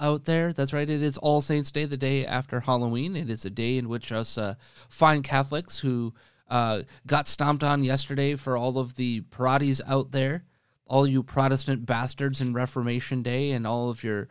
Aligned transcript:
out 0.00 0.24
there. 0.24 0.52
That's 0.52 0.72
right. 0.72 0.88
It 0.88 1.02
is 1.02 1.18
All 1.18 1.40
Saints 1.40 1.70
Day, 1.70 1.84
the 1.84 1.96
day 1.96 2.26
after 2.26 2.60
Halloween. 2.60 3.16
It 3.16 3.30
is 3.30 3.44
a 3.44 3.50
day 3.50 3.76
in 3.76 3.88
which 3.88 4.10
us 4.10 4.38
uh, 4.38 4.54
fine 4.88 5.22
Catholics 5.22 5.80
who 5.80 6.14
uh, 6.48 6.82
got 7.06 7.28
stomped 7.28 7.62
on 7.62 7.84
yesterday 7.84 8.34
for 8.34 8.56
all 8.56 8.78
of 8.78 8.96
the 8.96 9.20
parades 9.22 9.80
out 9.86 10.10
there, 10.10 10.44
all 10.86 11.06
you 11.06 11.22
Protestant 11.22 11.86
bastards 11.86 12.40
in 12.40 12.52
Reformation 12.52 13.22
Day, 13.22 13.50
and 13.52 13.66
all 13.66 13.90
of 13.90 14.02
your 14.02 14.28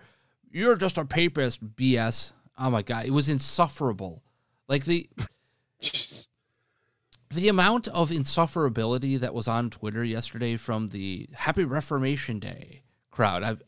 you're 0.51 0.75
just 0.75 0.97
a 0.97 1.05
papist 1.05 1.75
BS. 1.75 2.33
Oh 2.57 2.69
my 2.69 2.81
God, 2.81 3.05
it 3.05 3.11
was 3.11 3.29
insufferable. 3.29 4.23
Like 4.67 4.85
the 4.85 5.09
the 7.29 7.47
amount 7.47 7.87
of 7.89 8.09
insufferability 8.09 9.19
that 9.19 9.33
was 9.33 9.47
on 9.47 9.69
Twitter 9.69 10.03
yesterday 10.03 10.57
from 10.57 10.89
the 10.89 11.29
Happy 11.33 11.63
Reformation 11.63 12.39
Day 12.39 12.81
crowd. 13.11 13.43
I've 13.43 13.61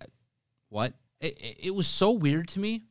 what 0.69 0.93
it, 1.21 1.57
it 1.59 1.75
was 1.75 1.87
so 1.87 2.11
weird 2.11 2.47
to 2.49 2.59
me 2.59 2.83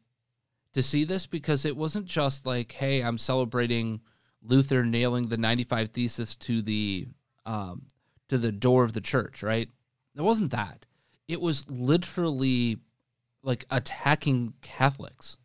to 0.73 0.83
see 0.83 1.05
this 1.05 1.27
because 1.27 1.65
it 1.65 1.77
wasn't 1.77 2.07
just 2.07 2.47
like, 2.47 2.73
hey, 2.73 3.03
I'm 3.03 3.19
celebrating 3.19 4.01
Luther 4.43 4.85
nailing 4.85 5.29
the 5.29 5.37
95 5.37 5.91
thesis 5.91 6.35
to 6.37 6.63
the 6.63 7.09
um, 7.45 7.83
to 8.29 8.39
the 8.39 8.53
door 8.53 8.85
of 8.85 8.93
the 8.93 9.01
church, 9.01 9.43
right? 9.43 9.69
It 10.17 10.23
wasn't 10.23 10.53
that. 10.53 10.87
It 11.27 11.41
was 11.41 11.69
literally 11.69 12.79
like 13.43 13.65
attacking 13.71 14.55
Catholics 14.63 15.39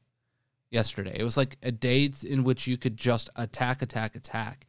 yesterday. 0.70 1.16
It 1.18 1.24
was 1.24 1.38
like 1.38 1.58
a 1.64 1.72
day 1.72 2.12
in 2.24 2.44
which 2.44 2.68
you 2.68 2.78
could 2.78 2.98
just 2.98 3.30
attack, 3.36 3.82
attack, 3.82 4.16
attack. 4.16 4.68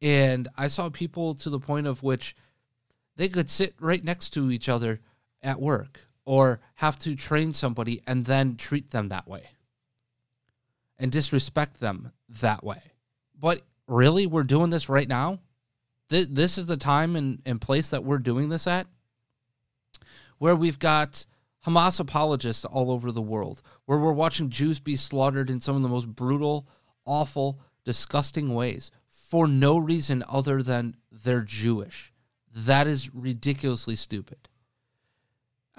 And 0.00 0.46
I 0.56 0.68
saw 0.68 0.88
people 0.90 1.34
to 1.36 1.50
the 1.50 1.58
point 1.58 1.88
of 1.88 2.02
which 2.02 2.36
they 3.16 3.28
could 3.28 3.50
sit 3.50 3.74
right 3.80 4.04
next 4.04 4.30
to 4.30 4.52
each 4.52 4.68
other 4.68 5.00
at 5.42 5.60
work 5.60 6.07
or 6.28 6.60
have 6.74 6.98
to 6.98 7.16
train 7.16 7.54
somebody 7.54 8.02
and 8.06 8.26
then 8.26 8.54
treat 8.54 8.90
them 8.90 9.08
that 9.08 9.26
way 9.26 9.44
and 10.98 11.10
disrespect 11.10 11.80
them 11.80 12.12
that 12.28 12.62
way. 12.62 12.82
But 13.40 13.62
really, 13.86 14.26
we're 14.26 14.42
doing 14.42 14.68
this 14.68 14.90
right 14.90 15.08
now? 15.08 15.38
Th- 16.10 16.28
this 16.30 16.58
is 16.58 16.66
the 16.66 16.76
time 16.76 17.16
and, 17.16 17.40
and 17.46 17.58
place 17.58 17.88
that 17.88 18.04
we're 18.04 18.18
doing 18.18 18.50
this 18.50 18.66
at? 18.66 18.86
Where 20.36 20.54
we've 20.54 20.78
got 20.78 21.24
Hamas 21.66 21.98
apologists 21.98 22.66
all 22.66 22.90
over 22.90 23.10
the 23.10 23.22
world, 23.22 23.62
where 23.86 23.96
we're 23.96 24.12
watching 24.12 24.50
Jews 24.50 24.80
be 24.80 24.96
slaughtered 24.96 25.48
in 25.48 25.60
some 25.60 25.76
of 25.76 25.82
the 25.82 25.88
most 25.88 26.08
brutal, 26.08 26.68
awful, 27.06 27.58
disgusting 27.86 28.54
ways 28.54 28.90
for 29.08 29.48
no 29.48 29.78
reason 29.78 30.22
other 30.28 30.62
than 30.62 30.94
they're 31.10 31.40
Jewish. 31.40 32.12
That 32.54 32.86
is 32.86 33.14
ridiculously 33.14 33.96
stupid. 33.96 34.50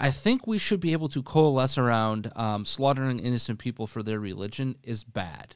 I 0.02 0.12
think 0.12 0.48
we 0.48 0.58
should 0.58 0.80
be 0.80 0.94
able 0.94 1.10
to 1.10 1.22
coalesce 1.22 1.78
around 1.78 2.32
um, 2.36 2.64
slaughtering 2.64 3.20
innocent 3.20 3.60
people 3.60 3.86
for 3.86 4.02
their 4.02 4.20
religion 4.20 4.76
is 4.82 5.04
bad. 5.04 5.56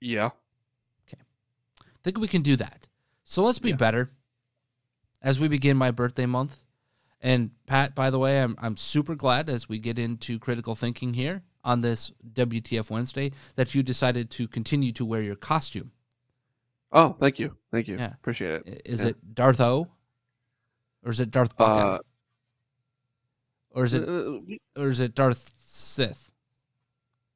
Yeah. 0.00 0.30
Okay. 1.06 1.20
I 1.80 1.98
think 2.02 2.18
we 2.18 2.28
can 2.28 2.42
do 2.42 2.56
that. 2.56 2.86
So 3.24 3.44
let's 3.44 3.58
be 3.58 3.70
Yeah. 3.70 3.76
better 3.76 4.10
as 5.22 5.38
we 5.40 5.48
begin 5.48 5.76
my 5.76 5.90
birthday 5.90 6.26
month. 6.26 6.58
And 7.20 7.50
Pat, 7.66 7.94
by 7.94 8.10
the 8.10 8.18
way, 8.18 8.40
I'm 8.42 8.54
I'm 8.58 8.76
super 8.76 9.14
glad 9.14 9.48
as 9.48 9.68
we 9.68 9.78
get 9.78 9.98
into 9.98 10.38
critical 10.38 10.74
thinking 10.76 11.14
here 11.14 11.42
on 11.64 11.80
this 11.80 12.12
WTF 12.32 12.90
Wednesday 12.90 13.32
that 13.56 13.74
you 13.74 13.82
decided 13.82 14.30
to 14.32 14.46
continue 14.46 14.92
to 14.92 15.04
wear 15.04 15.22
your 15.22 15.34
costume. 15.36 15.92
Oh, 16.92 17.16
thank 17.18 17.38
you. 17.38 17.56
Thank 17.72 17.88
you. 17.88 17.96
Yeah. 17.98 18.12
Appreciate 18.14 18.62
it. 18.66 18.82
Is 18.84 19.02
Yeah. 19.02 19.08
it 19.08 19.34
Darth 19.34 19.60
O? 19.60 19.88
Or 21.06 21.12
is 21.12 21.20
it 21.20 21.30
Darth 21.30 21.56
Bucket? 21.56 21.84
Uh, 21.84 21.98
or 23.70 23.84
is 23.84 23.94
it 23.94 24.08
uh, 24.08 24.40
we, 24.44 24.60
or 24.76 24.88
is 24.88 25.00
it 25.00 25.14
Darth 25.14 25.54
Sith? 25.56 26.32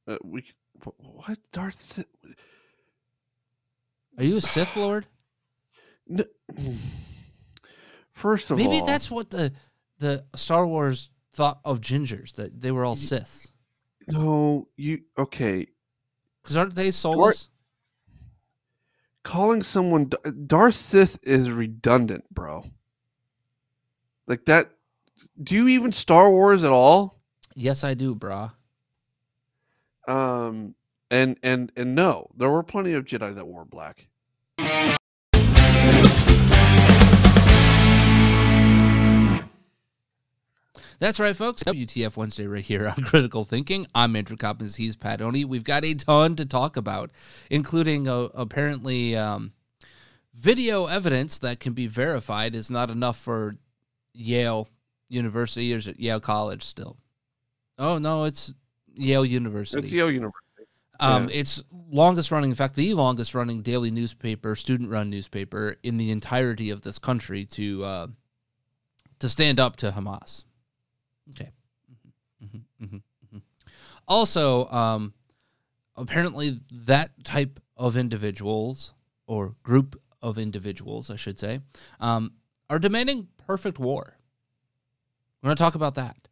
uh, 0.08 0.16
we 0.24 0.44
what 0.96 1.38
Darth 1.52 1.76
Sith? 1.76 2.06
Are 4.18 4.24
you 4.24 4.36
a 4.38 4.40
Sith 4.40 4.76
Lord? 4.76 5.06
N- 6.10 6.24
First 8.10 8.50
of 8.50 8.56
Maybe 8.56 8.66
all, 8.66 8.72
maybe 8.74 8.86
that's 8.86 9.08
what 9.08 9.30
the 9.30 9.52
the 10.00 10.24
Star 10.34 10.66
Wars 10.66 11.10
thought 11.32 11.60
of 11.64 11.80
gingers 11.80 12.32
that 12.34 12.60
they 12.60 12.72
were 12.72 12.84
all 12.84 12.96
Siths. 12.96 13.52
no. 14.08 14.66
You 14.76 15.02
okay? 15.16 15.68
Because 16.42 16.56
aren't 16.56 16.74
they 16.74 16.90
soulless? 16.90 17.50
Calling 19.22 19.62
someone 19.62 20.10
Darth 20.46 20.74
Sith 20.74 21.20
is 21.22 21.52
redundant, 21.52 22.24
bro. 22.34 22.64
Like 24.30 24.44
that. 24.44 24.70
Do 25.42 25.56
you 25.56 25.66
even 25.66 25.90
Star 25.90 26.30
Wars 26.30 26.62
at 26.62 26.70
all? 26.70 27.18
Yes, 27.56 27.82
I 27.82 27.94
do, 27.94 28.14
brah. 28.14 28.52
Um, 30.06 30.76
and 31.10 31.36
and 31.42 31.72
and 31.74 31.96
no, 31.96 32.30
there 32.36 32.48
were 32.48 32.62
plenty 32.62 32.92
of 32.92 33.04
Jedi 33.04 33.34
that 33.34 33.48
wore 33.48 33.64
black. 33.64 34.06
That's 41.00 41.18
right, 41.18 41.34
folks. 41.34 41.64
WTF 41.64 42.16
Wednesday 42.16 42.46
right 42.46 42.64
here 42.64 42.86
on 42.86 43.02
Critical 43.04 43.44
Thinking. 43.44 43.88
I'm 43.96 44.14
Andrew 44.14 44.36
Coppins. 44.36 44.76
He's 44.76 44.94
Pat 44.94 45.20
Oney. 45.20 45.44
We've 45.44 45.64
got 45.64 45.84
a 45.84 45.94
ton 45.94 46.36
to 46.36 46.46
talk 46.46 46.76
about, 46.76 47.10
including 47.50 48.06
uh, 48.06 48.28
apparently 48.34 49.16
um, 49.16 49.54
video 50.32 50.86
evidence 50.86 51.36
that 51.38 51.58
can 51.58 51.72
be 51.72 51.88
verified 51.88 52.54
is 52.54 52.70
not 52.70 52.90
enough 52.90 53.18
for 53.18 53.56
Yale 54.12 54.68
University 55.08 55.72
or 55.74 55.78
is 55.78 55.88
it 55.88 55.98
Yale 56.00 56.20
College 56.20 56.62
still? 56.62 56.96
Oh, 57.78 57.98
no, 57.98 58.24
it's 58.24 58.52
Yale 58.94 59.24
University. 59.24 59.78
It's 59.78 59.92
Yale 59.92 60.10
University. 60.10 60.46
Um, 61.00 61.28
Yeah. 61.28 61.34
It's 61.36 61.62
longest 61.90 62.30
running, 62.30 62.50
in 62.50 62.56
fact, 62.56 62.74
the 62.74 62.92
longest 62.94 63.34
running 63.34 63.62
daily 63.62 63.90
newspaper, 63.90 64.54
student 64.54 64.90
run 64.90 65.08
newspaper 65.08 65.76
in 65.82 65.96
the 65.96 66.10
entirety 66.10 66.68
of 66.70 66.82
this 66.82 66.98
country 66.98 67.46
to 67.46 67.84
uh, 67.84 68.06
to 69.18 69.28
stand 69.28 69.58
up 69.58 69.76
to 69.76 69.90
Hamas. 69.92 70.44
Okay. 71.30 71.50
Mhm, 72.42 72.62
mhm, 72.82 73.02
mhm. 73.34 73.42
Also, 74.08 74.66
um, 74.68 75.14
apparently, 75.96 76.60
that 76.70 77.24
type 77.24 77.60
of 77.76 77.96
individuals 77.96 78.92
or 79.26 79.54
group 79.62 80.00
of 80.22 80.38
individuals, 80.38 81.08
I 81.10 81.16
should 81.16 81.38
say, 81.38 81.60
um, 81.98 82.32
are 82.68 82.78
demanding 82.78 83.28
perfect 83.50 83.78
war. 83.80 84.16
We're 85.42 85.48
going 85.48 85.56
to 85.56 85.62
talk 85.62 85.74
about 85.74 85.96
that. 85.96 86.28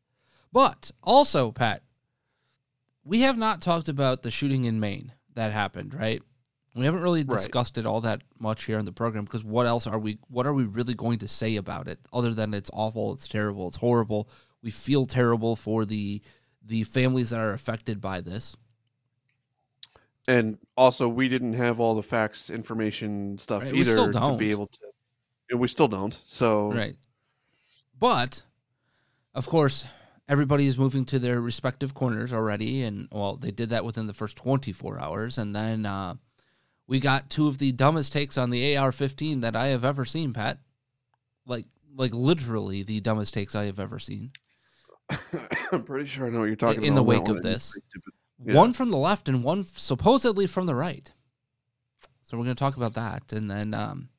But 0.52 0.92
also, 1.02 1.50
Pat, 1.50 1.82
we 3.02 3.22
have 3.22 3.36
not 3.36 3.60
talked 3.60 3.88
about 3.88 4.22
the 4.22 4.30
shooting 4.30 4.64
in 4.64 4.78
Maine 4.78 5.12
that 5.34 5.50
happened, 5.52 5.94
right? 5.94 6.22
We 6.76 6.84
haven't 6.84 7.02
really 7.02 7.24
Right. 7.24 7.36
discussed 7.36 7.76
it 7.76 7.86
all 7.86 8.00
that 8.02 8.22
much 8.38 8.64
here 8.66 8.78
in 8.78 8.84
the 8.84 8.92
program 8.92 9.24
because 9.24 9.42
what 9.42 9.66
else 9.66 9.84
are 9.88 9.98
we 9.98 10.18
what 10.28 10.46
are 10.46 10.52
we 10.54 10.62
really 10.62 10.94
going 10.94 11.18
to 11.18 11.26
say 11.26 11.56
about 11.56 11.88
it 11.88 11.98
other 12.12 12.32
than 12.32 12.54
it's 12.54 12.70
awful, 12.72 13.12
it's 13.14 13.26
terrible, 13.26 13.66
it's 13.66 13.78
horrible. 13.78 14.28
We 14.62 14.70
feel 14.70 15.04
terrible 15.04 15.56
for 15.56 15.84
the 15.84 16.22
the 16.64 16.84
families 16.84 17.30
that 17.30 17.40
are 17.40 17.52
affected 17.52 18.00
by 18.00 18.20
this. 18.20 18.54
And 20.28 20.58
also, 20.76 21.08
we 21.08 21.26
didn't 21.28 21.54
have 21.54 21.80
all 21.80 21.94
the 21.96 22.02
facts, 22.02 22.48
information 22.50 23.38
stuff 23.38 23.62
Right, 23.64 23.72
we 23.72 23.82
still 23.82 24.10
either 24.10 24.20
to 24.30 24.36
be 24.36 24.50
able 24.52 24.66
to. 24.68 24.78
and 25.50 25.58
we 25.58 25.66
still 25.68 25.88
don't. 25.88 26.14
So 26.14 26.70
Right. 26.70 26.96
But 27.98 28.42
of 29.34 29.46
course, 29.46 29.86
everybody 30.28 30.66
is 30.66 30.78
moving 30.78 31.04
to 31.06 31.18
their 31.18 31.40
respective 31.40 31.94
corners 31.94 32.32
already 32.32 32.82
and 32.82 33.08
well, 33.10 33.36
they 33.36 33.50
did 33.50 33.70
that 33.70 33.84
within 33.84 34.06
the 34.06 34.14
first 34.14 34.36
24 34.36 35.00
hours 35.00 35.38
and 35.38 35.54
then 35.54 35.86
uh 35.86 36.14
we 36.86 37.00
got 37.00 37.28
two 37.28 37.48
of 37.48 37.58
the 37.58 37.70
dumbest 37.72 38.14
takes 38.14 38.38
on 38.38 38.48
the 38.48 38.74
AR-15 38.76 39.42
that 39.42 39.54
I 39.54 39.66
have 39.66 39.84
ever 39.84 40.06
seen, 40.06 40.32
Pat. 40.32 40.58
Like 41.46 41.66
like 41.94 42.14
literally 42.14 42.82
the 42.82 43.00
dumbest 43.00 43.34
takes 43.34 43.54
I 43.54 43.64
have 43.64 43.78
ever 43.78 43.98
seen. 43.98 44.32
I'm 45.72 45.84
pretty 45.84 46.06
sure 46.06 46.26
I 46.26 46.30
know 46.30 46.40
what 46.40 46.46
you're 46.46 46.56
talking 46.56 46.82
In 46.84 46.84
about. 46.84 46.88
In 46.88 46.94
the 46.94 47.02
wake 47.02 47.28
of 47.28 47.42
this. 47.42 47.78
Yeah. 48.44 48.54
One 48.54 48.72
from 48.72 48.90
the 48.90 48.96
left 48.96 49.28
and 49.28 49.42
one 49.42 49.66
supposedly 49.74 50.46
from 50.46 50.66
the 50.66 50.74
right. 50.74 51.12
So 52.22 52.36
we're 52.36 52.44
going 52.44 52.56
to 52.56 52.60
talk 52.60 52.76
about 52.76 52.94
that, 52.94 53.32
and 53.32 53.50
then 53.50 53.72
um, 53.72 54.10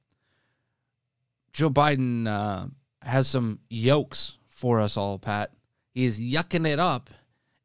Joe 1.54 1.70
Biden 1.70 2.28
uh, 2.28 2.66
has 3.02 3.28
some 3.28 3.60
yokes 3.70 4.38
for 4.50 4.80
us 4.80 4.98
all. 4.98 5.20
Pat, 5.20 5.52
he 5.94 6.06
is 6.06 6.20
yucking 6.20 6.68
it 6.68 6.80
up 6.80 7.10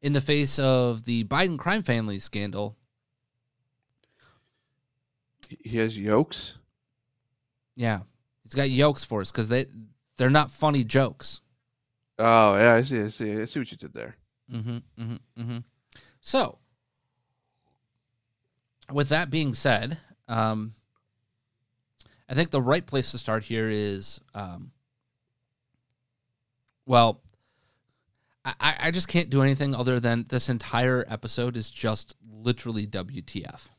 in 0.01 0.13
the 0.13 0.21
face 0.21 0.59
of 0.59 1.03
the 1.05 1.23
Biden 1.25 1.57
crime 1.57 1.83
family 1.83 2.19
scandal. 2.19 2.77
He 5.63 5.77
has 5.77 5.97
yokes. 5.97 6.57
Yeah, 7.75 8.01
he's 8.43 8.53
got 8.53 8.69
yokes 8.69 9.03
for 9.03 9.21
us 9.21 9.31
because 9.31 9.49
they 9.49 9.67
they're 10.17 10.29
not 10.29 10.51
funny 10.51 10.83
jokes. 10.83 11.41
Oh 12.17 12.55
yeah, 12.55 12.75
I 12.75 12.81
see. 12.81 13.01
I 13.01 13.07
see. 13.09 13.41
I 13.41 13.45
see 13.45 13.59
what 13.59 13.71
you 13.71 13.77
did 13.77 13.93
there. 13.93 14.15
Mm-hmm, 14.51 14.77
mm-hmm, 15.01 15.41
mm-hmm. 15.41 15.57
So, 16.21 16.59
with 18.91 19.09
that 19.09 19.29
being 19.29 19.53
said, 19.53 19.99
um, 20.27 20.75
I 22.29 22.33
think 22.33 22.51
the 22.51 22.61
right 22.61 22.85
place 22.85 23.11
to 23.11 23.17
start 23.17 23.43
here 23.43 23.69
is, 23.69 24.21
um, 24.33 24.71
well, 26.85 27.21
I, 28.45 28.75
I 28.79 28.91
just 28.91 29.07
can't 29.07 29.29
do 29.29 29.41
anything 29.41 29.73
other 29.73 29.99
than 29.99 30.25
this 30.29 30.49
entire 30.49 31.03
episode 31.07 31.57
is 31.57 31.71
just 31.71 32.15
literally 32.23 32.85
WTF. 32.85 33.69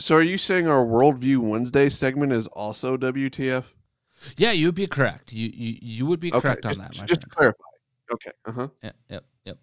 So 0.00 0.16
are 0.16 0.22
you 0.22 0.36
saying 0.36 0.66
our 0.66 0.84
Worldview 0.84 1.38
Wednesday 1.38 1.88
segment 1.88 2.32
is 2.32 2.48
also 2.48 2.96
WTF? 2.96 3.64
Yeah, 4.36 4.50
you 4.50 4.66
would 4.66 4.74
be 4.74 4.88
correct. 4.88 5.32
You 5.32 5.48
you, 5.54 5.78
you 5.80 6.06
would 6.06 6.18
be 6.18 6.32
correct 6.32 6.64
just, 6.64 6.78
on 6.78 6.84
that, 6.84 6.98
my 6.98 7.06
just 7.06 7.20
to 7.20 7.28
clarify. 7.28 7.62
Okay. 8.12 8.32
Uh 8.44 8.52
huh. 8.52 8.68
Yep, 8.82 8.96
yep, 9.08 9.24
yep. 9.44 9.58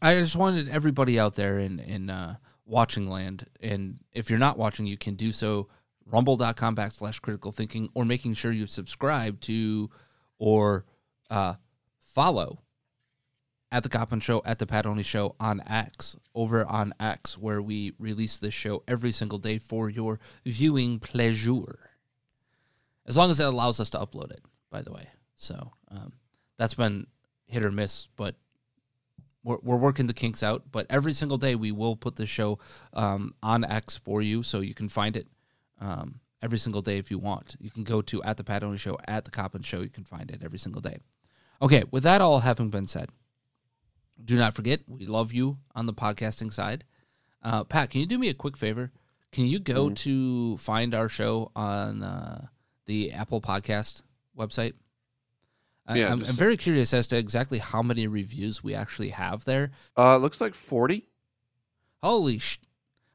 I 0.00 0.14
just 0.14 0.36
wanted 0.36 0.70
everybody 0.70 1.20
out 1.20 1.34
there 1.34 1.58
in 1.58 1.78
in 1.80 2.08
uh, 2.08 2.36
watching 2.66 3.08
land, 3.08 3.46
and 3.62 3.98
if 4.12 4.28
you're 4.28 4.38
not 4.38 4.58
watching, 4.58 4.86
you 4.86 4.96
can 4.96 5.14
do 5.14 5.32
so 5.32 5.68
rumble.com 6.04 6.76
backslash 6.76 7.20
critical 7.20 7.52
thinking, 7.52 7.88
or 7.94 8.04
making 8.04 8.34
sure 8.34 8.52
you 8.52 8.66
subscribe 8.66 9.40
to 9.40 9.90
or 10.38 10.84
uh, 11.30 11.54
follow 11.98 12.60
at 13.72 13.82
the 13.82 13.88
Coppin 13.88 14.20
Show, 14.20 14.42
at 14.44 14.58
the 14.58 14.66
Pat 14.66 14.86
Oney 14.86 15.02
Show 15.02 15.34
on 15.40 15.62
X, 15.66 16.16
over 16.34 16.64
on 16.64 16.94
X, 17.00 17.36
where 17.36 17.60
we 17.60 17.92
release 17.98 18.36
this 18.36 18.54
show 18.54 18.82
every 18.86 19.12
single 19.12 19.38
day 19.38 19.58
for 19.58 19.90
your 19.90 20.20
viewing 20.44 20.98
pleasure. 20.98 21.90
As 23.06 23.16
long 23.16 23.30
as 23.30 23.40
it 23.40 23.44
allows 23.44 23.80
us 23.80 23.90
to 23.90 23.98
upload 23.98 24.30
it, 24.30 24.40
by 24.70 24.82
the 24.82 24.92
way. 24.92 25.08
So 25.34 25.72
um, 25.90 26.12
that's 26.56 26.74
been 26.74 27.06
hit 27.46 27.64
or 27.64 27.70
miss, 27.70 28.08
but 28.16 28.36
we're, 29.46 29.58
we're 29.62 29.76
working 29.76 30.08
the 30.08 30.12
kinks 30.12 30.42
out. 30.42 30.64
But 30.72 30.86
every 30.90 31.12
single 31.12 31.38
day, 31.38 31.54
we 31.54 31.70
will 31.70 31.96
put 31.96 32.16
the 32.16 32.26
show 32.26 32.58
um, 32.92 33.34
on 33.42 33.64
X 33.64 33.96
for 33.96 34.20
you, 34.20 34.42
so 34.42 34.60
you 34.60 34.74
can 34.74 34.88
find 34.88 35.16
it 35.16 35.28
um, 35.80 36.20
every 36.42 36.58
single 36.58 36.82
day 36.82 36.98
if 36.98 37.10
you 37.10 37.18
want. 37.18 37.54
You 37.60 37.70
can 37.70 37.84
go 37.84 38.02
to 38.02 38.22
at 38.24 38.36
the 38.36 38.44
Pat 38.44 38.64
Oney 38.64 38.76
Show, 38.76 38.98
at 39.06 39.24
the 39.24 39.30
Coppin 39.30 39.62
Show. 39.62 39.80
You 39.80 39.88
can 39.88 40.04
find 40.04 40.30
it 40.30 40.42
every 40.44 40.58
single 40.58 40.82
day. 40.82 40.98
Okay, 41.62 41.84
with 41.90 42.02
that 42.02 42.20
all 42.20 42.40
having 42.40 42.68
been 42.70 42.88
said, 42.88 43.10
do 44.22 44.36
not 44.36 44.54
forget 44.54 44.80
we 44.88 45.06
love 45.06 45.32
you 45.32 45.58
on 45.74 45.86
the 45.86 45.94
podcasting 45.94 46.52
side. 46.52 46.84
Uh, 47.42 47.62
Pat, 47.64 47.90
can 47.90 48.00
you 48.00 48.06
do 48.06 48.18
me 48.18 48.28
a 48.28 48.34
quick 48.34 48.56
favor? 48.56 48.90
Can 49.30 49.44
you 49.44 49.58
go 49.58 49.90
to 49.90 50.56
find 50.56 50.94
our 50.94 51.08
show 51.08 51.52
on 51.54 52.02
uh, 52.02 52.46
the 52.86 53.12
Apple 53.12 53.40
Podcast 53.40 54.02
website? 54.36 54.72
Yeah, 55.94 56.12
I'm, 56.12 56.20
I'm 56.20 56.34
very 56.34 56.56
curious 56.56 56.92
as 56.92 57.06
to 57.08 57.16
exactly 57.16 57.58
how 57.58 57.82
many 57.82 58.06
reviews 58.06 58.62
we 58.64 58.74
actually 58.74 59.10
have 59.10 59.44
there. 59.44 59.70
Uh, 59.96 60.16
it 60.16 60.22
looks 60.22 60.40
like 60.40 60.54
forty. 60.54 61.08
Holy 62.02 62.38
sh! 62.38 62.58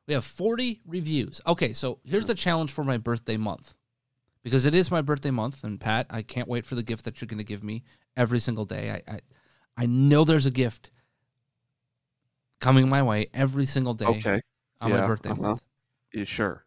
We 0.07 0.15
have 0.15 0.25
40 0.25 0.81
reviews. 0.85 1.39
Okay, 1.47 1.71
so 1.71 1.99
here's 2.03 2.25
the 2.25 2.35
challenge 2.35 2.71
for 2.71 2.83
my 2.83 2.97
birthday 2.97 3.37
month. 3.37 3.75
Because 4.43 4.65
it 4.65 4.73
is 4.73 4.89
my 4.89 5.01
birthday 5.01 5.31
month, 5.31 5.63
and 5.63 5.79
Pat, 5.79 6.07
I 6.09 6.23
can't 6.23 6.47
wait 6.47 6.65
for 6.65 6.75
the 6.75 6.83
gift 6.83 7.05
that 7.05 7.21
you're 7.21 7.27
going 7.27 7.37
to 7.37 7.45
give 7.45 7.63
me 7.63 7.83
every 8.17 8.39
single 8.39 8.65
day. 8.65 8.89
I, 9.07 9.13
I, 9.13 9.19
I 9.77 9.85
know 9.85 10.25
there's 10.25 10.47
a 10.47 10.51
gift 10.51 10.89
coming 12.59 12.89
my 12.89 13.03
way 13.03 13.27
every 13.33 13.65
single 13.65 13.93
day 13.93 14.05
Okay. 14.05 14.41
on 14.81 14.91
my 14.91 15.05
birthday 15.05 15.29
uh-huh. 15.29 15.41
month. 15.41 15.61
Yeah, 16.13 16.23
sure. 16.23 16.65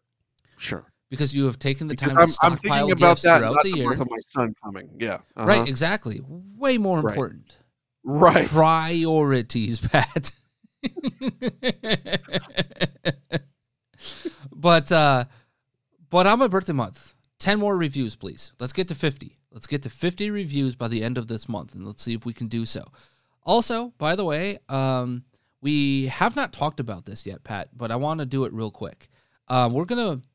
Sure. 0.57 0.91
Because 1.09 1.33
you 1.33 1.45
have 1.45 1.59
taken 1.59 1.87
the 1.87 1.93
Because 1.93 2.09
time 2.11 2.17
I'm, 2.19 2.27
to 2.27 2.37
I'm 2.41 2.57
stockpile 2.57 2.87
thinking 2.87 2.91
about 3.03 3.21
that, 3.21 3.37
throughout 3.39 3.63
the 3.63 3.71
the 3.71 3.77
year. 3.77 3.91
of 3.93 3.99
my 4.09 4.17
son 4.25 4.55
coming. 4.63 4.89
Yeah. 4.99 5.15
uh-huh. 5.35 5.45
Right, 5.45 5.69
exactly. 5.69 6.19
Way 6.27 6.77
more 6.77 7.01
Right. 7.01 7.11
important. 7.13 7.57
Right. 8.03 8.47
priorities, 8.49 9.79
Pat. 9.87 10.31
but 14.53 14.91
uh 14.91 15.25
but 16.09 16.27
on 16.27 16.39
my 16.39 16.47
birthday 16.47 16.73
month, 16.73 17.13
10 17.39 17.59
more 17.59 17.75
reviews, 17.75 18.15
please. 18.15 18.53
Let's 18.59 18.73
get 18.73 18.87
to 18.89 18.95
50. 18.95 19.35
Let's 19.51 19.67
get 19.67 19.83
to 19.83 19.89
50 19.89 20.29
reviews 20.29 20.75
by 20.75 20.87
the 20.87 21.03
end 21.03 21.17
of 21.17 21.27
this 21.27 21.49
month 21.49 21.73
and 21.75 21.85
let's 21.85 22.03
see 22.03 22.13
if 22.13 22.25
we 22.25 22.33
can 22.33 22.47
do 22.47 22.65
so. 22.65 22.83
Also, 23.43 23.93
by 23.97 24.15
the 24.15 24.25
way, 24.25 24.57
um 24.69 25.23
we 25.61 26.07
have 26.07 26.35
not 26.35 26.53
talked 26.53 26.79
about 26.79 27.05
this 27.05 27.25
yet, 27.25 27.43
Pat, 27.43 27.69
but 27.75 27.89
I 27.91 27.95
want 27.95 28.19
to 28.19 28.25
do 28.25 28.45
it 28.45 28.53
real 28.53 28.71
quick. 28.71 29.09
Um 29.47 29.73
we're 29.73 29.85
going 29.85 30.19
to 30.21 30.27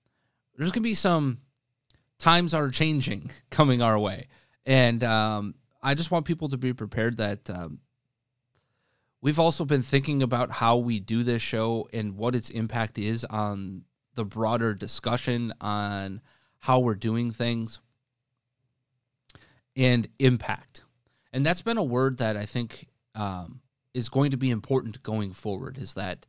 there's 0.61 0.73
going 0.73 0.83
to 0.83 0.89
be 0.89 0.95
some 0.95 1.39
times 2.19 2.53
are 2.53 2.69
changing 2.69 3.31
coming 3.51 3.81
our 3.81 3.99
way. 3.99 4.29
And 4.67 5.03
um 5.03 5.55
I 5.83 5.95
just 5.95 6.11
want 6.11 6.27
people 6.27 6.51
to 6.51 6.59
be 6.59 6.75
prepared 6.75 7.17
that 7.17 7.49
um, 7.49 7.81
we've 9.23 9.39
also 9.39 9.65
been 9.65 9.83
thinking 9.83 10.23
about 10.23 10.51
how 10.51 10.77
we 10.77 11.01
do 11.01 11.23
this 11.23 11.41
show 11.41 11.89
and 11.93 12.19
what 12.19 12.35
its 12.35 12.51
impact 12.51 12.99
is 12.99 13.25
on 13.25 13.85
the 14.15 14.27
broader 14.27 14.75
discussion 14.75 15.55
on 15.59 16.21
how 16.59 16.81
we're 16.81 16.95
doing 16.95 17.31
things 17.31 17.81
and 19.75 20.07
impact. 20.19 20.83
And 21.33 21.47
that's 21.47 21.63
been 21.63 21.79
a 21.79 21.83
word 21.83 22.19
that 22.19 22.37
I 22.37 22.45
think 22.45 22.89
um, 23.15 23.63
is 23.95 24.11
going 24.11 24.33
to 24.33 24.37
be 24.37 24.51
important 24.51 25.03
going 25.03 25.33
forward 25.33 25.79
is 25.79 25.95
that 25.95 26.27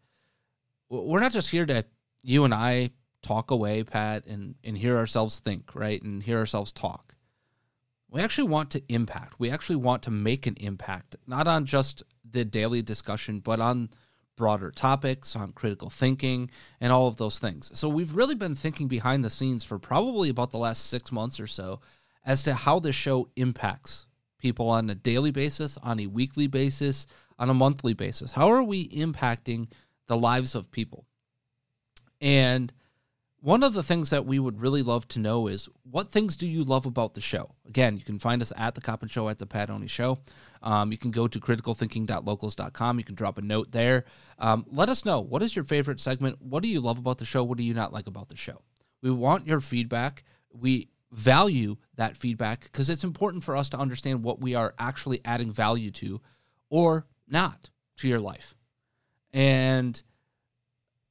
we're 0.89 1.19
not 1.19 1.33
just 1.33 1.49
here 1.49 1.65
to, 1.65 1.83
you 2.23 2.45
and 2.45 2.53
I 2.53 2.91
talk 3.21 3.51
away, 3.51 3.83
Pat, 3.83 4.25
and, 4.25 4.55
and 4.63 4.77
hear 4.77 4.97
ourselves 4.97 5.39
think, 5.39 5.75
right? 5.75 6.01
And 6.01 6.23
hear 6.23 6.37
ourselves 6.37 6.71
talk. 6.71 7.15
We 8.09 8.21
actually 8.21 8.49
want 8.49 8.71
to 8.71 8.83
impact. 8.89 9.39
We 9.39 9.49
actually 9.49 9.77
want 9.77 10.03
to 10.03 10.11
make 10.11 10.45
an 10.45 10.57
impact, 10.59 11.15
not 11.27 11.47
on 11.47 11.65
just 11.65 12.03
the 12.29 12.43
daily 12.43 12.81
discussion, 12.81 13.39
but 13.39 13.59
on 13.59 13.89
broader 14.35 14.71
topics, 14.71 15.35
on 15.35 15.51
critical 15.51 15.89
thinking, 15.89 16.49
and 16.79 16.91
all 16.91 17.07
of 17.07 17.17
those 17.17 17.39
things. 17.39 17.71
So 17.77 17.87
we've 17.87 18.15
really 18.15 18.35
been 18.35 18.55
thinking 18.55 18.87
behind 18.87 19.23
the 19.23 19.29
scenes 19.29 19.63
for 19.63 19.79
probably 19.79 20.29
about 20.29 20.51
the 20.51 20.57
last 20.57 20.87
six 20.87 21.11
months 21.11 21.39
or 21.39 21.47
so 21.47 21.79
as 22.25 22.43
to 22.43 22.53
how 22.53 22.79
this 22.79 22.95
show 22.95 23.29
impacts 23.35 24.07
people 24.39 24.69
on 24.69 24.89
a 24.89 24.95
daily 24.95 25.31
basis, 25.31 25.77
on 25.77 25.99
a 25.99 26.07
weekly 26.07 26.47
basis, 26.47 27.05
on 27.37 27.49
a 27.49 27.53
monthly 27.53 27.93
basis. 27.93 28.31
How 28.33 28.51
are 28.51 28.63
we 28.63 28.89
impacting 28.89 29.71
the 30.07 30.17
lives 30.17 30.55
of 30.55 30.71
people? 30.71 31.05
And 32.19 32.73
one 33.41 33.63
of 33.63 33.73
the 33.73 33.81
things 33.81 34.11
that 34.11 34.25
we 34.25 34.37
would 34.37 34.61
really 34.61 34.83
love 34.83 35.07
to 35.09 35.19
know 35.19 35.47
is 35.47 35.67
what 35.81 36.11
things 36.11 36.35
do 36.35 36.47
you 36.47 36.63
love 36.63 36.85
about 36.85 37.15
the 37.15 37.21
show? 37.21 37.55
Again, 37.67 37.97
you 37.97 38.03
can 38.03 38.19
find 38.19 38.39
us 38.39 38.53
at 38.55 38.75
the 38.75 38.81
Coppin 38.81 39.09
Show 39.09 39.29
at 39.29 39.39
the 39.39 39.47
Pat 39.47 39.71
Oney 39.71 39.87
Show. 39.87 40.19
Um, 40.61 40.91
you 40.91 40.97
can 40.99 41.09
go 41.09 41.27
to 41.27 41.39
criticalthinking.locals.com. 41.39 42.99
You 42.99 43.03
can 43.03 43.15
drop 43.15 43.39
a 43.39 43.41
note 43.41 43.71
there. 43.71 44.05
Um, 44.37 44.67
let 44.69 44.89
us 44.89 45.05
know 45.05 45.21
what 45.21 45.41
is 45.41 45.55
your 45.55 45.65
favorite 45.65 45.99
segment. 45.99 46.39
What 46.39 46.61
do 46.61 46.69
you 46.69 46.81
love 46.81 46.99
about 46.99 47.17
the 47.17 47.25
show? 47.25 47.43
What 47.43 47.57
do 47.57 47.63
you 47.63 47.73
not 47.73 47.91
like 47.91 48.05
about 48.05 48.29
the 48.29 48.37
show? 48.37 48.61
We 49.01 49.09
want 49.09 49.47
your 49.47 49.59
feedback. 49.59 50.23
We 50.53 50.89
value 51.11 51.77
that 51.95 52.15
feedback 52.15 52.61
because 52.61 52.91
it's 52.91 53.03
important 53.03 53.43
for 53.43 53.57
us 53.57 53.69
to 53.69 53.77
understand 53.77 54.23
what 54.23 54.39
we 54.39 54.53
are 54.53 54.75
actually 54.77 55.19
adding 55.25 55.51
value 55.51 55.89
to 55.91 56.21
or 56.69 57.07
not 57.27 57.71
to 57.97 58.07
your 58.07 58.19
life. 58.19 58.53
And 59.33 60.01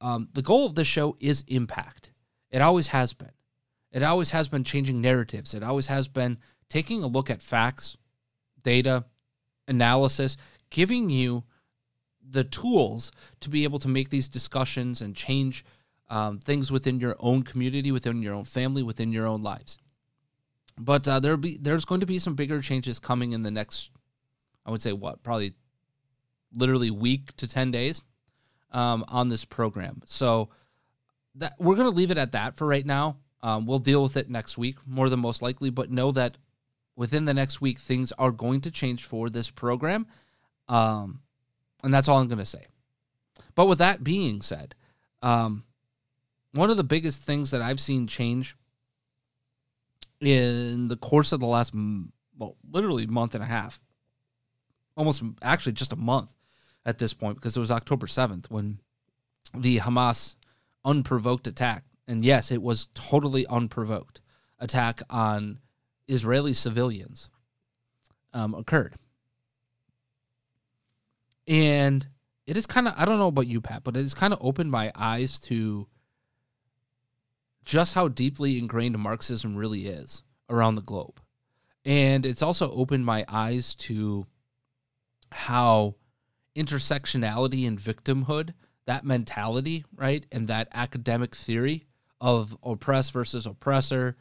um, 0.00 0.28
the 0.32 0.42
goal 0.42 0.64
of 0.64 0.76
this 0.76 0.86
show 0.86 1.16
is 1.18 1.42
impact. 1.48 2.12
It 2.50 2.62
always 2.62 2.88
has 2.88 3.12
been. 3.12 3.32
It 3.92 4.02
always 4.02 4.30
has 4.30 4.48
been 4.48 4.64
changing 4.64 5.00
narratives. 5.00 5.54
It 5.54 5.62
always 5.62 5.86
has 5.86 6.08
been 6.08 6.38
taking 6.68 7.02
a 7.02 7.08
look 7.08 7.30
at 7.30 7.42
facts, 7.42 7.96
data, 8.62 9.04
analysis, 9.66 10.36
giving 10.70 11.10
you 11.10 11.44
the 12.28 12.44
tools 12.44 13.10
to 13.40 13.50
be 13.50 13.64
able 13.64 13.78
to 13.80 13.88
make 13.88 14.10
these 14.10 14.28
discussions 14.28 15.02
and 15.02 15.16
change 15.16 15.64
um, 16.08 16.38
things 16.38 16.70
within 16.70 17.00
your 17.00 17.16
own 17.18 17.42
community, 17.42 17.90
within 17.90 18.22
your 18.22 18.34
own 18.34 18.44
family, 18.44 18.82
within 18.82 19.12
your 19.12 19.26
own 19.26 19.42
lives. 19.42 19.78
But 20.78 21.06
uh, 21.08 21.20
there'll 21.20 21.38
be 21.38 21.58
there's 21.60 21.84
going 21.84 22.00
to 22.00 22.06
be 22.06 22.18
some 22.18 22.34
bigger 22.34 22.60
changes 22.60 22.98
coming 22.98 23.32
in 23.32 23.42
the 23.42 23.50
next, 23.50 23.90
I 24.64 24.70
would 24.70 24.82
say, 24.82 24.92
what 24.92 25.22
probably, 25.22 25.54
literally 26.52 26.90
week 26.90 27.36
to 27.36 27.48
ten 27.48 27.70
days, 27.70 28.02
um, 28.70 29.04
on 29.08 29.28
this 29.28 29.44
program. 29.44 30.02
So 30.06 30.50
that 31.36 31.54
we're 31.58 31.76
going 31.76 31.90
to 31.90 31.96
leave 31.96 32.10
it 32.10 32.18
at 32.18 32.32
that 32.32 32.56
for 32.56 32.66
right 32.66 32.86
now. 32.86 33.16
Um, 33.42 33.66
we'll 33.66 33.78
deal 33.78 34.02
with 34.02 34.16
it 34.16 34.28
next 34.28 34.58
week, 34.58 34.76
more 34.86 35.08
than 35.08 35.20
most 35.20 35.40
likely, 35.40 35.70
but 35.70 35.90
know 35.90 36.12
that 36.12 36.36
within 36.96 37.24
the 37.24 37.34
next 37.34 37.60
week, 37.60 37.78
things 37.78 38.12
are 38.12 38.30
going 38.30 38.60
to 38.62 38.70
change 38.70 39.04
for 39.04 39.30
this 39.30 39.50
program. 39.50 40.06
Um, 40.68 41.20
and 41.82 41.92
that's 41.92 42.08
all 42.08 42.18
I'm 42.18 42.28
going 42.28 42.38
to 42.38 42.44
say. 42.44 42.66
But 43.54 43.66
with 43.66 43.78
that 43.78 44.04
being 44.04 44.42
said, 44.42 44.74
um, 45.22 45.64
one 46.52 46.70
of 46.70 46.76
the 46.76 46.84
biggest 46.84 47.22
things 47.22 47.50
that 47.50 47.62
I've 47.62 47.80
seen 47.80 48.06
change 48.06 48.56
in 50.20 50.88
the 50.88 50.96
course 50.96 51.32
of 51.32 51.40
the 51.40 51.46
last, 51.46 51.72
well, 52.36 52.56
literally 52.70 53.06
month 53.06 53.34
and 53.34 53.42
a 53.42 53.46
half, 53.46 53.80
almost 54.96 55.22
actually 55.42 55.72
just 55.72 55.92
a 55.92 55.96
month 55.96 56.32
at 56.84 56.98
this 56.98 57.14
point, 57.14 57.36
because 57.36 57.56
it 57.56 57.60
was 57.60 57.70
October 57.70 58.06
7th 58.06 58.50
when 58.50 58.80
the 59.54 59.78
Hamas 59.78 60.36
unprovoked 60.84 61.46
attack, 61.46 61.84
and 62.06 62.24
yes, 62.24 62.50
it 62.50 62.62
was 62.62 62.88
totally 62.94 63.46
unprovoked 63.46 64.20
attack 64.58 65.00
on 65.08 65.58
Israeli 66.08 66.52
civilians 66.52 67.30
um, 68.32 68.54
occurred. 68.54 68.94
And 71.46 72.06
it 72.46 72.56
is 72.56 72.66
kind 72.66 72.88
of, 72.88 72.94
I 72.96 73.04
don't 73.04 73.18
know 73.18 73.28
about 73.28 73.46
you, 73.46 73.60
Pat, 73.60 73.84
but 73.84 73.96
it 73.96 74.02
has 74.02 74.14
kind 74.14 74.32
of 74.32 74.38
opened 74.42 74.70
my 74.70 74.92
eyes 74.94 75.38
to 75.40 75.88
just 77.64 77.94
how 77.94 78.08
deeply 78.08 78.58
ingrained 78.58 78.98
Marxism 78.98 79.56
really 79.56 79.86
is 79.86 80.22
around 80.48 80.74
the 80.74 80.82
globe. 80.82 81.20
And 81.84 82.26
it's 82.26 82.42
also 82.42 82.70
opened 82.72 83.06
my 83.06 83.24
eyes 83.28 83.74
to 83.76 84.26
how 85.32 85.94
intersectionality 86.56 87.66
and 87.66 87.78
victimhood 87.78 88.52
that 88.90 89.04
mentality, 89.04 89.84
right, 89.94 90.26
and 90.32 90.48
that 90.48 90.66
academic 90.74 91.36
theory 91.36 91.86
of 92.20 92.56
oppress 92.64 93.08
versus 93.10 93.46
oppressor, 93.46 94.16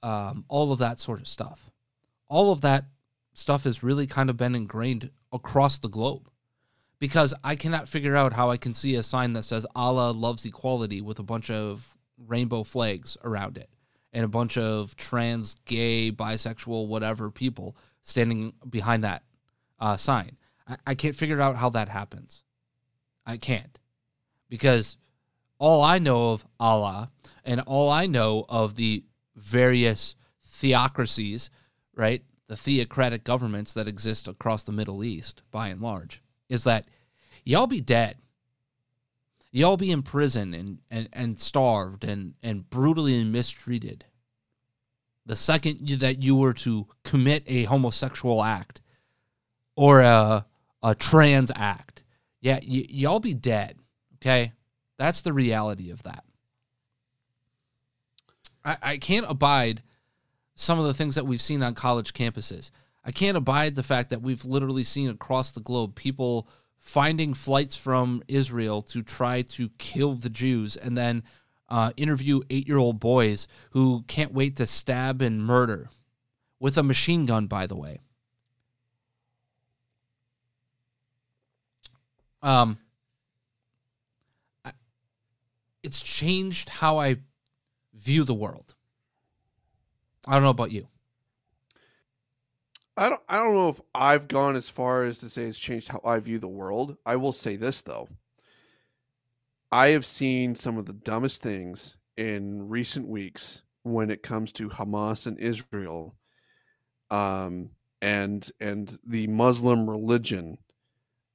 um, 0.00 0.44
all 0.48 0.70
of 0.70 0.78
that 0.78 1.00
sort 1.00 1.18
of 1.18 1.26
stuff. 1.26 1.72
All 2.28 2.52
of 2.52 2.60
that 2.60 2.84
stuff 3.34 3.64
has 3.64 3.82
really 3.82 4.06
kind 4.06 4.30
of 4.30 4.36
been 4.36 4.54
ingrained 4.54 5.10
across 5.32 5.78
the 5.78 5.88
globe 5.88 6.30
because 7.00 7.34
I 7.42 7.56
cannot 7.56 7.88
figure 7.88 8.14
out 8.14 8.32
how 8.32 8.48
I 8.48 8.58
can 8.58 8.74
see 8.74 8.94
a 8.94 9.02
sign 9.02 9.32
that 9.32 9.42
says 9.42 9.66
Allah 9.74 10.12
loves 10.12 10.46
equality 10.46 11.00
with 11.00 11.18
a 11.18 11.24
bunch 11.24 11.50
of 11.50 11.96
rainbow 12.16 12.62
flags 12.62 13.16
around 13.24 13.58
it 13.58 13.70
and 14.12 14.24
a 14.24 14.28
bunch 14.28 14.56
of 14.56 14.94
trans, 14.94 15.56
gay, 15.64 16.12
bisexual, 16.12 16.86
whatever 16.86 17.32
people 17.32 17.76
standing 18.02 18.52
behind 18.70 19.02
that 19.02 19.24
uh, 19.80 19.96
sign. 19.96 20.36
I, 20.68 20.76
I 20.86 20.94
can't 20.94 21.16
figure 21.16 21.40
out 21.40 21.56
how 21.56 21.70
that 21.70 21.88
happens. 21.88 22.44
I 23.26 23.36
can't 23.36 23.80
because 24.48 24.96
all 25.58 25.82
I 25.82 25.98
know 25.98 26.32
of 26.32 26.44
Allah 26.60 27.10
and 27.44 27.60
all 27.60 27.90
I 27.90 28.06
know 28.06 28.44
of 28.48 28.74
the 28.74 29.04
various 29.34 30.14
theocracies, 30.44 31.50
right? 31.94 32.22
The 32.48 32.56
theocratic 32.56 33.24
governments 33.24 33.72
that 33.72 33.88
exist 33.88 34.28
across 34.28 34.62
the 34.62 34.72
Middle 34.72 35.04
East 35.04 35.42
by 35.50 35.68
and 35.68 35.80
large 35.80 36.22
is 36.48 36.64
that 36.64 36.86
y'all 37.44 37.66
be 37.66 37.80
dead. 37.80 38.18
Y'all 39.52 39.76
be 39.76 39.90
in 39.90 40.02
prison 40.02 40.52
and, 40.52 40.78
and, 40.90 41.08
and 41.12 41.38
starved 41.38 42.04
and, 42.04 42.34
and 42.42 42.68
brutally 42.68 43.24
mistreated. 43.24 44.04
The 45.24 45.36
second 45.36 45.88
that 46.00 46.22
you 46.22 46.36
were 46.36 46.52
to 46.54 46.86
commit 47.04 47.42
a 47.46 47.64
homosexual 47.64 48.42
act 48.42 48.80
or 49.74 50.00
a, 50.00 50.46
a 50.82 50.94
trans 50.94 51.50
act, 51.54 52.04
yeah, 52.40 52.60
y- 52.62 52.86
y'all 52.88 53.18
be 53.18 53.34
dead. 53.34 53.78
Okay. 54.16 54.52
That's 54.98 55.20
the 55.20 55.32
reality 55.32 55.90
of 55.90 56.02
that. 56.04 56.24
I, 58.64 58.76
I 58.82 58.96
can't 58.98 59.26
abide 59.28 59.82
some 60.54 60.78
of 60.78 60.86
the 60.86 60.94
things 60.94 61.14
that 61.14 61.26
we've 61.26 61.40
seen 61.40 61.62
on 61.62 61.74
college 61.74 62.14
campuses. 62.14 62.70
I 63.04 63.12
can't 63.12 63.36
abide 63.36 63.76
the 63.76 63.82
fact 63.82 64.10
that 64.10 64.22
we've 64.22 64.44
literally 64.44 64.82
seen 64.82 65.10
across 65.10 65.50
the 65.50 65.60
globe 65.60 65.94
people 65.94 66.48
finding 66.78 67.34
flights 67.34 67.76
from 67.76 68.22
Israel 68.26 68.82
to 68.82 69.02
try 69.02 69.42
to 69.42 69.70
kill 69.78 70.14
the 70.14 70.30
Jews 70.30 70.76
and 70.76 70.96
then 70.96 71.22
uh, 71.68 71.92
interview 71.96 72.40
eight 72.48 72.66
year 72.66 72.78
old 72.78 72.98
boys 72.98 73.46
who 73.70 74.04
can't 74.08 74.32
wait 74.32 74.56
to 74.56 74.66
stab 74.66 75.20
and 75.20 75.42
murder 75.42 75.90
with 76.58 76.78
a 76.78 76.82
machine 76.82 77.26
gun, 77.26 77.46
by 77.46 77.66
the 77.66 77.76
way. 77.76 78.00
Um, 82.42 82.78
it's 85.86 86.00
changed 86.00 86.68
how 86.68 86.98
I 86.98 87.18
view 87.94 88.24
the 88.24 88.34
world. 88.34 88.74
I 90.26 90.34
don't 90.34 90.42
know 90.42 90.50
about 90.50 90.72
you. 90.72 90.88
I 92.96 93.08
don't 93.08 93.22
I 93.28 93.36
don't 93.36 93.54
know 93.54 93.68
if 93.68 93.80
I've 93.94 94.26
gone 94.26 94.56
as 94.56 94.68
far 94.68 95.04
as 95.04 95.20
to 95.20 95.28
say 95.28 95.44
it's 95.44 95.60
changed 95.60 95.86
how 95.86 96.00
I 96.04 96.18
view 96.18 96.40
the 96.40 96.48
world. 96.48 96.96
I 97.06 97.14
will 97.14 97.32
say 97.32 97.54
this 97.54 97.82
though. 97.82 98.08
I 99.70 99.88
have 99.88 100.04
seen 100.04 100.56
some 100.56 100.76
of 100.76 100.86
the 100.86 100.92
dumbest 100.92 101.40
things 101.40 101.96
in 102.16 102.68
recent 102.68 103.06
weeks 103.06 103.62
when 103.84 104.10
it 104.10 104.24
comes 104.24 104.50
to 104.54 104.68
Hamas 104.68 105.28
and 105.28 105.38
Israel 105.38 106.16
um 107.12 107.70
and 108.02 108.50
and 108.60 108.98
the 109.06 109.28
Muslim 109.28 109.88
religion 109.88 110.58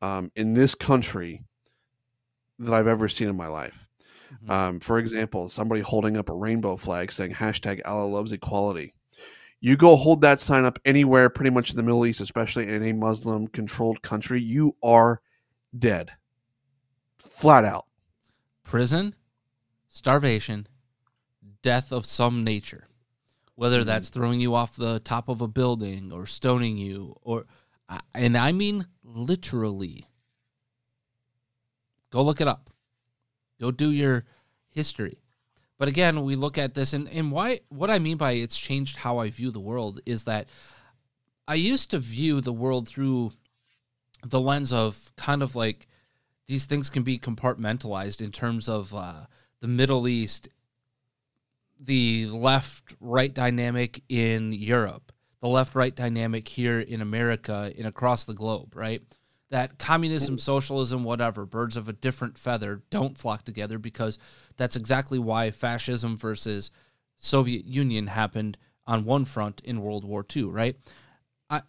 um 0.02 0.30
in 0.36 0.52
this 0.52 0.76
country 0.76 1.42
that 2.60 2.74
I've 2.74 2.88
ever 2.88 3.08
seen 3.08 3.30
in 3.30 3.38
my 3.38 3.48
life. 3.48 3.88
Mm-hmm. 4.34 4.52
Um, 4.52 4.80
for 4.80 4.98
example, 4.98 5.50
somebody 5.50 5.82
holding 5.82 6.18
up 6.18 6.30
a 6.30 6.34
rainbow 6.34 6.78
flag 6.78 7.12
saying 7.12 7.34
hashtag 7.34 7.82
Allah 7.86 8.06
loves 8.06 8.32
equality. 8.32 8.94
You 9.60 9.78
go 9.78 9.96
hold 9.96 10.22
that 10.22 10.40
sign 10.40 10.66
up 10.66 10.80
anywhere, 10.86 11.30
pretty 11.30 11.52
much 11.52 11.70
in 11.70 11.78
the 11.78 11.84
Middle 11.84 12.06
East, 12.06 12.20
especially 12.20 12.68
in 12.68 12.84
a 12.84 12.94
Muslim 12.94 13.48
controlled 13.48 14.02
country, 14.02 14.42
you 14.42 14.76
are 14.82 15.22
dead. 15.78 16.12
Flat 17.20 17.64
out. 17.64 17.86
Prison, 18.64 19.14
starvation, 19.88 20.68
death 21.62 21.92
of 21.92 22.08
some 22.08 22.44
nature. 22.44 22.88
Whether 23.54 23.80
mm-hmm. 23.80 23.88
that's 23.88 24.10
throwing 24.10 24.40
you 24.40 24.56
off 24.56 24.76
the 24.76 25.00
top 25.02 25.30
of 25.30 25.42
a 25.42 25.48
building 25.48 26.12
or 26.12 26.26
stoning 26.26 26.78
you, 26.78 27.16
or, 27.22 27.46
and 28.16 28.36
I 28.36 28.54
mean 28.54 28.88
literally. 29.04 30.08
Go 32.10 32.24
look 32.24 32.42
it 32.42 32.48
up. 32.48 32.72
Go 33.62 33.70
do 33.70 33.92
your 33.92 34.26
history. 34.70 35.20
But 35.78 35.88
again, 35.88 36.24
we 36.24 36.36
look 36.36 36.58
at 36.58 36.74
this 36.74 36.94
and, 36.94 37.08
and 37.10 37.32
why 37.32 37.60
what 37.70 37.92
I 37.92 38.00
mean 38.00 38.18
by 38.18 38.34
it's 38.34 38.58
changed 38.58 38.98
how 38.98 39.20
I 39.20 39.30
view 39.30 39.52
the 39.52 39.60
world 39.60 40.02
is 40.06 40.24
that 40.24 40.50
I 41.48 41.56
used 41.56 41.92
to 41.92 42.00
view 42.00 42.42
the 42.42 42.54
world 42.54 42.90
through 42.90 43.34
the 44.26 44.40
lens 44.40 44.74
of 44.74 45.12
kind 45.16 45.44
of 45.44 45.56
like 45.56 45.88
these 46.48 46.66
things 46.66 46.90
can 46.90 47.04
be 47.04 47.20
compartmentalized 47.20 48.20
in 48.20 48.32
terms 48.32 48.68
of 48.68 48.94
uh, 48.96 49.26
the 49.60 49.68
Middle 49.68 50.08
East, 50.08 50.50
the 51.80 52.28
left 52.28 52.96
right 53.00 53.34
dynamic 53.34 54.04
in 54.10 54.54
Europe, 54.54 55.12
the 55.40 55.48
left 55.48 55.76
right 55.76 55.96
dynamic 55.96 56.48
here 56.48 56.80
in 56.80 57.02
America 57.02 57.72
and 57.78 57.88
across 57.88 58.26
the 58.26 58.34
globe, 58.34 58.76
right? 58.76 59.02
That 59.52 59.78
communism, 59.78 60.38
mm. 60.38 60.40
socialism, 60.40 61.04
whatever, 61.04 61.46
birds 61.46 61.78
of 61.78 61.88
a 61.90 61.94
different 61.94 62.38
feather 62.38 62.82
don't 62.90 63.18
flock 63.18 63.44
together 63.44 63.78
because 63.78 64.18
that's 64.58 64.78
exactly 64.78 65.20
why 65.20 65.52
fascism 65.52 66.18
versus 66.18 66.72
Soviet 67.18 67.66
Union 67.66 68.08
happened 68.08 68.58
on 68.88 69.04
one 69.06 69.26
front 69.26 69.62
in 69.64 69.82
World 69.82 70.06
War 70.06 70.26
II, 70.36 70.46
right? 70.46 70.78
I, 71.50 71.62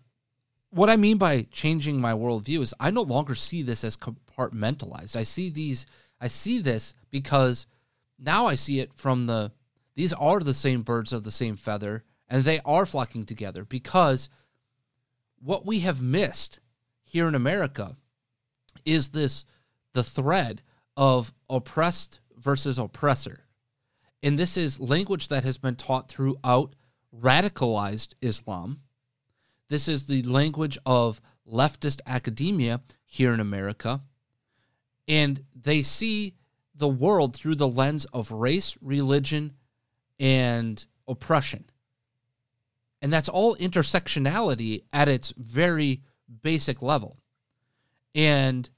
what 0.71 0.91
I 0.91 0.97
mean 0.97 1.19
by 1.19 1.43
changing 1.51 2.01
my 2.01 2.13
worldview 2.13 2.61
is 2.61 2.73
I 2.79 2.93
no 2.93 3.03
longer 3.03 3.35
see 3.35 3.63
this 3.63 3.83
as 3.83 3.97
compartmentalized. 3.97 5.17
I 5.17 5.25
see 5.25 5.51
these, 5.51 5.85
I 6.21 6.29
see 6.29 6.61
this 6.61 6.95
because 7.11 7.67
now 8.17 8.47
I 8.47 8.55
see 8.55 8.79
it 8.79 8.95
from 8.95 9.25
the, 9.25 9.51
these 9.97 10.13
are 10.13 10.39
the 10.39 10.55
same 10.55 10.83
birds 10.83 11.13
of 11.13 11.25
the 11.25 11.33
same 11.33 11.57
feather 11.57 12.05
and 12.29 12.45
they 12.45 12.61
are 12.65 12.87
flocking 12.87 13.27
together 13.27 13.65
because 13.65 14.29
what 15.41 15.67
we 15.67 15.81
have 15.81 16.01
missed 16.01 16.61
here 17.13 17.29
in 17.29 17.35
America 17.35 17.95
is 18.87 19.11
this 19.11 19.45
the 19.93 20.03
thread 20.03 20.63
of 20.97 21.35
oppressed 21.51 22.21
versus 22.39 22.79
oppressor. 22.79 23.45
And 24.23 24.39
this 24.39 24.57
is 24.57 24.81
language 24.81 25.29
that 25.29 25.45
has 25.45 25.59
been 25.59 25.77
taught 25.77 26.09
throughout 26.09 26.75
radicalized 27.15 28.15
Islam. 28.23 28.81
This 29.69 29.89
is 29.89 30.07
the 30.07 30.23
language 30.23 30.79
of 30.87 31.21
leftist 31.47 32.01
academia 32.07 32.81
here 33.05 33.35
in 33.35 33.41
America. 33.41 34.01
And 35.07 35.45
they 35.55 35.83
see 35.83 36.37
the 36.75 36.89
world 36.89 37.37
through 37.37 37.57
the 37.57 37.69
lens 37.69 38.07
of 38.07 38.33
race, 38.33 38.79
religion, 38.81 39.53
and 40.19 40.83
oppression. 41.07 41.67
And 43.03 43.13
that's 43.13 43.29
all 43.29 43.55
intersectionality 43.57 44.85
at 44.95 45.09
its 45.09 45.35
very 45.37 46.01
basic 46.43 46.83
level. 46.83 47.19
And 48.15 48.69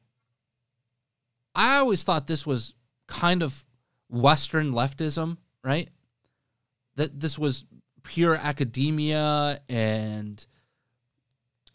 I 1.55 1.77
always 1.77 2.03
thought 2.03 2.27
this 2.27 2.47
was 2.47 2.75
kind 3.07 3.43
of 3.43 3.65
Western 4.09 4.73
leftism, 4.73 5.39
right? 5.63 5.89
That 6.97 7.19
this 7.21 7.39
was 7.39 7.65
pure 8.03 8.37
academia 8.37 9.61
and, 9.69 10.45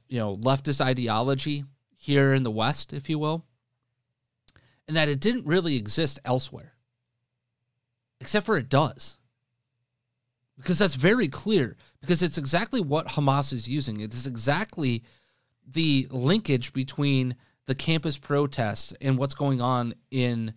you 0.08 0.20
know, 0.20 0.38
leftist 0.38 0.80
ideology 0.82 1.66
here 1.96 2.34
in 2.34 2.44
the 2.44 2.52
West, 2.52 2.94
if 2.94 3.10
you 3.10 3.20
will. 3.20 3.46
And 4.88 4.96
that 4.98 5.10
it 5.10 5.20
didn't 5.20 5.46
really 5.46 5.76
exist 5.76 6.20
elsewhere. 6.26 6.74
Except 8.22 8.46
for 8.46 8.58
it 8.58 8.70
does. 8.70 9.18
Because 10.58 10.80
that's 10.80 10.96
very 10.96 11.28
clear. 11.28 11.78
Because 12.02 12.22
it's 12.22 12.38
exactly 12.38 12.82
what 12.82 13.10
Hamas 13.10 13.54
is 13.54 13.70
using. 13.70 14.02
It 14.02 14.14
is 14.14 14.28
exactly 14.28 15.04
the 15.72 16.08
linkage 16.12 16.74
between 16.74 17.36
the 17.66 17.76
campus 17.76 18.18
protests 18.18 18.94
and 19.02 19.18
what's 19.18 19.36
going 19.36 19.62
on 19.62 19.94
in 20.12 20.54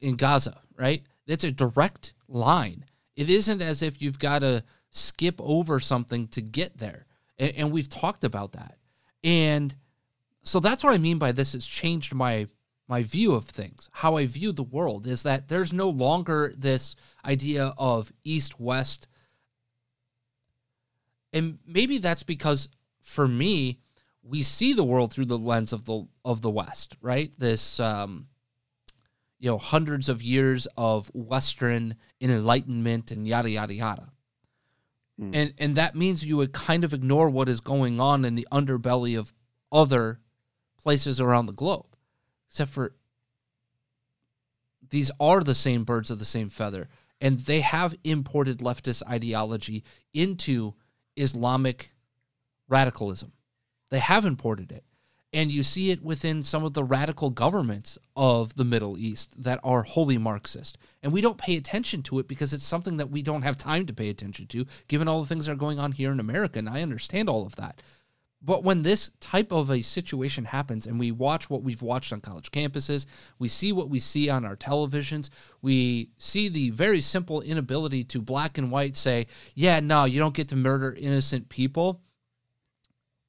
in 0.00 0.16
Gaza, 0.16 0.60
right? 0.76 1.02
It's 1.26 1.44
a 1.44 1.50
direct 1.50 2.14
line. 2.28 2.84
It 3.16 3.28
isn't 3.28 3.60
as 3.60 3.82
if 3.82 4.00
you've 4.00 4.20
got 4.20 4.40
to 4.40 4.62
skip 4.90 5.40
over 5.40 5.80
something 5.80 6.28
to 6.28 6.40
get 6.40 6.78
there. 6.78 7.06
And, 7.36 7.52
and 7.56 7.72
we've 7.72 7.88
talked 7.88 8.22
about 8.22 8.52
that. 8.52 8.78
And 9.24 9.74
so 10.42 10.60
that's 10.60 10.84
what 10.84 10.94
I 10.94 10.98
mean 10.98 11.18
by 11.18 11.32
this 11.32 11.52
has 11.52 11.66
changed 11.66 12.14
my 12.14 12.46
my 12.88 13.02
view 13.02 13.34
of 13.34 13.44
things, 13.44 13.90
how 13.92 14.16
I 14.16 14.24
view 14.24 14.50
the 14.50 14.62
world 14.62 15.06
is 15.06 15.22
that 15.24 15.48
there's 15.48 15.74
no 15.74 15.90
longer 15.90 16.54
this 16.56 16.96
idea 17.22 17.74
of 17.76 18.10
east 18.24 18.58
west. 18.58 19.08
And 21.34 21.58
maybe 21.66 21.98
that's 21.98 22.22
because 22.22 22.70
for 23.02 23.28
me, 23.28 23.80
we 24.28 24.42
see 24.42 24.72
the 24.74 24.84
world 24.84 25.12
through 25.12 25.24
the 25.26 25.38
lens 25.38 25.72
of 25.72 25.84
the 25.86 26.06
of 26.24 26.42
the 26.42 26.50
West, 26.50 26.96
right? 27.00 27.32
This 27.38 27.80
um, 27.80 28.28
you 29.38 29.50
know 29.50 29.58
hundreds 29.58 30.08
of 30.08 30.22
years 30.22 30.68
of 30.76 31.10
Western 31.14 31.96
enlightenment 32.20 33.10
and 33.10 33.26
yada 33.26 33.50
yada 33.50 33.74
yada, 33.74 34.12
mm. 35.20 35.30
and 35.34 35.54
and 35.58 35.76
that 35.76 35.94
means 35.94 36.24
you 36.24 36.36
would 36.36 36.52
kind 36.52 36.84
of 36.84 36.92
ignore 36.92 37.30
what 37.30 37.48
is 37.48 37.60
going 37.60 38.00
on 38.00 38.24
in 38.24 38.34
the 38.34 38.46
underbelly 38.52 39.18
of 39.18 39.32
other 39.72 40.20
places 40.76 41.20
around 41.20 41.46
the 41.46 41.52
globe, 41.52 41.96
except 42.50 42.70
for 42.70 42.94
these 44.90 45.10
are 45.18 45.40
the 45.40 45.54
same 45.54 45.84
birds 45.84 46.10
of 46.10 46.18
the 46.18 46.24
same 46.24 46.50
feather, 46.50 46.88
and 47.20 47.40
they 47.40 47.60
have 47.60 47.94
imported 48.04 48.58
leftist 48.58 49.02
ideology 49.08 49.84
into 50.12 50.74
Islamic 51.16 51.94
radicalism 52.68 53.32
they 53.90 53.98
have 53.98 54.24
imported 54.24 54.72
it. 54.72 54.84
And 55.32 55.52
you 55.52 55.62
see 55.62 55.90
it 55.90 56.02
within 56.02 56.42
some 56.42 56.64
of 56.64 56.72
the 56.72 56.82
radical 56.82 57.28
governments 57.28 57.98
of 58.16 58.54
the 58.54 58.64
Middle 58.64 58.96
East 58.96 59.42
that 59.42 59.60
are 59.62 59.82
wholly 59.82 60.16
Marxist. 60.16 60.78
And 61.02 61.12
we 61.12 61.20
don't 61.20 61.36
pay 61.36 61.56
attention 61.56 62.02
to 62.04 62.18
it 62.18 62.26
because 62.26 62.54
it's 62.54 62.64
something 62.64 62.96
that 62.96 63.10
we 63.10 63.20
don't 63.20 63.42
have 63.42 63.58
time 63.58 63.84
to 63.86 63.92
pay 63.92 64.08
attention 64.08 64.46
to, 64.46 64.64
given 64.88 65.06
all 65.06 65.20
the 65.20 65.26
things 65.26 65.44
that 65.44 65.52
are 65.52 65.56
going 65.56 65.78
on 65.78 65.92
here 65.92 66.12
in 66.12 66.20
America. 66.20 66.58
And 66.58 66.68
I 66.68 66.80
understand 66.80 67.28
all 67.28 67.44
of 67.44 67.56
that. 67.56 67.82
But 68.40 68.62
when 68.62 68.82
this 68.82 69.10
type 69.20 69.52
of 69.52 69.68
a 69.70 69.82
situation 69.82 70.46
happens 70.46 70.86
and 70.86 70.98
we 70.98 71.10
watch 71.10 71.50
what 71.50 71.62
we've 71.62 71.82
watched 71.82 72.12
on 72.12 72.20
college 72.20 72.50
campuses, 72.50 73.04
we 73.38 73.48
see 73.48 73.72
what 73.72 73.90
we 73.90 73.98
see 73.98 74.30
on 74.30 74.44
our 74.44 74.56
televisions, 74.56 75.28
we 75.60 76.10
see 76.18 76.48
the 76.48 76.70
very 76.70 77.00
simple 77.00 77.42
inability 77.42 78.04
to 78.04 78.22
black 78.22 78.56
and 78.56 78.70
white 78.70 78.96
say, 78.96 79.26
yeah, 79.54 79.80
no, 79.80 80.04
you 80.04 80.20
don't 80.20 80.34
get 80.34 80.48
to 80.48 80.56
murder 80.56 80.96
innocent 80.98 81.48
people 81.48 82.00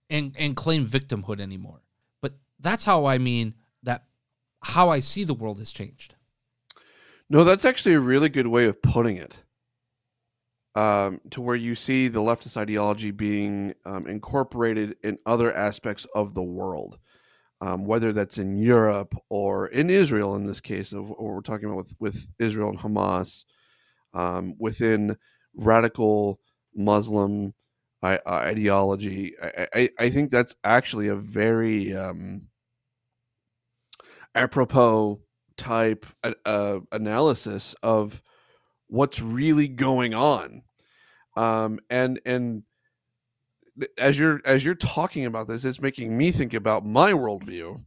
and 0.09 0.35
and 0.37 0.55
claim 0.55 0.85
victimhood 0.85 1.39
anymore. 1.39 1.81
But 2.21 2.33
that's 2.59 2.85
how 2.85 3.05
I 3.05 3.17
mean 3.17 3.55
that 3.83 4.05
how 4.61 4.89
I 4.89 4.99
see 4.99 5.23
the 5.23 5.33
world 5.33 5.59
has 5.59 5.71
changed. 5.71 6.15
No, 7.29 7.43
that's 7.43 7.65
actually 7.65 7.93
a 7.93 7.99
really 7.99 8.29
good 8.29 8.47
way 8.47 8.65
of 8.65 8.81
putting 8.81 9.17
it. 9.17 9.43
Um, 10.75 11.19
to 11.31 11.41
where 11.41 11.55
you 11.55 11.75
see 11.75 12.07
the 12.07 12.21
leftist 12.21 12.55
ideology 12.55 13.11
being 13.11 13.73
um, 13.85 14.07
incorporated 14.07 14.95
in 15.03 15.17
other 15.25 15.51
aspects 15.51 16.05
of 16.15 16.35
the 16.35 16.43
world, 16.43 16.99
um, 17.59 17.85
whether 17.85 18.13
that's 18.13 18.37
in 18.37 18.55
Europe 18.57 19.15
or 19.29 19.67
in 19.67 19.89
Israel. 19.89 20.35
In 20.35 20.45
this 20.45 20.61
case, 20.61 20.93
of 20.93 21.09
what 21.09 21.21
we're 21.21 21.41
talking 21.41 21.65
about 21.65 21.77
with 21.77 21.95
with 21.99 22.29
Israel 22.39 22.69
and 22.69 22.79
Hamas, 22.79 23.45
um, 24.13 24.55
within 24.59 25.17
radical 25.55 26.39
Muslim 26.75 27.53
ideology. 28.03 29.33
I, 29.41 29.67
I, 29.73 29.89
I 29.99 30.09
think 30.09 30.31
that's 30.31 30.55
actually 30.63 31.07
a 31.09 31.15
very 31.15 31.95
um, 31.95 32.47
apropos 34.35 35.19
type 35.57 36.05
uh, 36.45 36.79
analysis 36.91 37.75
of 37.83 38.21
what's 38.87 39.21
really 39.21 39.67
going 39.67 40.15
on. 40.15 40.63
Um, 41.35 41.79
and 41.89 42.19
and 42.25 42.63
as 43.97 44.17
you're 44.17 44.41
as 44.45 44.65
you're 44.65 44.75
talking 44.75 45.25
about 45.25 45.47
this, 45.47 45.65
it's 45.65 45.81
making 45.81 46.17
me 46.17 46.31
think 46.31 46.53
about 46.53 46.85
my 46.85 47.13
worldview 47.13 47.83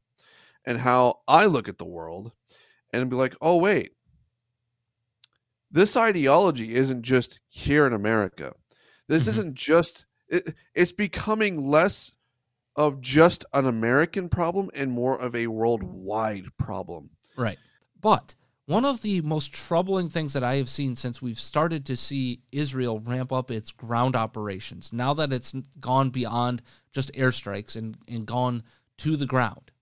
and 0.64 0.78
how 0.78 1.20
I 1.26 1.46
look 1.46 1.68
at 1.68 1.78
the 1.78 1.84
world, 1.84 2.32
and 2.92 3.10
be 3.10 3.16
like, 3.16 3.34
oh 3.40 3.56
wait, 3.56 3.92
this 5.70 5.96
ideology 5.96 6.74
isn't 6.74 7.02
just 7.02 7.40
here 7.48 7.86
in 7.86 7.92
America. 7.92 8.54
This 9.12 9.24
mm-hmm. 9.24 9.30
isn't 9.30 9.54
just 9.56 10.06
it, 10.26 10.54
it's 10.74 10.92
becoming 10.92 11.60
less 11.60 12.12
of 12.74 13.02
just 13.02 13.44
an 13.52 13.66
American 13.66 14.30
problem 14.30 14.70
and 14.72 14.90
more 14.90 15.20
of 15.20 15.36
a 15.36 15.48
worldwide 15.48 16.46
problem. 16.56 17.10
Right. 17.36 17.58
But 18.00 18.34
one 18.64 18.86
of 18.86 19.02
the 19.02 19.20
most 19.20 19.52
troubling 19.52 20.08
things 20.08 20.32
that 20.32 20.42
I 20.42 20.54
have 20.54 20.70
seen 20.70 20.96
since 20.96 21.20
we've 21.20 21.38
started 21.38 21.84
to 21.84 21.96
see 21.96 22.40
Israel 22.52 23.00
ramp 23.00 23.34
up 23.34 23.50
its 23.50 23.70
ground 23.70 24.16
operations, 24.16 24.94
now 24.94 25.12
that 25.12 25.30
it's 25.30 25.52
gone 25.78 26.08
beyond 26.08 26.62
just 26.94 27.12
airstrikes 27.12 27.76
and, 27.76 27.98
and 28.08 28.24
gone 28.24 28.62
to 28.96 29.18
the 29.18 29.26
ground, 29.26 29.72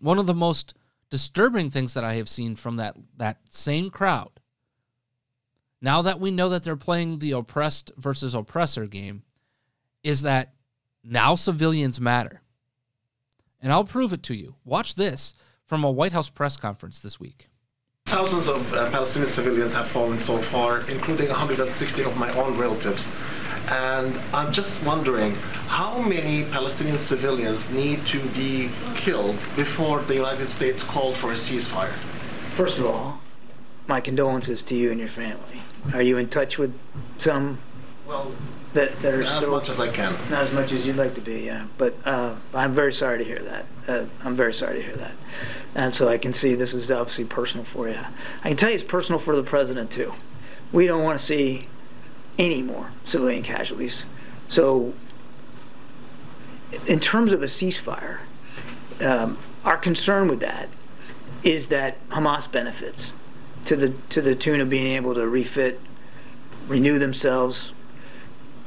one 0.00 0.18
of 0.18 0.26
the 0.26 0.34
most 0.34 0.74
disturbing 1.10 1.70
things 1.70 1.94
that 1.94 2.02
I 2.02 2.14
have 2.14 2.28
seen 2.28 2.56
from 2.56 2.74
that, 2.76 2.96
that 3.18 3.38
same 3.50 3.90
crowd 3.90 4.40
now 5.80 6.02
that 6.02 6.20
we 6.20 6.30
know 6.30 6.48
that 6.48 6.62
they're 6.62 6.76
playing 6.76 7.18
the 7.18 7.32
oppressed 7.32 7.92
versus 7.96 8.34
oppressor 8.34 8.86
game, 8.86 9.22
is 10.02 10.22
that 10.22 10.54
now 11.04 11.34
civilians 11.34 12.00
matter. 12.00 12.42
And 13.60 13.72
I'll 13.72 13.84
prove 13.84 14.12
it 14.12 14.22
to 14.24 14.34
you. 14.34 14.56
Watch 14.64 14.94
this 14.94 15.34
from 15.64 15.84
a 15.84 15.90
White 15.90 16.12
House 16.12 16.30
press 16.30 16.56
conference 16.56 17.00
this 17.00 17.18
week. 17.18 17.48
Thousands 18.06 18.46
of 18.46 18.72
uh, 18.72 18.88
Palestinian 18.90 19.30
civilians 19.30 19.72
have 19.72 19.88
fallen 19.88 20.18
so 20.18 20.40
far, 20.42 20.88
including 20.88 21.28
160 21.28 22.04
of 22.04 22.16
my 22.16 22.32
own 22.38 22.56
relatives. 22.56 23.12
And 23.66 24.16
I'm 24.32 24.52
just 24.52 24.80
wondering 24.84 25.34
how 25.66 25.98
many 25.98 26.44
Palestinian 26.44 27.00
civilians 27.00 27.68
need 27.70 28.06
to 28.06 28.24
be 28.28 28.70
killed 28.94 29.36
before 29.56 30.02
the 30.02 30.14
United 30.14 30.48
States 30.48 30.84
called 30.84 31.16
for 31.16 31.32
a 31.32 31.34
ceasefire? 31.34 31.94
First 32.52 32.78
of 32.78 32.86
all, 32.86 33.18
my 33.88 34.00
condolences 34.00 34.62
to 34.62 34.76
you 34.76 34.92
and 34.92 35.00
your 35.00 35.08
family. 35.08 35.62
Are 35.94 36.02
you 36.02 36.18
in 36.18 36.28
touch 36.28 36.58
with 36.58 36.78
some 37.18 37.58
Well, 38.06 38.32
that 38.74 39.00
that 39.02 39.14
are 39.14 39.22
not 39.22 39.36
as 39.36 39.42
still 39.42 39.50
much 39.52 39.68
as 39.68 39.80
I 39.80 39.88
can. 39.90 40.12
not 40.30 40.44
as 40.44 40.52
much 40.52 40.72
as 40.72 40.86
you'd 40.86 40.96
like 40.96 41.14
to 41.14 41.20
be. 41.20 41.40
Yeah, 41.40 41.66
but 41.78 41.94
uh, 42.04 42.34
I'm 42.54 42.72
very 42.72 42.92
sorry 42.92 43.18
to 43.18 43.24
hear 43.24 43.42
that. 43.42 43.64
Uh, 43.88 44.04
I'm 44.22 44.36
very 44.36 44.52
sorry 44.54 44.76
to 44.78 44.82
hear 44.82 44.96
that. 44.96 45.12
And 45.74 45.94
so 45.94 46.08
I 46.08 46.18
can 46.18 46.32
see 46.34 46.54
this 46.54 46.74
is 46.74 46.90
obviously 46.90 47.24
personal 47.24 47.64
for 47.64 47.88
you. 47.88 47.98
I 48.44 48.48
can 48.48 48.56
tell 48.56 48.68
you 48.68 48.74
it's 48.74 48.84
personal 48.84 49.18
for 49.18 49.36
the 49.36 49.42
president 49.42 49.90
too. 49.90 50.12
We 50.72 50.86
don't 50.86 51.02
want 51.04 51.18
to 51.18 51.24
see 51.24 51.68
any 52.38 52.62
more 52.62 52.90
civilian 53.04 53.42
casualties. 53.42 54.04
So, 54.48 54.92
in 56.86 57.00
terms 57.00 57.32
of 57.32 57.42
a 57.42 57.46
ceasefire, 57.46 58.18
um, 59.00 59.38
our 59.64 59.76
concern 59.76 60.28
with 60.28 60.40
that 60.40 60.68
is 61.42 61.68
that 61.68 61.96
Hamas 62.08 62.50
benefits 62.50 63.12
to 63.66 63.76
the 63.76 63.90
to 64.08 64.22
the 64.22 64.34
tune 64.34 64.60
of 64.60 64.70
being 64.70 64.94
able 64.94 65.14
to 65.14 65.26
refit, 65.26 65.80
renew 66.68 66.98
themselves, 66.98 67.72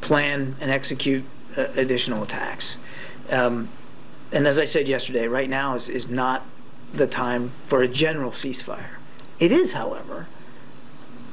plan 0.02 0.56
and 0.60 0.72
execute 0.72 1.24
uh, 1.58 1.68
additional 1.76 2.24
attacks. 2.24 2.76
Um, 3.30 3.70
and 4.32 4.48
as 4.48 4.60
I 4.60 4.66
said 4.66 4.88
yesterday, 4.88 5.28
right 5.28 5.50
now 5.50 5.76
is, 5.76 5.90
is 5.90 6.08
not 6.08 6.46
the 6.94 7.08
time 7.08 7.52
for 7.64 7.82
a 7.82 7.88
general 7.88 8.32
ceasefire. 8.32 8.98
It 9.40 9.52
is, 9.52 9.72
however, 9.72 10.28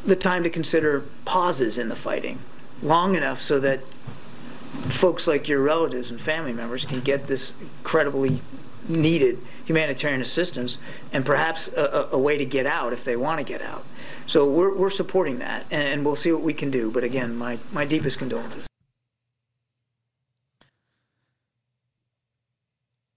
the 0.05 0.17
time 0.17 0.43
to 0.45 0.51
consider 0.51 1.05
pauses 1.25 1.79
in 1.79 1.89
the 1.89 1.97
fighting 1.97 2.39
long 2.83 3.15
enough 3.15 3.41
so 3.41 3.59
that 3.61 3.81
folks 4.91 5.27
like 5.27 5.49
your 5.49 5.61
relatives 5.61 6.11
and 6.11 6.21
family 6.21 6.53
members 6.53 6.85
can 6.85 7.01
get 7.01 7.27
this 7.27 7.53
incredibly 7.61 8.41
needed 8.89 9.41
humanitarian 9.65 10.21
assistance 10.21 10.79
and 11.13 11.25
perhaps 11.25 11.69
a, 11.69 12.09
a 12.13 12.19
way 12.19 12.37
to 12.37 12.45
get 12.45 12.67
out 12.67 12.93
if 12.93 13.05
they 13.05 13.17
want 13.17 13.39
to 13.39 13.45
get 13.45 13.63
out. 13.63 13.85
So 14.27 14.51
we're, 14.51 14.75
we're 14.75 14.91
supporting 14.91 15.39
that 15.41 15.67
and, 15.71 15.83
and 15.83 16.05
we'll 16.05 16.17
see 16.17 16.33
what 16.33 16.43
we 16.43 16.55
can 16.55 16.71
do. 16.71 16.91
But 16.91 17.05
again, 17.05 17.37
my, 17.37 17.59
my 17.73 17.85
deepest 17.85 18.19
condolences. 18.19 18.67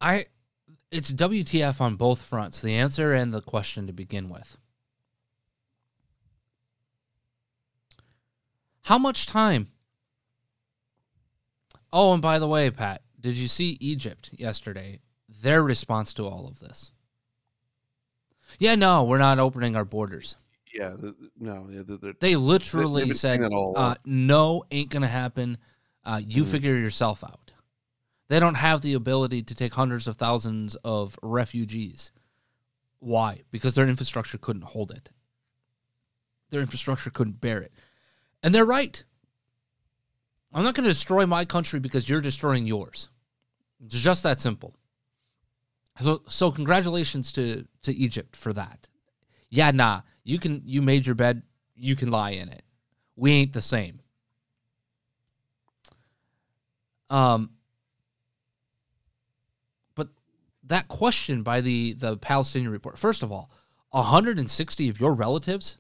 I 0.02 0.26
it's 0.92 1.12
WTF 1.12 1.82
on 1.82 1.96
both 1.96 2.22
fronts, 2.22 2.62
the 2.62 2.74
answer 2.74 3.14
and 3.14 3.34
the 3.34 3.42
question 3.42 3.86
to 3.88 3.94
begin 3.94 4.30
with. 4.30 4.58
How 8.84 8.98
much 8.98 9.28
time? 9.28 9.68
Oh, 11.94 12.14
and 12.14 12.22
by 12.22 12.40
the 12.40 12.48
way, 12.48 12.72
Pat, 12.72 13.04
did 13.20 13.36
you 13.36 13.48
see 13.48 13.78
Egypt 13.80 14.32
yesterday? 14.34 15.02
Their 15.42 15.64
response 15.64 16.14
to 16.16 16.26
all 16.26 16.48
of 16.48 16.60
this. 16.60 16.92
Yeah, 18.58 18.76
no, 18.76 19.04
we're 19.04 19.20
not 19.20 19.40
opening 19.40 19.76
our 19.76 19.86
borders. 19.86 20.36
Yeah, 20.74 20.96
no, 21.40 21.68
yeah, 21.70 21.82
the, 21.86 21.98
the, 21.98 22.16
They 22.20 22.36
literally 22.36 23.06
been 23.06 23.14
said, 23.16 23.42
uh, 23.76 23.96
"No, 24.06 24.64
ain't 24.70 24.90
gonna 24.90 25.08
happen. 25.08 25.58
Uh, 26.04 26.22
you 26.26 26.44
Mhm. 26.44 26.48
figure 26.52 26.76
yourself 26.78 27.24
out." 27.24 27.54
They 28.28 28.40
don't 28.40 28.56
have 28.56 28.82
the 28.82 28.94
ability 28.94 29.42
to 29.44 29.56
take 29.56 29.74
hundreds 29.74 30.08
of 30.08 30.18
thousands 30.18 30.76
of 30.84 31.18
refugees. 31.24 32.12
Why? 33.00 33.42
Because 33.50 33.74
their 33.74 33.88
infrastructure 33.88 34.38
couldn't 34.38 34.64
hold 34.64 34.92
it. 34.92 35.10
Their 36.52 36.62
infrastructure 36.62 37.10
couldn't 37.10 37.42
bear 37.42 37.62
it, 37.62 37.74
and 38.44 38.54
they're 38.54 38.66
right. 38.66 39.04
I'm 40.54 40.64
not 40.64 40.74
going 40.74 40.86
to 40.86 40.90
destroy 40.90 41.26
my 41.28 41.46
country 41.46 41.80
because 41.80 42.10
you're 42.10 42.22
destroying 42.22 42.66
yours. 42.66 43.10
It's 43.86 44.00
just 44.02 44.24
that 44.24 44.42
simple. 44.42 44.76
So, 46.02 46.22
so 46.28 46.52
congratulations 46.52 47.32
to 47.34 47.66
to 47.84 47.94
Egypt 47.94 48.36
for 48.36 48.54
that. 48.54 48.88
Yeah, 49.50 49.72
nah, 49.72 50.02
you 50.24 50.40
can 50.40 50.62
you 50.66 50.82
made 50.82 51.06
your 51.06 51.16
bed, 51.16 51.44
you 51.76 51.96
can 51.96 52.10
lie 52.10 52.32
in 52.32 52.50
it. 52.50 52.64
We 53.16 53.32
ain't 53.32 53.54
the 53.54 53.62
same. 53.62 54.00
Um 57.10 57.52
but 59.96 60.10
that 60.64 60.88
question 60.88 61.44
by 61.44 61.62
the 61.62 61.94
the 61.94 62.18
Palestinian 62.18 62.72
report. 62.72 62.98
First 62.98 63.24
of 63.24 63.32
all, 63.32 63.52
160 63.92 64.90
of 64.90 65.00
your 65.00 65.14
relatives? 65.14 65.78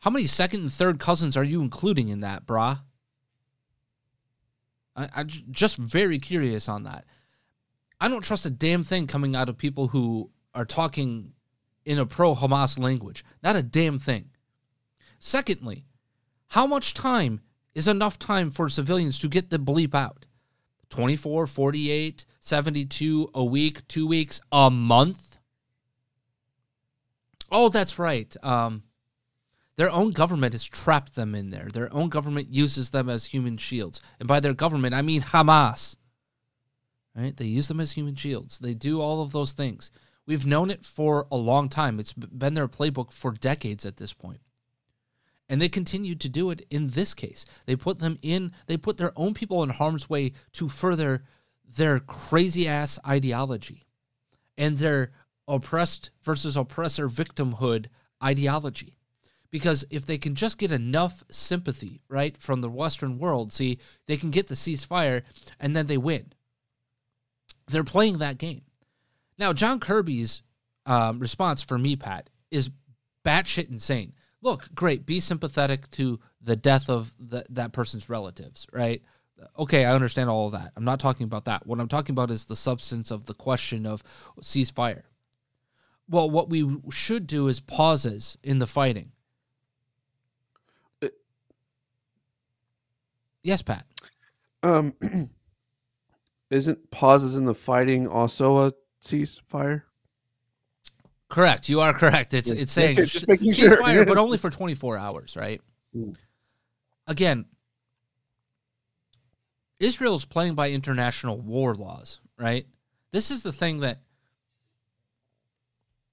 How 0.00 0.10
many 0.10 0.26
second 0.26 0.62
and 0.62 0.72
third 0.72 0.98
cousins 0.98 1.36
are 1.36 1.44
you 1.44 1.62
including 1.62 2.08
in 2.08 2.20
that, 2.20 2.44
brah? 2.44 2.80
I, 4.96 5.08
I'm 5.14 5.28
just 5.28 5.76
very 5.76 6.18
curious 6.18 6.68
on 6.68 6.82
that. 6.84 7.04
I 8.02 8.08
don't 8.08 8.24
trust 8.24 8.44
a 8.46 8.50
damn 8.50 8.82
thing 8.82 9.06
coming 9.06 9.36
out 9.36 9.48
of 9.48 9.56
people 9.56 9.86
who 9.86 10.28
are 10.56 10.64
talking 10.64 11.34
in 11.84 12.00
a 12.00 12.04
pro 12.04 12.34
Hamas 12.34 12.76
language. 12.76 13.24
Not 13.44 13.54
a 13.54 13.62
damn 13.62 14.00
thing. 14.00 14.30
Secondly, 15.20 15.84
how 16.48 16.66
much 16.66 16.94
time 16.94 17.42
is 17.76 17.86
enough 17.86 18.18
time 18.18 18.50
for 18.50 18.68
civilians 18.68 19.20
to 19.20 19.28
get 19.28 19.50
the 19.50 19.58
bleep 19.58 19.94
out? 19.94 20.26
24, 20.90 21.46
48, 21.46 22.24
72, 22.40 23.30
a 23.34 23.44
week, 23.44 23.86
two 23.86 24.08
weeks, 24.08 24.40
a 24.50 24.68
month? 24.68 25.38
Oh, 27.52 27.68
that's 27.68 28.00
right. 28.00 28.36
Um, 28.42 28.82
their 29.76 29.92
own 29.92 30.10
government 30.10 30.54
has 30.54 30.64
trapped 30.64 31.14
them 31.14 31.36
in 31.36 31.50
there. 31.50 31.68
Their 31.72 31.94
own 31.94 32.08
government 32.08 32.48
uses 32.52 32.90
them 32.90 33.08
as 33.08 33.26
human 33.26 33.58
shields. 33.58 34.02
And 34.18 34.26
by 34.26 34.40
their 34.40 34.54
government, 34.54 34.92
I 34.92 35.02
mean 35.02 35.22
Hamas. 35.22 35.98
Right? 37.14 37.36
They 37.36 37.44
use 37.44 37.68
them 37.68 37.80
as 37.80 37.92
human 37.92 38.14
shields. 38.14 38.58
They 38.58 38.74
do 38.74 39.00
all 39.00 39.22
of 39.22 39.32
those 39.32 39.52
things. 39.52 39.90
We've 40.26 40.46
known 40.46 40.70
it 40.70 40.84
for 40.84 41.26
a 41.30 41.36
long 41.36 41.68
time. 41.68 41.98
It's 41.98 42.12
been 42.12 42.54
their 42.54 42.68
playbook 42.68 43.12
for 43.12 43.32
decades 43.32 43.84
at 43.84 43.96
this 43.96 44.14
point. 44.14 44.40
And 45.48 45.60
they 45.60 45.68
continue 45.68 46.14
to 46.14 46.28
do 46.28 46.50
it 46.50 46.64
in 46.70 46.88
this 46.88 47.12
case. 47.12 47.44
They 47.66 47.76
put 47.76 47.98
them 47.98 48.18
in, 48.22 48.52
they 48.66 48.76
put 48.76 48.96
their 48.96 49.12
own 49.16 49.34
people 49.34 49.62
in 49.62 49.70
harm's 49.70 50.08
way 50.08 50.32
to 50.52 50.68
further 50.68 51.24
their 51.76 51.98
crazy 51.98 52.66
ass 52.66 52.98
ideology 53.06 53.82
and 54.56 54.78
their 54.78 55.10
oppressed 55.48 56.10
versus 56.22 56.56
oppressor 56.56 57.08
victimhood 57.08 57.86
ideology. 58.22 58.96
Because 59.50 59.84
if 59.90 60.06
they 60.06 60.16
can 60.16 60.34
just 60.34 60.56
get 60.56 60.72
enough 60.72 61.24
sympathy, 61.30 62.00
right, 62.08 62.38
from 62.38 62.62
the 62.62 62.70
Western 62.70 63.18
world, 63.18 63.52
see, 63.52 63.78
they 64.06 64.16
can 64.16 64.30
get 64.30 64.46
the 64.46 64.54
ceasefire 64.54 65.22
and 65.60 65.76
then 65.76 65.86
they 65.86 65.98
win. 65.98 66.32
They're 67.68 67.84
playing 67.84 68.18
that 68.18 68.38
game. 68.38 68.62
Now, 69.38 69.52
John 69.52 69.80
Kirby's 69.80 70.42
um, 70.86 71.18
response 71.18 71.62
for 71.62 71.78
me, 71.78 71.96
Pat, 71.96 72.28
is 72.50 72.70
batshit 73.24 73.70
insane. 73.70 74.12
Look, 74.40 74.68
great, 74.74 75.06
be 75.06 75.20
sympathetic 75.20 75.90
to 75.92 76.18
the 76.40 76.56
death 76.56 76.90
of 76.90 77.14
the, 77.18 77.44
that 77.50 77.72
person's 77.72 78.08
relatives, 78.08 78.66
right? 78.72 79.02
Okay, 79.58 79.84
I 79.84 79.94
understand 79.94 80.30
all 80.30 80.46
of 80.46 80.52
that. 80.52 80.72
I'm 80.76 80.84
not 80.84 81.00
talking 81.00 81.24
about 81.24 81.44
that. 81.46 81.66
What 81.66 81.80
I'm 81.80 81.88
talking 81.88 82.12
about 82.12 82.30
is 82.30 82.44
the 82.44 82.56
substance 82.56 83.10
of 83.10 83.24
the 83.26 83.34
question 83.34 83.86
of 83.86 84.02
ceasefire. 84.40 85.02
Well, 86.08 86.30
what 86.30 86.50
we 86.50 86.78
should 86.90 87.26
do 87.26 87.48
is 87.48 87.60
pauses 87.60 88.36
in 88.42 88.58
the 88.58 88.66
fighting. 88.66 89.12
Uh, 91.00 91.08
Yes, 93.42 93.62
Pat. 93.62 93.86
Um, 94.62 94.94
isn't 96.52 96.90
pauses 96.90 97.36
in 97.36 97.46
the 97.46 97.54
fighting 97.54 98.06
also 98.06 98.58
a 98.58 98.72
ceasefire? 99.00 99.82
Correct. 101.28 101.68
You 101.68 101.80
are 101.80 101.94
correct. 101.94 102.34
It's 102.34 102.50
Yeah. 102.50 102.60
it's 102.60 102.72
saying 102.72 102.96
just 102.96 103.26
making 103.26 103.52
sure. 103.54 103.78
ceasefire, 103.78 104.06
but 104.06 104.18
only 104.24 104.36
for 104.36 104.50
24 104.50 104.98
hours, 104.98 105.34
right? 105.34 105.62
Mm. 105.96 106.14
Again, 107.06 107.46
Israel's 109.80 110.26
playing 110.26 110.54
by 110.54 110.70
international 110.70 111.40
war 111.40 111.74
laws, 111.74 112.20
right? 112.38 112.66
This 113.12 113.30
is 113.30 113.42
the 113.42 113.52
thing 113.52 113.80
that 113.80 114.02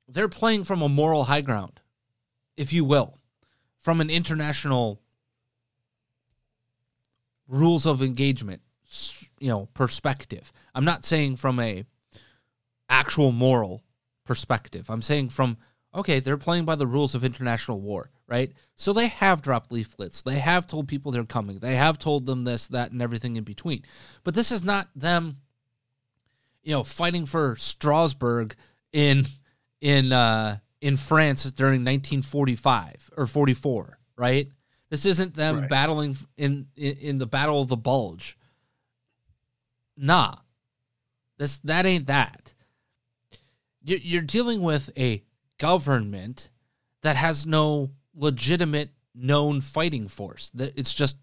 they're 0.07 0.29
playing 0.29 0.63
from 0.63 0.81
a 0.81 0.89
moral 0.89 1.25
high 1.25 1.41
ground, 1.41 1.81
if 2.55 2.71
you 2.71 2.85
will, 2.85 3.19
from 3.77 3.99
an 4.01 4.09
international 4.09 5.01
rules 7.47 7.85
of 7.85 8.01
engagement, 8.01 8.61
you 9.39 9.49
know, 9.49 9.67
perspective. 9.73 10.51
I'm 10.75 10.85
not 10.85 11.05
saying 11.05 11.37
from 11.37 11.59
a 11.59 11.85
actual 12.89 13.31
moral 13.31 13.83
perspective. 14.25 14.89
I'm 14.89 15.01
saying 15.01 15.29
from 15.29 15.57
okay, 15.93 16.19
they're 16.19 16.37
playing 16.37 16.65
by 16.65 16.75
the 16.75 16.85
rules 16.85 17.15
of 17.15 17.23
international 17.23 17.81
war, 17.81 18.11
right? 18.27 18.51
So 18.75 18.93
they 18.93 19.07
have 19.07 19.41
dropped 19.41 19.71
leaflets. 19.71 20.21
They 20.21 20.37
have 20.37 20.67
told 20.67 20.87
people 20.87 21.11
they're 21.11 21.23
coming. 21.23 21.57
They 21.57 21.75
have 21.77 21.97
told 21.97 22.27
them 22.27 22.43
this, 22.43 22.67
that, 22.67 22.91
and 22.91 23.01
everything 23.01 23.37
in 23.37 23.43
between. 23.43 23.81
But 24.23 24.35
this 24.35 24.51
is 24.51 24.63
not 24.63 24.87
them, 24.95 25.37
you 26.61 26.73
know, 26.73 26.83
fighting 26.83 27.25
for 27.25 27.55
Strasbourg 27.57 28.55
in 28.93 29.25
in 29.81 30.11
uh 30.11 30.57
in 30.81 30.95
France 30.95 31.43
during 31.45 31.83
1945 31.83 33.11
or 33.17 33.27
44, 33.27 33.97
right? 34.15 34.49
This 34.89 35.05
isn't 35.05 35.35
them 35.35 35.61
Right. 35.61 35.69
battling 35.69 36.17
in, 36.37 36.67
in 36.75 36.93
in 36.97 37.17
the 37.17 37.27
Battle 37.27 37.61
of 37.61 37.67
the 37.67 37.77
Bulge. 37.77 38.37
Nah. 39.99 40.35
This 41.37 41.59
that 41.59 41.85
ain't 41.85 42.07
that 42.07 42.53
you're 43.81 44.21
dealing 44.21 44.61
with 44.61 44.89
a 44.97 45.23
government 45.57 46.49
that 47.01 47.15
has 47.15 47.45
no 47.45 47.91
legitimate 48.13 48.89
known 49.15 49.61
fighting 49.61 50.07
force. 50.07 50.51
That 50.53 50.77
it's 50.77 50.93
just 50.93 51.17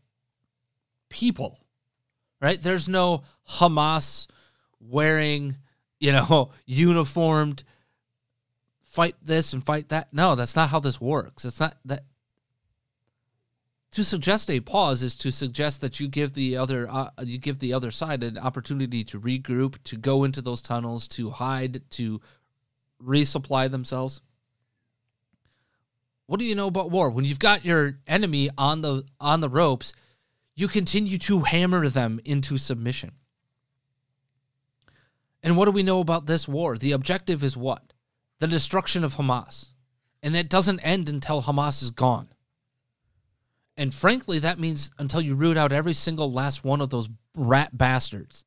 people, 1.09 1.59
right? 2.41 2.61
There's 2.61 2.89
no 2.89 3.23
Hamas 3.49 4.27
wearing, 4.81 5.57
you 6.01 6.13
know, 6.13 6.51
uniformed 6.67 7.65
fight 8.85 9.17
this 9.23 9.53
and 9.53 9.65
fight 9.65 9.91
that. 9.91 10.13
No, 10.13 10.35
that's 10.35 10.57
not 10.57 10.71
how 10.71 10.81
this 10.81 11.01
works. 11.01 11.45
It's 11.45 11.61
not 11.61 11.77
that 11.85 12.05
to 13.93 14.05
suggest 14.05 14.51
a 14.51 14.61
pause 14.61 15.03
is 15.03 15.15
to 15.17 15.31
suggest 15.31 15.81
that 15.81 16.01
you 16.01 16.09
give 16.09 16.35
the 16.35 16.57
other 16.57 16.89
uh, 16.91 17.11
you 17.23 17.39
give 17.39 17.59
the 17.59 17.73
other 17.73 17.91
side 17.91 18.23
an 18.23 18.37
opportunity 18.37 19.05
to 19.05 19.21
regroup, 19.21 19.83
to 19.85 19.97
go 19.97 20.25
into 20.25 20.43
those 20.43 20.61
tunnels, 20.61 21.09
to 21.09 21.31
hide, 21.31 21.89
to 21.91 22.21
resupply 23.03 23.71
themselves. 23.71 24.21
What 26.27 26.41
do 26.41 26.47
you 26.47 26.55
know 26.55 26.67
about 26.67 26.91
war? 26.91 27.11
When 27.11 27.25
you've 27.25 27.39
got 27.39 27.65
your 27.65 27.99
enemy 28.07 28.51
on 28.59 28.83
the 28.83 29.05
on 29.21 29.41
the 29.41 29.49
ropes, 29.49 29.95
you 30.57 30.69
continue 30.69 31.19
to 31.19 31.41
hammer 31.41 31.89
them 31.89 32.21
into 32.25 32.59
submission. 32.59 33.13
And 35.43 35.57
what 35.57 35.67
do 35.67 35.71
we 35.71 35.85
know 35.85 36.01
about 36.01 36.27
this 36.27 36.49
war? 36.49 36.77
The 36.77 36.93
objective 36.93 37.45
is 37.45 37.57
what? 37.57 37.93
The 38.41 38.49
destruction 38.49 39.05
of 39.05 39.15
Hamas. 39.15 39.69
And 40.23 40.35
that 40.35 40.49
doesn't 40.49 40.81
end 40.81 41.09
until 41.09 41.43
Hamas 41.43 41.83
is 41.83 41.93
gone. 41.93 42.29
And 43.77 43.93
frankly, 43.93 44.39
that 44.39 44.59
means 44.59 44.91
until 44.99 45.21
you 45.21 45.35
root 45.35 45.57
out 45.57 45.73
every 45.73 45.93
single 45.93 46.33
last 46.33 46.65
one 46.65 46.81
of 46.81 46.91
those 46.91 47.09
rat 47.35 47.77
bastards. 47.77 48.45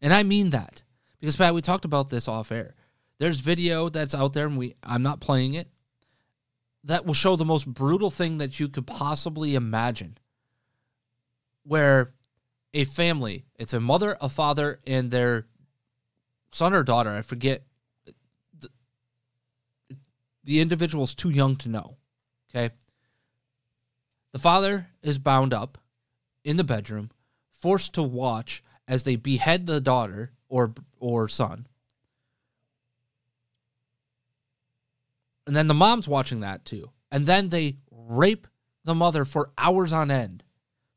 And 0.00 0.12
I 0.12 0.22
mean 0.24 0.50
that. 0.50 0.82
Because 1.20 1.36
Pat, 1.36 1.54
we 1.54 1.62
talked 1.62 1.84
about 1.84 2.08
this 2.08 2.26
off 2.26 2.50
air. 2.50 2.74
There's 3.18 3.38
video 3.38 3.88
that's 3.88 4.14
out 4.14 4.32
there 4.32 4.46
and 4.46 4.58
we 4.58 4.74
I'm 4.82 5.04
not 5.04 5.20
playing 5.20 5.54
it. 5.54 5.68
That 6.82 7.06
will 7.06 7.14
show 7.14 7.36
the 7.36 7.44
most 7.44 7.66
brutal 7.68 8.10
thing 8.10 8.38
that 8.38 8.58
you 8.58 8.68
could 8.68 8.88
possibly 8.88 9.54
imagine. 9.54 10.18
Where 11.62 12.12
a 12.74 12.84
family, 12.84 13.44
it's 13.56 13.72
a 13.72 13.78
mother, 13.78 14.16
a 14.20 14.28
father, 14.28 14.80
and 14.84 15.12
their 15.12 15.46
son 16.50 16.74
or 16.74 16.82
daughter, 16.82 17.10
I 17.10 17.22
forget. 17.22 17.62
The, 18.58 18.68
the 20.42 20.60
individual's 20.60 21.14
too 21.14 21.30
young 21.30 21.54
to 21.56 21.68
know. 21.68 21.98
Okay. 22.50 22.74
The 24.32 24.38
father 24.38 24.88
is 25.02 25.18
bound 25.18 25.52
up 25.52 25.78
in 26.44 26.56
the 26.56 26.64
bedroom, 26.64 27.10
forced 27.50 27.94
to 27.94 28.02
watch 28.02 28.64
as 28.88 29.02
they 29.02 29.16
behead 29.16 29.66
the 29.66 29.80
daughter 29.80 30.32
or 30.48 30.72
or 30.98 31.28
son. 31.28 31.66
And 35.46 35.56
then 35.56 35.66
the 35.66 35.74
mom's 35.74 36.08
watching 36.08 36.40
that 36.40 36.64
too. 36.64 36.90
And 37.10 37.26
then 37.26 37.48
they 37.50 37.76
rape 37.90 38.46
the 38.84 38.94
mother 38.94 39.24
for 39.24 39.50
hours 39.58 39.92
on 39.92 40.10
end. 40.10 40.44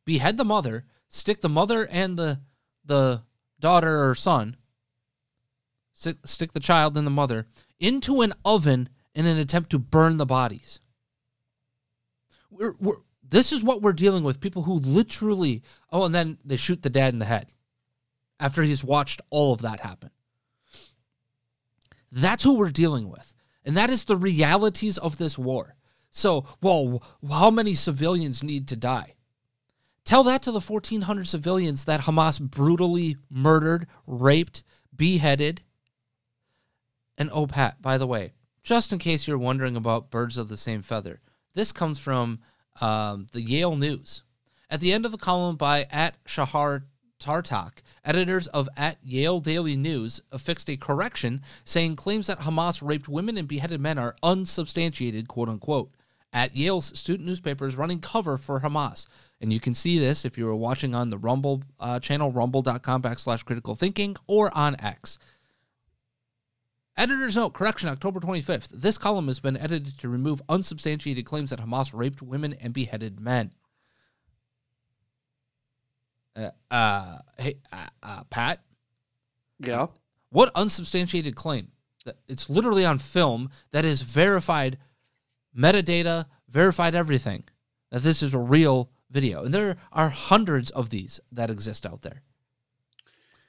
Behead 0.05 0.37
the 0.37 0.45
mother, 0.45 0.85
stick 1.09 1.41
the 1.41 1.49
mother 1.49 1.87
and 1.87 2.17
the 2.17 2.39
the 2.85 3.23
daughter 3.59 4.07
or 4.07 4.15
son, 4.15 4.57
stick, 5.93 6.53
the 6.53 6.59
child 6.59 6.97
and 6.97 7.07
the 7.07 7.11
mother 7.11 7.47
into 7.79 8.21
an 8.21 8.33
oven 8.43 8.89
in 9.15 9.25
an 9.25 9.37
attempt 9.37 9.71
to 9.71 9.79
burn 9.79 10.17
the 10.17 10.25
bodies. 10.25 10.79
We're, 12.51 12.75
we're, 12.79 12.97
this 13.29 13.51
is 13.51 13.63
what 13.63 13.81
we're 13.81 13.93
dealing 13.93 14.23
with 14.23 14.39
people 14.39 14.63
who 14.63 14.75
literally, 14.75 15.63
oh, 15.91 16.03
and 16.03 16.13
then 16.13 16.37
they 16.45 16.55
shoot 16.55 16.81
the 16.81 16.89
dad 16.89 17.13
in 17.13 17.19
the 17.19 17.25
head 17.25 17.53
after 18.39 18.61
he's 18.63 18.83
watched 18.83 19.21
all 19.29 19.53
of 19.53 19.61
that 19.61 19.79
happen. 19.79 20.11
That's 22.11 22.43
who 22.43 22.55
we're 22.55 22.71
dealing 22.71 23.09
with. 23.09 23.33
And 23.63 23.75
that 23.75 23.89
is 23.89 24.03
the 24.03 24.15
realities 24.15 24.97
of 24.97 25.17
this 25.17 25.37
war. 25.37 25.75
So, 26.11 26.45
well, 26.61 27.03
how 27.29 27.51
many 27.51 27.73
civilians 27.73 28.43
need 28.43 28.67
to 28.69 28.75
die? 28.75 29.15
Tell 30.05 30.23
that 30.23 30.43
to 30.43 30.51
the 30.51 30.59
1,400 30.59 31.27
civilians 31.27 31.85
that 31.85 32.01
Hamas 32.01 32.39
brutally 32.39 33.17
murdered, 33.29 33.87
raped, 34.05 34.63
beheaded. 34.95 35.63
And 37.17 37.29
oh, 37.33 37.47
Pat, 37.47 37.81
by 37.81 37.97
the 37.97 38.07
way, 38.07 38.33
just 38.63 38.93
in 38.93 38.99
case 38.99 39.27
you're 39.27 39.37
wondering 39.37 39.75
about 39.75 40.11
birds 40.11 40.37
of 40.37 40.47
the 40.47 40.57
same 40.57 40.83
feather, 40.83 41.19
this 41.53 41.71
comes 41.71 41.97
from 41.97 42.39
um, 42.81 43.27
the 43.31 43.41
Yale 43.41 43.75
News. 43.75 44.23
At 44.69 44.79
the 44.79 44.91
end 44.91 45.05
of 45.05 45.11
the 45.11 45.17
column 45.17 45.55
by 45.55 45.87
at 45.91 46.21
Sahar 46.25 46.83
Tartak, 47.19 47.81
editors 48.03 48.47
of 48.47 48.67
at 48.75 48.97
Yale 49.03 49.39
Daily 49.39 49.75
News 49.75 50.21
affixed 50.31 50.69
a 50.69 50.77
correction 50.77 51.41
saying 51.63 51.95
claims 51.95 52.27
that 52.27 52.41
Hamas 52.41 52.85
raped 52.85 53.07
women 53.07 53.37
and 53.37 53.47
beheaded 53.47 53.79
men 53.79 53.97
are 53.97 54.15
unsubstantiated, 54.21 55.27
quote 55.27 55.49
unquote. 55.49 55.91
At 56.33 56.55
Yale's 56.55 56.97
student 56.99 57.27
newspaper 57.27 57.65
is 57.65 57.77
running 57.77 58.01
cover 58.01 58.37
for 58.37 58.59
Hamas. 58.59 59.07
And 59.39 59.53
you 59.53 59.59
can 59.59 59.73
see 59.73 59.99
this 59.99 60.25
if 60.25 60.37
you 60.37 60.45
were 60.45 60.55
watching 60.55 60.93
on 60.93 61.09
the 61.09 61.17
Rumble 61.17 61.63
uh, 61.79 61.99
channel, 61.99 62.31
rumble.com 62.31 63.01
backslash 63.01 63.45
critical 63.45 63.75
thinking, 63.75 64.17
or 64.27 64.55
on 64.57 64.75
X. 64.81 65.17
Editor's 66.97 67.35
note, 67.35 67.53
correction, 67.53 67.89
October 67.89 68.19
25th. 68.19 68.69
This 68.69 68.97
column 68.97 69.27
has 69.27 69.39
been 69.39 69.57
edited 69.57 69.97
to 69.99 70.07
remove 70.07 70.41
unsubstantiated 70.47 71.25
claims 71.25 71.49
that 71.49 71.59
Hamas 71.59 71.93
raped 71.93 72.21
women 72.21 72.53
and 72.53 72.73
beheaded 72.73 73.19
men. 73.19 73.51
Uh, 76.35 76.51
uh 76.71 77.19
hey, 77.37 77.55
uh, 77.71 77.87
uh, 78.01 78.23
Pat? 78.29 78.61
Yeah. 79.59 79.87
What 80.29 80.51
unsubstantiated 80.55 81.35
claim? 81.35 81.71
It's 82.27 82.49
literally 82.49 82.85
on 82.85 82.99
film 82.99 83.49
that 83.71 83.83
is 83.83 84.01
verified 84.01 84.77
metadata, 85.57 86.25
verified 86.47 86.95
everything. 86.95 87.43
That 87.91 88.03
this 88.03 88.21
is 88.21 88.33
a 88.33 88.39
real 88.39 88.89
video. 89.09 89.43
And 89.43 89.53
there 89.53 89.77
are 89.91 90.09
hundreds 90.09 90.69
of 90.71 90.89
these 90.89 91.19
that 91.31 91.49
exist 91.49 91.85
out 91.85 92.01
there. 92.01 92.21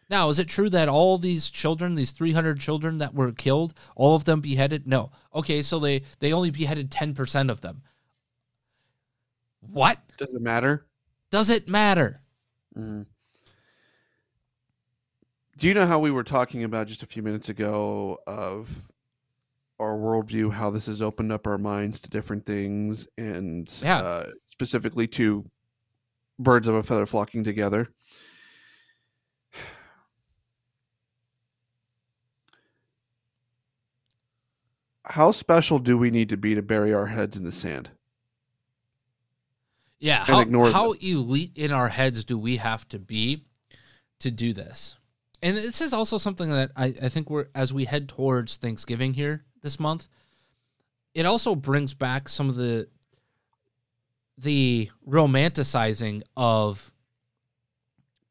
Now, 0.09 0.29
is 0.29 0.39
it 0.39 0.49
true 0.49 0.71
that 0.71 0.89
all 0.89 1.19
these 1.19 1.51
children, 1.51 1.97
these 1.97 2.13
300 2.13 2.61
children 2.61 2.99
that 2.99 3.15
were 3.15 3.33
killed, 3.33 3.75
all 3.97 4.15
of 4.15 4.25
them 4.25 4.41
beheaded? 4.41 4.87
No. 4.87 5.11
Okay, 5.35 5.63
so 5.63 5.79
they 5.79 6.03
they 6.21 6.33
only 6.33 6.51
beheaded 6.51 6.91
10% 6.91 7.51
of 7.51 7.61
them. 7.61 7.83
What? 9.61 9.99
Does 10.17 10.35
it 10.35 10.43
matter? 10.43 10.87
Does 11.31 11.51
it 11.51 11.69
matter? 11.69 12.21
Mm. 12.77 13.07
Do 15.59 15.69
you 15.69 15.75
know 15.75 15.87
how 15.87 15.99
we 15.99 16.11
were 16.11 16.23
talking 16.23 16.65
about 16.65 16.87
just 16.87 17.03
a 17.03 17.07
few 17.07 17.23
minutes 17.23 17.49
ago 17.49 18.19
of 18.27 18.69
our 19.81 19.97
worldview, 19.97 20.53
how 20.53 20.71
this 20.71 20.87
has 20.87 21.03
opened 21.03 21.33
up 21.33 21.47
our 21.47 21.59
minds 21.59 22.01
to 22.03 22.11
different 22.11 22.47
things, 22.47 23.09
and 23.19 23.73
yeah. 23.83 23.99
uh, 23.99 24.27
specifically 24.49 25.07
to 25.09 25.45
birds 26.39 26.69
of 26.69 26.75
a 26.77 26.83
feather 26.83 27.07
flocking 27.07 27.43
together? 27.43 27.89
How 35.17 35.33
special 35.33 35.79
do 35.79 35.97
we 35.97 36.11
need 36.11 36.29
to 36.29 36.37
be 36.37 36.55
to 36.55 36.61
bury 36.61 36.93
our 36.93 37.07
heads 37.07 37.39
in 37.39 37.45
the 37.45 37.51
sand? 37.51 37.89
Yeah, 39.99 40.23
how, 40.23 40.45
how 40.71 40.93
elite 41.01 41.53
in 41.57 41.73
our 41.73 41.89
heads 41.89 42.23
do 42.23 42.37
we 42.37 42.59
have 42.59 42.87
to 42.91 42.99
be 42.99 43.47
to 44.19 44.31
do 44.31 44.53
this? 44.53 44.95
And 45.43 45.57
this 45.57 45.81
is 45.81 45.95
also 45.95 46.19
something 46.19 46.51
that 46.51 46.71
I, 46.77 46.93
I 47.03 47.09
think 47.09 47.31
we're 47.31 47.47
as 47.55 47.73
we 47.73 47.87
head 47.87 48.11
towards 48.11 48.57
Thanksgiving 48.57 49.15
here 49.15 49.47
this 49.63 49.81
month, 49.81 50.07
it 51.15 51.25
also 51.25 51.55
brings 51.55 51.95
back 51.95 52.29
some 52.29 52.51
of 52.51 52.57
the 52.57 52.87
the 54.37 54.91
romanticizing 55.09 56.25
of 56.37 56.93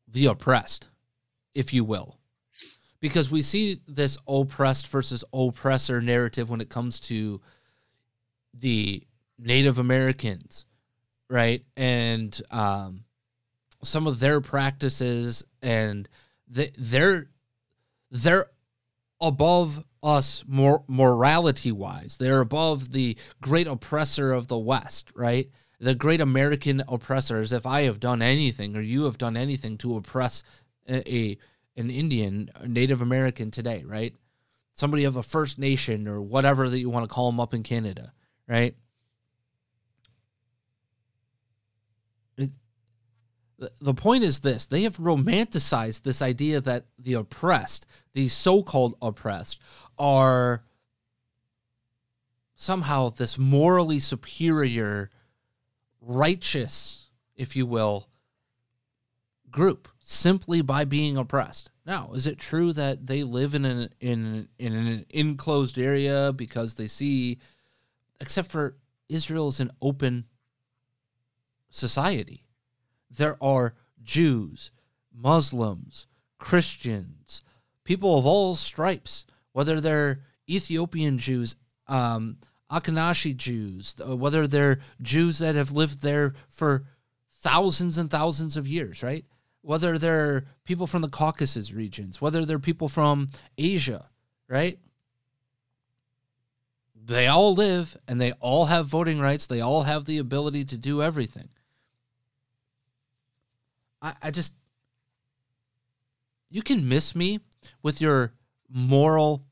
the 0.07 0.27
oppressed, 0.27 0.89
if 1.55 1.73
you 1.73 1.83
will 1.83 2.19
because 3.05 3.29
we 3.29 3.43
see 3.43 3.79
this 3.87 4.17
oppressed 4.27 4.87
versus 4.87 5.23
oppressor 5.31 6.01
narrative 6.01 6.49
when 6.49 6.59
it 6.59 6.69
comes 6.69 6.99
to 6.99 7.39
the 8.51 9.03
Native 9.37 9.77
Americans, 9.77 10.65
right? 11.29 11.63
And 11.77 12.41
um, 12.49 13.03
some 13.83 14.07
of 14.07 14.17
their 14.19 14.41
practices 14.41 15.45
and 15.61 16.09
they, 16.47 16.71
they're 16.79 17.29
they're 18.09 18.47
above 19.21 19.85
us 20.01 20.43
more 20.47 20.83
morality 20.87 21.71
wise. 21.71 22.17
They're 22.17 22.41
above 22.41 22.91
the 22.91 23.15
great 23.39 23.67
oppressor 23.67 24.33
of 24.33 24.47
the 24.47 24.57
West, 24.57 25.11
right? 25.13 25.47
The 25.79 25.93
great 25.93 26.21
American 26.21 26.81
oppressors. 26.87 27.53
If 27.53 27.67
I 27.67 27.83
have 27.83 27.99
done 27.99 28.23
anything 28.23 28.75
or 28.75 28.81
you 28.81 29.03
have 29.03 29.19
done 29.19 29.37
anything 29.37 29.77
to 29.77 29.95
oppress 29.95 30.41
a, 30.89 31.13
a 31.15 31.37
an 31.77 31.89
Indian, 31.89 32.49
Native 32.65 33.01
American 33.01 33.51
today, 33.51 33.83
right? 33.85 34.13
Somebody 34.73 35.03
of 35.03 35.15
a 35.15 35.23
First 35.23 35.57
Nation 35.57 36.07
or 36.07 36.21
whatever 36.21 36.69
that 36.69 36.79
you 36.79 36.89
want 36.89 37.07
to 37.07 37.13
call 37.13 37.31
them 37.31 37.39
up 37.39 37.53
in 37.53 37.63
Canada, 37.63 38.13
right? 38.47 38.75
The 43.79 43.93
point 43.93 44.25
is 44.25 44.39
this 44.39 44.65
they 44.65 44.81
have 44.83 44.97
romanticized 44.97 46.03
this 46.03 46.21
idea 46.21 46.59
that 46.61 46.85
the 46.99 47.13
oppressed, 47.13 47.85
the 48.13 48.27
so 48.27 48.61
called 48.61 48.95
oppressed, 49.01 49.59
are 49.97 50.65
somehow 52.55 53.11
this 53.11 53.37
morally 53.37 53.99
superior 53.99 55.09
righteous, 56.01 57.07
if 57.35 57.55
you 57.55 57.65
will, 57.65 58.09
group 59.49 59.87
simply 60.07 60.61
by 60.61 60.85
being 60.85 61.17
oppressed. 61.17 61.71
Now, 61.83 62.11
is 62.13 62.27
it 62.27 62.37
true 62.37 62.71
that 62.73 63.07
they 63.07 63.23
live 63.23 63.55
in 63.55 63.65
an 63.65 63.89
in 63.99 64.47
in 64.59 64.73
an 64.73 65.05
enclosed 65.09 65.79
area 65.79 66.31
because 66.31 66.75
they 66.75 66.85
see 66.87 67.39
except 68.21 68.49
for 68.49 68.77
Israel 69.09 69.47
is 69.47 69.59
an 69.59 69.71
open 69.81 70.25
society. 71.71 72.45
There 73.09 73.35
are 73.41 73.73
Jews, 74.03 74.71
Muslims, 75.11 76.05
Christians, 76.37 77.41
people 77.83 78.17
of 78.17 78.27
all 78.27 78.53
stripes, 78.53 79.25
whether 79.53 79.81
they're 79.81 80.21
Ethiopian 80.47 81.17
Jews, 81.17 81.55
um, 81.87 82.37
Akanashi 82.71 83.35
Jews, 83.35 83.95
uh, 84.07 84.15
whether 84.15 84.45
they're 84.45 84.81
Jews 85.01 85.39
that 85.39 85.55
have 85.55 85.71
lived 85.71 86.03
there 86.03 86.33
for 86.49 86.85
thousands 87.41 87.97
and 87.97 88.09
thousands 88.09 88.55
of 88.55 88.67
years, 88.67 89.01
right? 89.01 89.25
Whether 89.65 89.97
they're 89.97 90.45
people 90.63 90.85
from 90.85 91.01
the 91.01 91.09
Caucasus 91.09 91.73
regions, 91.73 92.21
whether 92.21 92.45
they're 92.45 92.59
people 92.59 92.87
from 92.87 93.27
Asia, 93.57 94.09
right? 94.47 94.77
They 96.95 97.25
all 97.25 97.55
live 97.55 97.97
and 98.07 98.21
they 98.21 98.33
all 98.33 98.65
have 98.65 98.85
voting 98.85 99.19
rights. 99.19 99.47
They 99.47 99.61
all 99.61 99.81
have 99.81 100.05
the 100.05 100.19
ability 100.19 100.65
to 100.65 100.77
do 100.77 101.01
everything. 101.01 101.49
I, 104.03 104.13
I 104.21 104.29
just, 104.29 104.53
you 106.51 106.61
can 106.61 106.87
miss 106.87 107.15
me 107.15 107.39
with 107.81 107.99
your 107.99 108.33
moral, 108.69 109.45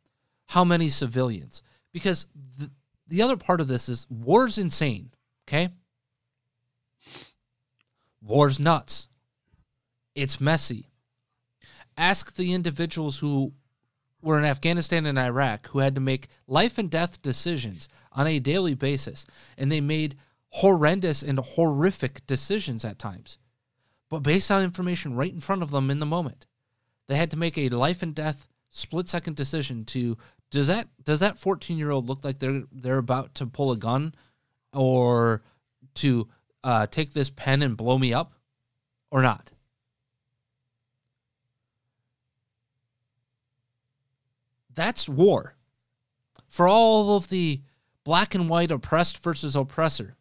how 0.46 0.64
many 0.64 0.90
civilians? 0.90 1.64
Because 1.92 2.28
the, 2.60 2.70
the 3.08 3.24
other 3.24 3.38
part 3.38 3.62
of 3.62 3.68
this 3.68 3.90
is 3.90 4.06
war's 4.12 4.60
insane, 4.60 5.10
okay? 5.48 5.70
War's 8.22 8.60
nuts. 8.60 9.08
It's 10.16 10.42
messy. 10.42 10.90
Ask 11.98 12.36
the 12.36 12.54
individuals 12.54 13.20
who 13.20 13.54
were 14.22 14.38
in 14.40 14.46
Afghanistan 14.46 15.06
and 15.06 15.20
Iraq 15.20 15.68
who 15.70 15.80
had 15.80 15.96
to 15.96 16.02
make 16.02 16.28
life 16.48 16.78
and 16.78 16.90
death 16.90 17.22
decisions 17.22 17.90
on 18.14 18.26
a 18.26 18.40
daily 18.40 18.74
basis, 18.74 19.26
and 19.58 19.72
they 19.72 19.82
made 19.82 20.16
horrendous 20.50 21.22
and 21.22 21.40
horrific 21.40 22.26
decisions 22.28 22.86
at 22.86 23.00
times, 23.00 23.38
but 24.10 24.20
based 24.20 24.52
on 24.52 24.64
information 24.64 25.16
right 25.16 25.34
in 25.34 25.40
front 25.40 25.64
of 25.64 25.72
them 25.72 25.90
in 25.90 26.00
the 26.00 26.06
moment. 26.06 26.46
They 27.08 27.16
had 27.16 27.32
to 27.32 27.38
make 27.38 27.58
a 27.58 27.70
life 27.70 28.02
and 28.02 28.16
death 28.16 28.48
split 28.70 29.10
second 29.10 29.36
decision 29.36 29.86
to 29.86 30.18
does 30.50 30.68
that 30.68 30.88
does 31.04 31.20
that 31.20 31.38
14 31.38 31.78
year 31.78 31.92
old 31.92 32.08
look 32.08 32.24
like 32.24 32.40
they're 32.40 32.64
they're 32.72 32.98
about 32.98 33.36
to 33.36 33.46
pull 33.46 33.72
a 33.72 33.78
gun 33.78 34.16
or 34.74 35.44
to 35.96 36.28
uh, 36.64 36.88
take 36.88 37.14
this 37.14 37.30
pen 37.30 37.62
and 37.62 37.78
blow 37.78 37.98
me 37.98 38.14
up 38.14 38.34
or 39.12 39.22
not 39.22 39.53
that's 44.76 45.08
war 45.08 45.56
for 46.48 46.68
all 46.68 47.16
of 47.16 47.30
the 47.30 47.62
black 48.04 48.36
and 48.36 48.50
white 48.50 48.72
oppressed 48.72 49.24
versus 49.24 49.56
oppressor 49.56 50.16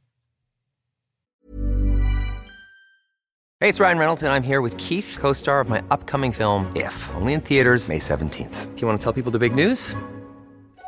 Hey, 3.63 3.69
it's 3.69 3.79
Ryan 3.79 3.99
Reynolds, 3.99 4.23
and 4.25 4.33
I'm 4.33 4.43
here 4.43 4.61
with 4.61 4.77
Keith, 4.77 5.17
co 5.21 5.33
star 5.33 5.61
of 5.61 5.69
my 5.69 5.81
upcoming 5.93 6.33
film, 6.33 6.67
If, 6.75 6.97
only 7.15 7.33
in 7.33 7.41
theaters, 7.41 7.89
May 7.89 8.01
17th. 8.01 8.75
Do 8.75 8.81
you 8.81 8.89
want 8.89 8.99
to 8.99 9.05
tell 9.05 9.13
people 9.13 9.31
the 9.31 9.39
big 9.39 9.55
news? 9.55 9.95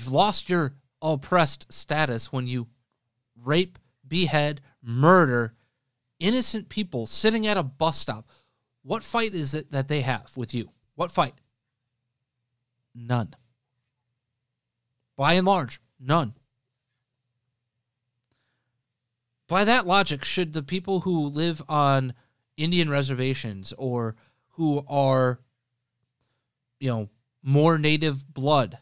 You've 0.00 0.12
lost 0.12 0.48
your 0.48 0.76
oppressed 1.02 1.70
status 1.70 2.32
when 2.32 2.46
you 2.46 2.68
rape, 3.36 3.78
behead, 4.08 4.62
murder 4.82 5.52
innocent 6.18 6.70
people 6.70 7.06
sitting 7.06 7.46
at 7.46 7.58
a 7.58 7.62
bus 7.62 7.98
stop. 7.98 8.30
What 8.82 9.02
fight 9.02 9.34
is 9.34 9.52
it 9.52 9.72
that 9.72 9.88
they 9.88 10.00
have 10.00 10.34
with 10.38 10.54
you? 10.54 10.70
What 10.94 11.12
fight? 11.12 11.34
None. 12.94 13.34
By 15.16 15.34
and 15.34 15.46
large, 15.46 15.80
none. 16.00 16.32
By 19.48 19.64
that 19.64 19.86
logic, 19.86 20.24
should 20.24 20.54
the 20.54 20.62
people 20.62 21.00
who 21.00 21.26
live 21.26 21.60
on 21.68 22.14
Indian 22.56 22.88
reservations 22.88 23.74
or 23.76 24.16
who 24.52 24.82
are, 24.88 25.40
you 26.78 26.88
know, 26.88 27.10
more 27.42 27.76
native 27.76 28.32
blood, 28.32 28.78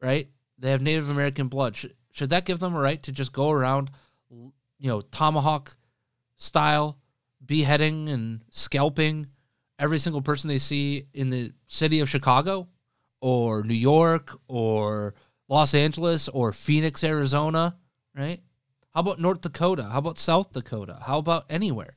right? 0.00 0.28
They 0.58 0.70
have 0.70 0.82
Native 0.82 1.08
American 1.08 1.48
blood. 1.48 1.76
Should, 1.76 1.94
should 2.12 2.30
that 2.30 2.44
give 2.44 2.58
them 2.58 2.74
a 2.74 2.80
right 2.80 3.02
to 3.04 3.12
just 3.12 3.32
go 3.32 3.50
around, 3.50 3.90
you 4.30 4.52
know, 4.88 5.00
tomahawk 5.00 5.76
style 6.36 6.98
beheading 7.44 8.08
and 8.08 8.42
scalping 8.50 9.26
every 9.78 9.98
single 9.98 10.22
person 10.22 10.48
they 10.48 10.58
see 10.58 11.06
in 11.14 11.30
the 11.30 11.52
city 11.66 12.00
of 12.00 12.08
Chicago 12.08 12.68
or 13.20 13.62
New 13.62 13.74
York 13.74 14.38
or 14.48 15.14
Los 15.48 15.74
Angeles 15.74 16.28
or 16.28 16.52
Phoenix, 16.52 17.02
Arizona, 17.02 17.76
right? 18.14 18.40
How 18.94 19.00
about 19.00 19.20
North 19.20 19.40
Dakota? 19.40 19.84
How 19.84 19.98
about 19.98 20.18
South 20.18 20.52
Dakota? 20.52 20.98
How 21.06 21.18
about 21.18 21.46
anywhere? 21.48 21.96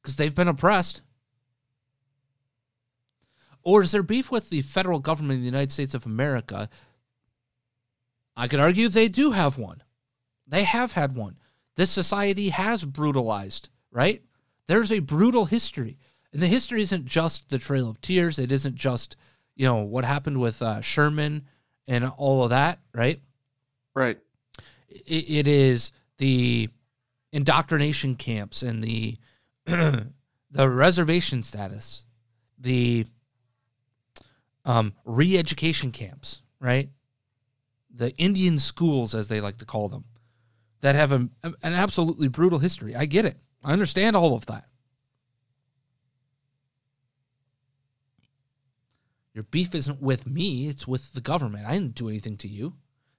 Because 0.00 0.16
they've 0.16 0.34
been 0.34 0.48
oppressed. 0.48 1.02
Or 3.66 3.82
is 3.82 3.90
there 3.90 4.04
beef 4.04 4.30
with 4.30 4.48
the 4.48 4.62
federal 4.62 5.00
government 5.00 5.38
of 5.38 5.40
the 5.40 5.46
United 5.46 5.72
States 5.72 5.92
of 5.92 6.06
America? 6.06 6.70
I 8.36 8.46
could 8.46 8.60
argue 8.60 8.88
they 8.88 9.08
do 9.08 9.32
have 9.32 9.58
one. 9.58 9.82
They 10.46 10.62
have 10.62 10.92
had 10.92 11.16
one. 11.16 11.36
This 11.74 11.90
society 11.90 12.50
has 12.50 12.84
brutalized, 12.84 13.68
right? 13.90 14.22
There's 14.68 14.92
a 14.92 15.00
brutal 15.00 15.46
history. 15.46 15.98
And 16.32 16.40
the 16.40 16.46
history 16.46 16.80
isn't 16.80 17.06
just 17.06 17.48
the 17.48 17.58
Trail 17.58 17.90
of 17.90 18.00
Tears. 18.00 18.38
It 18.38 18.52
isn't 18.52 18.76
just, 18.76 19.16
you 19.56 19.66
know, 19.66 19.78
what 19.78 20.04
happened 20.04 20.38
with 20.38 20.62
uh, 20.62 20.80
Sherman 20.80 21.42
and 21.88 22.04
all 22.16 22.44
of 22.44 22.50
that, 22.50 22.78
right? 22.94 23.20
Right. 23.96 24.18
It, 24.88 25.28
it 25.28 25.48
is 25.48 25.90
the 26.18 26.68
indoctrination 27.32 28.14
camps 28.14 28.62
and 28.62 28.84
the 28.84 29.18
the 29.66 30.06
reservation 30.54 31.42
status, 31.42 32.06
the 32.56 33.06
um, 34.66 34.92
re-education 35.04 35.92
camps, 35.92 36.42
right? 36.60 36.90
The 37.94 38.14
Indian 38.16 38.58
schools, 38.58 39.14
as 39.14 39.28
they 39.28 39.40
like 39.40 39.58
to 39.58 39.64
call 39.64 39.88
them, 39.88 40.04
that 40.82 40.94
have 40.94 41.12
a, 41.12 41.28
an 41.42 41.54
absolutely 41.62 42.28
brutal 42.28 42.58
history. 42.58 42.94
I 42.94 43.06
get 43.06 43.24
it. 43.24 43.38
I 43.64 43.72
understand 43.72 44.16
all 44.16 44.34
of 44.36 44.44
that. 44.46 44.66
Your 49.32 49.44
beef 49.44 49.74
isn't 49.74 50.02
with 50.02 50.26
me, 50.26 50.68
it's 50.68 50.86
with 50.86 51.12
the 51.12 51.20
government. 51.20 51.66
I 51.66 51.74
didn't 51.74 51.94
do 51.94 52.08
anything 52.08 52.36
to 52.38 52.48
you. 52.48 52.74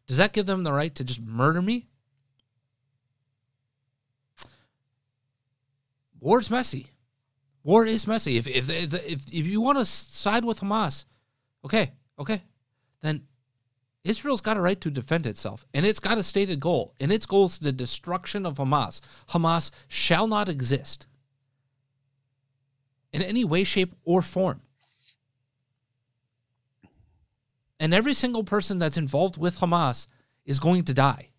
Does 0.05 0.17
that 0.17 0.33
give 0.33 0.45
them 0.45 0.63
the 0.63 0.71
right 0.71 0.93
to 0.95 1.03
just 1.03 1.21
murder 1.21 1.61
me? 1.61 1.87
War's 6.19 6.49
messy. 6.49 6.87
War 7.63 7.85
is 7.85 8.07
messy. 8.07 8.37
If 8.37 8.47
if 8.47 8.69
if, 8.69 8.93
if 8.93 9.45
you 9.45 9.61
want 9.61 9.77
to 9.77 9.85
side 9.85 10.43
with 10.43 10.61
Hamas, 10.61 11.05
okay, 11.65 11.91
okay, 12.19 12.43
then 13.01 13.23
Israel's 14.03 14.41
got 14.41 14.57
a 14.57 14.61
right 14.61 14.79
to 14.81 14.89
defend 14.89 15.25
itself, 15.25 15.65
and 15.73 15.85
it's 15.85 15.99
got 15.99 16.17
a 16.17 16.23
stated 16.23 16.59
goal, 16.59 16.93
and 16.99 17.11
its 17.11 17.25
goal 17.25 17.45
is 17.45 17.59
the 17.59 17.71
destruction 17.71 18.45
of 18.45 18.55
Hamas. 18.55 19.01
Hamas 19.29 19.71
shall 19.87 20.27
not 20.27 20.49
exist 20.49 21.07
in 23.11 23.21
any 23.21 23.43
way, 23.43 23.63
shape, 23.63 23.93
or 24.03 24.21
form. 24.21 24.61
And 27.79 27.93
every 27.93 28.13
single 28.13 28.43
person 28.43 28.79
that's 28.79 28.97
involved 28.97 29.37
with 29.37 29.59
Hamas 29.59 30.07
is 30.45 30.59
going 30.59 30.83
to 30.85 30.93
die. 30.93 31.29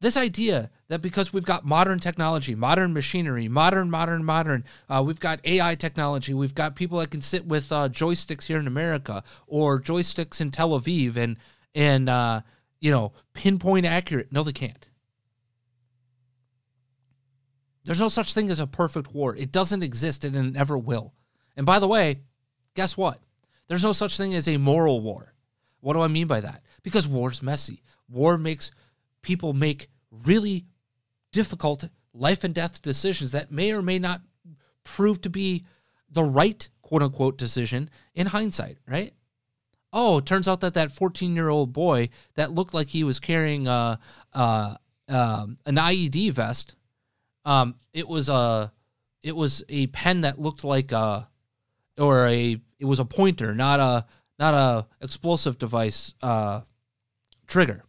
This 0.00 0.16
idea 0.16 0.70
that 0.90 1.00
because 1.00 1.32
we've 1.32 1.44
got 1.44 1.64
modern 1.64 2.00
technology, 2.00 2.56
modern 2.56 2.92
machinery, 2.92 3.46
modern, 3.46 3.88
modern, 3.88 4.24
modern, 4.24 4.64
uh, 4.88 5.00
we've 5.06 5.20
got 5.20 5.38
AI 5.44 5.76
technology, 5.76 6.34
we've 6.34 6.54
got 6.54 6.74
people 6.74 6.98
that 6.98 7.12
can 7.12 7.22
sit 7.22 7.46
with 7.46 7.70
uh, 7.70 7.88
joysticks 7.88 8.46
here 8.46 8.58
in 8.58 8.66
America 8.66 9.22
or 9.46 9.80
joysticks 9.80 10.40
in 10.40 10.50
Tel 10.50 10.70
Aviv 10.70 11.16
and 11.16 11.36
and 11.76 12.08
uh, 12.10 12.40
you 12.80 12.90
know 12.90 13.12
pinpoint 13.34 13.86
accurate. 13.86 14.32
No, 14.32 14.42
they 14.42 14.52
can't. 14.52 14.88
There's 17.84 18.00
no 18.00 18.08
such 18.08 18.34
thing 18.34 18.50
as 18.50 18.58
a 18.58 18.66
perfect 18.66 19.14
war. 19.14 19.36
It 19.36 19.52
doesn't 19.52 19.84
exist 19.84 20.24
and 20.24 20.34
it 20.34 20.42
never 20.54 20.76
will. 20.76 21.14
And 21.56 21.64
by 21.64 21.78
the 21.78 21.88
way, 21.88 22.16
guess 22.74 22.96
what? 22.96 23.20
There's 23.68 23.84
no 23.84 23.92
such 23.92 24.16
thing 24.16 24.34
as 24.34 24.48
a 24.48 24.56
moral 24.56 25.00
war. 25.00 25.34
What 25.78 25.94
do 25.94 26.00
I 26.00 26.08
mean 26.08 26.26
by 26.26 26.40
that? 26.40 26.62
Because 26.82 27.06
war's 27.06 27.44
messy. 27.44 27.84
War 28.08 28.36
makes 28.36 28.72
people 29.22 29.52
make 29.52 29.88
really 30.10 30.66
difficult 31.32 31.88
life 32.12 32.44
and 32.44 32.54
death 32.54 32.82
decisions 32.82 33.30
that 33.32 33.50
may 33.52 33.72
or 33.72 33.82
may 33.82 33.98
not 33.98 34.22
prove 34.84 35.20
to 35.22 35.30
be 35.30 35.64
the 36.10 36.24
right 36.24 36.68
quote 36.82 37.02
unquote 37.02 37.38
decision 37.38 37.90
in 38.14 38.26
hindsight, 38.26 38.78
right? 38.86 39.12
Oh, 39.92 40.18
it 40.18 40.26
turns 40.26 40.46
out 40.46 40.60
that 40.60 40.74
that 40.74 40.92
14 40.92 41.34
year 41.34 41.48
old 41.48 41.72
boy 41.72 42.10
that 42.34 42.52
looked 42.52 42.74
like 42.74 42.88
he 42.88 43.04
was 43.04 43.18
carrying 43.18 43.66
a, 43.66 43.98
a, 44.32 44.78
um, 45.08 45.56
an 45.66 45.76
IED 45.76 46.32
vest, 46.32 46.74
um, 47.44 47.74
it 47.92 48.08
was 48.08 48.28
a 48.28 48.72
it 49.22 49.36
was 49.36 49.62
a 49.68 49.86
pen 49.88 50.22
that 50.22 50.40
looked 50.40 50.64
like 50.64 50.92
a 50.92 51.28
or 51.98 52.26
a 52.26 52.60
it 52.78 52.84
was 52.84 53.00
a 53.00 53.04
pointer, 53.04 53.54
not 53.54 53.80
a 53.80 54.06
not 54.38 54.54
a 54.54 54.86
explosive 55.00 55.58
device 55.58 56.14
uh, 56.22 56.62
trigger. 57.46 57.84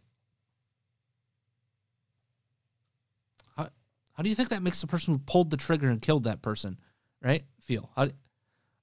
How 4.14 4.22
do 4.22 4.28
you 4.28 4.34
think 4.34 4.50
that 4.50 4.62
makes 4.62 4.80
the 4.80 4.86
person 4.86 5.14
who 5.14 5.20
pulled 5.20 5.50
the 5.50 5.56
trigger 5.56 5.88
and 5.88 6.02
killed 6.02 6.24
that 6.24 6.42
person, 6.42 6.78
right, 7.22 7.44
feel? 7.60 7.90
How 7.96 8.06
do, 8.06 8.12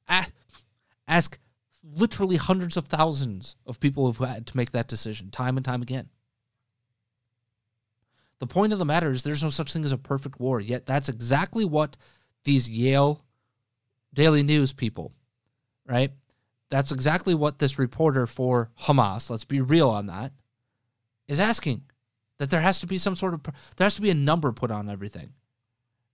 ask, 0.07 0.34
ask 1.07 1.39
literally 1.84 2.36
hundreds 2.36 2.77
of 2.77 2.86
thousands 2.88 3.55
of 3.65 3.80
people 3.80 4.05
who've 4.05 4.27
had 4.27 4.47
to 4.47 4.57
make 4.57 4.71
that 4.71 4.88
decision 4.88 5.32
time 5.32 5.57
and 5.57 5.65
time 5.65 5.82
again. 5.82 6.09
The 8.39 8.47
point 8.47 8.73
of 8.73 8.80
the 8.80 8.86
matter 8.86 9.11
is 9.11 9.23
there's 9.23 9.43
no 9.43 9.49
such 9.49 9.73
thing 9.73 9.86
as 9.86 9.91
a 9.91 9.97
perfect 9.97 10.39
war, 10.39 10.61
yet 10.61 10.86
that's 10.86 11.09
exactly 11.09 11.65
what 11.65 11.97
these 12.45 12.69
Yale 12.69 13.23
Daily 14.13 14.43
News 14.43 14.71
people, 14.71 15.13
right? 15.86 16.11
That's 16.69 16.91
exactly 16.91 17.36
what 17.36 17.59
this 17.59 17.80
reporter 17.80 18.27
for 18.27 18.69
Hamas, 18.82 19.30
let's 19.30 19.45
be 19.45 19.61
real 19.61 19.89
on 19.89 20.05
that, 20.07 20.32
is 21.27 21.39
asking 21.39 21.84
that 22.39 22.49
there 22.49 22.61
has 22.61 22.79
to 22.79 22.87
be 22.87 22.97
some 22.97 23.15
sort 23.15 23.33
of 23.33 23.43
there 23.43 23.85
has 23.85 23.95
to 23.95 24.01
be 24.01 24.09
a 24.09 24.15
number 24.15 24.51
put 24.51 24.71
on 24.71 24.89
everything. 24.89 25.33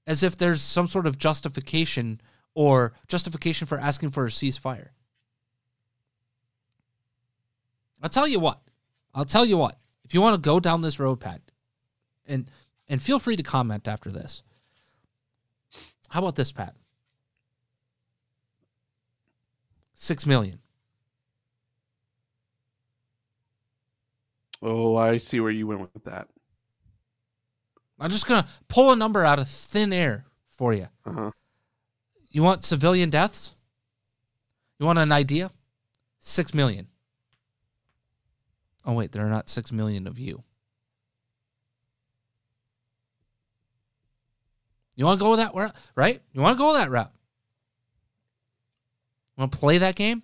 As 0.05 0.21
if 0.21 0.37
there's 0.37 0.61
some 0.61 0.87
sort 0.87 1.07
of 1.07 1.17
justification 1.17 2.19
or 2.53 2.93
justification 3.07 3.65
for 3.65 3.77
asking 3.77 4.11
for 4.11 4.25
a 4.25 4.29
ceasefire. 4.29 4.89
I'll 8.03 8.09
tell 8.09 8.27
you 8.27 8.39
what. 8.39 8.59
I'll 9.13 9.25
tell 9.25 9.45
you 9.45 9.57
what. 9.57 9.77
If 10.03 10.13
you 10.13 10.21
want 10.21 10.35
to 10.35 10.47
go 10.47 10.59
down 10.59 10.81
this 10.81 10.99
road 10.99 11.19
pat 11.19 11.41
and 12.27 12.49
and 12.89 13.01
feel 13.01 13.19
free 13.19 13.35
to 13.35 13.43
comment 13.43 13.87
after 13.87 14.11
this. 14.11 14.43
How 16.09 16.19
about 16.19 16.35
this 16.35 16.51
pat? 16.51 16.75
Six 19.93 20.25
million 20.25 20.59
Oh, 24.67 24.95
I 24.95 25.19
see 25.19 25.39
where 25.39 25.51
you 25.51 25.67
went 25.67 25.81
with 25.93 26.05
that. 26.05 26.27
I'm 27.99 28.09
just 28.09 28.25
gonna 28.25 28.47
pull 28.67 28.91
a 28.91 28.95
number 28.95 29.23
out 29.23 29.37
of 29.37 29.47
thin 29.47 29.93
air 29.93 30.25
for 30.49 30.73
you. 30.73 30.87
Uh-huh. 31.05 31.29
You 32.31 32.41
want 32.41 32.65
civilian 32.65 33.11
deaths? 33.11 33.53
You 34.79 34.87
want 34.87 34.97
an 34.97 35.11
idea? 35.11 35.51
Six 36.19 36.55
million. 36.55 36.87
Oh 38.83 38.93
wait, 38.93 39.11
there 39.11 39.23
are 39.23 39.29
not 39.29 39.49
six 39.51 39.71
million 39.71 40.07
of 40.07 40.17
you. 40.17 40.43
You 44.95 45.05
want 45.05 45.19
to 45.19 45.23
go 45.23 45.35
that 45.35 45.53
route, 45.53 45.75
right? 45.93 46.23
You 46.33 46.41
want 46.41 46.57
to 46.57 46.63
go 46.63 46.73
that 46.73 46.89
route? 46.89 47.11
You 49.37 49.41
Want 49.41 49.51
to 49.51 49.57
play 49.59 49.77
that 49.77 49.95
game? 49.95 50.23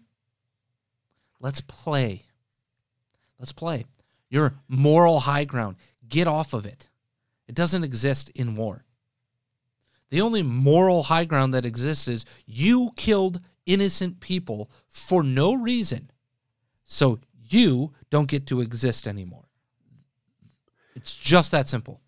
Let's 1.39 1.61
play. 1.61 2.23
Let's 3.37 3.53
play. 3.53 3.85
Your 4.31 4.55
moral 4.67 5.19
high 5.19 5.43
ground. 5.43 5.75
Get 6.07 6.27
off 6.27 6.53
of 6.53 6.65
it. 6.65 6.89
It 7.47 7.53
doesn't 7.53 7.83
exist 7.83 8.29
in 8.29 8.55
war. 8.55 8.85
The 10.09 10.21
only 10.21 10.41
moral 10.41 11.03
high 11.03 11.25
ground 11.25 11.53
that 11.53 11.65
exists 11.65 12.07
is 12.07 12.25
you 12.45 12.91
killed 12.95 13.41
innocent 13.65 14.21
people 14.21 14.71
for 14.87 15.21
no 15.21 15.53
reason. 15.53 16.09
So 16.85 17.19
you 17.49 17.93
don't 18.09 18.29
get 18.29 18.47
to 18.47 18.61
exist 18.61 19.07
anymore. 19.07 19.45
It's 20.95 21.13
just 21.13 21.51
that 21.51 21.67
simple. 21.67 22.01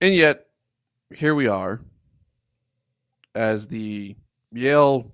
And 0.00 0.14
yet, 0.14 0.46
here 1.14 1.34
we 1.34 1.46
are 1.48 1.80
as 3.34 3.66
the 3.68 4.16
Yale 4.52 5.13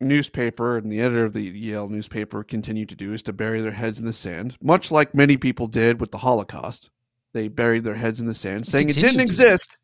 newspaper 0.00 0.76
and 0.76 0.90
the 0.92 1.00
editor 1.00 1.24
of 1.24 1.32
the 1.32 1.42
Yale 1.42 1.88
newspaper 1.88 2.42
continue 2.44 2.84
to 2.86 2.94
do 2.94 3.12
is 3.12 3.22
to 3.24 3.32
bury 3.32 3.60
their 3.62 3.72
heads 3.72 3.98
in 3.98 4.04
the 4.04 4.12
sand, 4.12 4.56
much 4.62 4.90
like 4.90 5.14
many 5.14 5.36
people 5.36 5.66
did 5.66 6.00
with 6.00 6.10
the 6.10 6.18
Holocaust. 6.18 6.90
They 7.32 7.48
buried 7.48 7.84
their 7.84 7.94
heads 7.94 8.20
in 8.20 8.26
the 8.26 8.34
sand, 8.34 8.66
saying 8.66 8.90
it 8.90 8.94
didn't 8.94 9.18
to. 9.18 9.22
exist, 9.22 9.78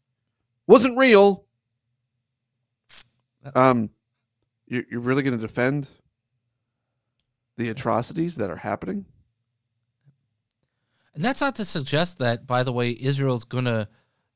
wasn't 0.67 0.97
real. 0.99 1.45
Um, 3.55 3.91
you're, 4.67 4.85
you're 4.91 5.01
really 5.01 5.23
going 5.23 5.37
to 5.39 5.47
defend 5.47 5.89
the 7.57 7.69
atrocities 7.69 8.37
that 8.37 8.51
are 8.51 8.57
happening? 8.57 9.05
And 11.15 11.23
that's 11.23 11.41
not 11.41 11.57
to 11.57 11.65
suggest 11.65 12.19
that, 12.19 12.47
by 12.47 12.63
the 12.63 12.73
way, 12.73 12.97
Israel's 12.99 13.45
gonna 13.45 13.89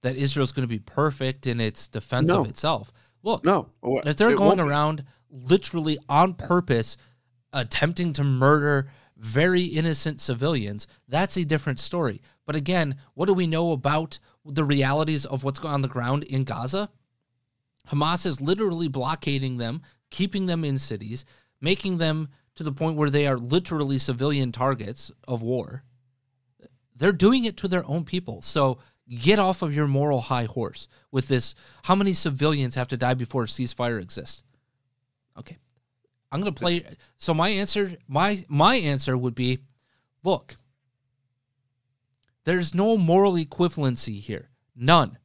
that 0.03 0.17
Israel's 0.17 0.53
gonna 0.53 0.67
be 0.67 0.79
perfect 0.79 1.47
in 1.47 1.59
its 1.59 1.89
defense 1.89 2.29
No. 2.29 2.43
of 2.43 2.49
itself. 2.49 2.93
Look, 3.23 3.47
No, 3.47 3.71
if 3.83 4.17
they're 4.17 4.33
it 4.33 4.37
going 4.37 4.61
around 4.61 5.05
literally 5.31 5.99
on 6.09 6.35
purpose 6.35 6.97
attempting 7.53 8.13
to 8.15 8.25
murder 8.25 8.89
very 9.17 9.63
innocent 9.63 10.21
civilians, 10.21 10.87
that's 11.09 11.37
a 11.37 11.45
different 11.45 11.81
story. 11.81 12.21
But 12.45 12.57
again, 12.57 12.97
what 13.15 13.27
do 13.27 13.35
we 13.35 13.47
know 13.47 13.73
about 13.73 14.19
the 14.45 14.65
realities 14.65 15.25
of 15.25 15.43
what's 15.43 15.59
going 15.59 15.75
on 15.75 15.83
the 15.83 15.89
ground 15.89 16.25
in 16.25 16.45
Gaza? 16.45 16.91
Hamas 17.89 18.27
is 18.27 18.41
literally 18.41 18.89
blockading 18.89 19.59
them, 19.59 19.83
keeping 20.11 20.47
them 20.47 20.65
in 20.65 20.79
cities, 20.79 21.25
making 21.61 21.99
them 21.99 22.29
to 22.57 22.63
the 22.63 22.73
point 22.73 22.97
where 22.97 23.11
they 23.11 23.27
are 23.27 23.37
literally 23.37 23.99
civilian 23.99 24.53
targets 24.53 25.11
of 25.27 25.43
war. 25.43 25.83
They're 26.95 27.13
doing 27.13 27.45
it 27.45 27.57
to 27.59 27.69
their 27.69 27.87
own 27.87 28.05
people. 28.05 28.43
So 28.43 28.79
get 29.09 29.39
off 29.39 29.63
of 29.63 29.75
your 29.75 29.87
moral 29.87 30.21
high 30.21 30.47
horse 30.47 30.89
with 31.11 31.29
this. 31.29 31.55
How 31.85 31.95
many 31.95 32.13
civilians 32.13 32.75
have 32.75 32.89
to 32.89 32.97
die 32.97 33.15
before 33.15 33.45
a 33.45 33.47
ceasefire 33.47 34.01
exists? 34.01 34.43
Okay. 35.39 35.59
I'm 36.33 36.41
going 36.41 36.53
to 36.53 36.59
play 36.59 36.85
so 37.17 37.33
my 37.33 37.49
answer 37.49 37.97
my 38.09 38.45
my 38.49 38.77
answer 38.77 39.17
would 39.17 39.35
be 39.35 39.61
look. 40.23 40.57
There's 42.45 42.75
no 42.75 42.97
moral 42.97 43.35
equivalency 43.35 44.21
here. 44.21 44.51
None. 44.75 45.19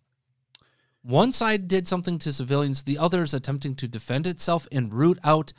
One 1.03 1.33
side 1.33 1.67
did 1.67 1.87
something 1.87 2.19
to 2.19 2.33
civilians, 2.33 2.83
the 2.83 2.97
other 2.97 3.23
is 3.23 3.33
attempting 3.33 3.75
to 3.75 3.87
defend 3.87 4.27
itself 4.27 4.67
and 4.71 4.93
root 4.93 5.19
out 5.23 5.53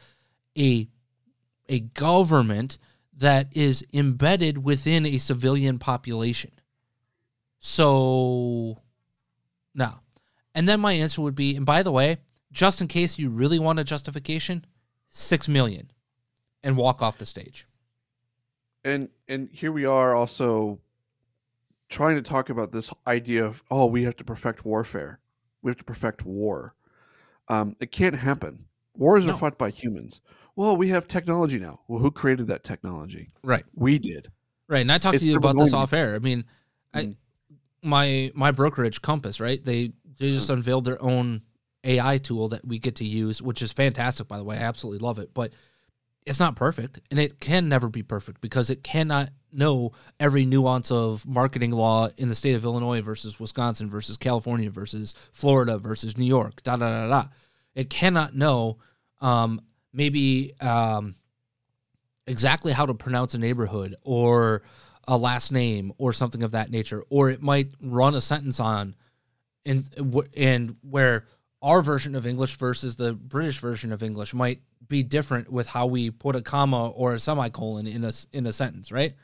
a 0.57 0.88
a 1.68 1.80
government 1.80 2.78
that 3.16 3.48
is 3.53 3.84
embedded 3.92 4.59
within 4.59 5.07
a 5.07 5.18
civilian 5.18 5.78
population. 5.78 6.53
So 7.59 8.82
no. 9.74 9.92
And 10.55 10.68
then 10.68 10.80
my 10.80 10.92
answer 10.92 11.22
would 11.22 11.34
be, 11.34 11.57
and 11.57 11.64
by 11.64 11.82
the 11.82 11.92
way, 11.92 12.18
just 12.53 12.80
in 12.80 12.86
case 12.88 13.18
you 13.18 13.30
really 13.30 13.59
want 13.59 13.78
a 13.78 13.84
justification, 13.84 14.64
six 15.09 15.48
million 15.48 15.90
and 16.62 16.76
walk 16.76 17.03
off 17.03 17.18
the 17.18 17.26
stage. 17.26 17.66
and 18.84 19.09
and 19.28 19.48
here 19.53 19.72
we 19.72 19.84
are 19.84 20.14
also 20.14 20.78
trying 21.88 22.16
to 22.16 22.22
talk 22.22 22.50
about 22.50 22.72
this 22.72 22.92
idea 23.07 23.44
of 23.44 23.62
oh 23.70 23.86
we 23.86 24.03
have 24.05 24.16
to 24.16 24.24
perfect 24.24 24.64
warfare 24.64 25.18
we 25.62 25.70
have 25.70 25.76
to 25.78 25.84
perfect 25.84 26.24
war 26.24 26.74
um, 27.48 27.76
it 27.80 27.90
can't 27.92 28.14
happen 28.14 28.64
Wars 28.96 29.24
No. 29.24 29.32
are 29.32 29.38
fought 29.38 29.57
by 29.57 29.70
humans. 29.70 30.20
Well, 30.55 30.76
we 30.76 30.88
have 30.88 31.09
technology 31.09 31.59
now. 31.59 31.80
Well, 31.88 31.98
who 31.98 32.11
created 32.11 32.46
that 32.48 32.62
technology? 32.62 33.30
Right. 33.42 33.64
We 33.74 33.98
did. 33.98 34.28
Right, 34.68 34.80
and 34.82 34.92
I 34.92 34.98
talked 34.98 35.14
It's 35.14 35.24
to 35.24 35.30
you 35.30 35.38
about 35.38 35.57
this 35.57 35.72
off 35.72 35.94
air. 35.94 36.14
I 36.14 36.18
mean, 36.18 36.44
I 36.92 37.03
Mm. 37.05 37.16
my 37.82 38.32
my 38.34 38.50
brokerage 38.50 39.00
Compass, 39.00 39.40
right? 39.40 39.64
They 39.64 39.92
they 40.18 40.30
just 40.32 40.50
unveiled 40.50 40.84
their 40.84 41.03
own 41.03 41.40
AI 41.85 42.18
tool 42.18 42.49
that 42.49 42.66
we 42.66 42.78
get 42.78 42.97
to 42.97 43.05
use, 43.05 43.43
which 43.43 43.62
is 43.62 43.72
fantastic, 43.72 44.28
by 44.28 44.39
the 44.39 44.45
way. 44.45 44.57
I 44.57 44.62
absolutely 44.62 45.05
love 45.05 45.18
it, 45.18 45.35
but 45.35 45.53
it's 46.24 46.39
not 46.39 46.55
perfect, 46.55 47.01
and 47.11 47.18
it 47.18 47.41
can 47.41 47.68
never 47.68 47.89
be 47.89 48.03
perfect 48.03 48.41
because 48.41 48.70
it 48.70 48.85
cannot 48.85 49.30
know 49.53 49.93
every 50.20 50.45
nuance 50.45 50.91
of 50.91 51.26
marketing 51.26 51.72
law 51.72 52.09
in 52.16 52.28
the 52.28 52.35
state 52.35 52.55
of 52.55 52.64
Illinois 52.64 53.03
versus 53.03 53.41
Wisconsin 53.41 53.91
versus 53.91 54.16
California 54.16 54.70
versus 54.70 55.14
Florida 55.33 55.78
versus 55.78 56.16
New 56.16 56.24
York. 56.24 56.62
Da 56.62 56.76
da 56.76 56.91
da 56.91 57.09
da. 57.09 57.28
It 57.74 57.91
cannot 57.91 58.35
know 58.35 58.78
um, 59.20 59.61
maybe 59.93 60.53
um, 60.61 61.16
exactly 62.26 62.72
how 62.72 62.87
to 62.87 62.95
pronounce 62.95 63.35
a 63.35 63.39
neighborhood 63.39 63.97
or 64.05 64.62
a 65.09 65.16
last 65.16 65.51
name 65.51 65.93
or 65.99 66.12
something 66.12 66.45
of 66.45 66.53
that 66.53 66.70
nature, 66.70 67.03
or 67.11 67.30
it 67.30 67.43
might 67.43 67.72
run 67.80 68.14
a 68.14 68.20
sentence 68.20 68.61
on 68.61 68.95
and 69.66 69.85
and 70.37 70.76
where 70.83 71.26
our 71.62 71.80
version 71.80 72.14
of 72.14 72.26
English 72.26 72.56
versus 72.56 72.96
the 72.96 73.14
British 73.14 73.60
version 73.60 73.92
of 73.92 74.02
English 74.02 74.34
might 74.34 74.60
be 74.88 75.02
different 75.02 75.50
with 75.50 75.68
how 75.68 75.86
we 75.86 76.10
put 76.10 76.36
a 76.36 76.42
comma 76.42 76.90
or 76.90 77.14
a 77.14 77.20
semicolon 77.20 77.86
in 77.86 78.04
a 78.04 78.12
in 78.32 78.46
a 78.46 78.52
sentence, 78.52 78.90
right? 78.90 79.14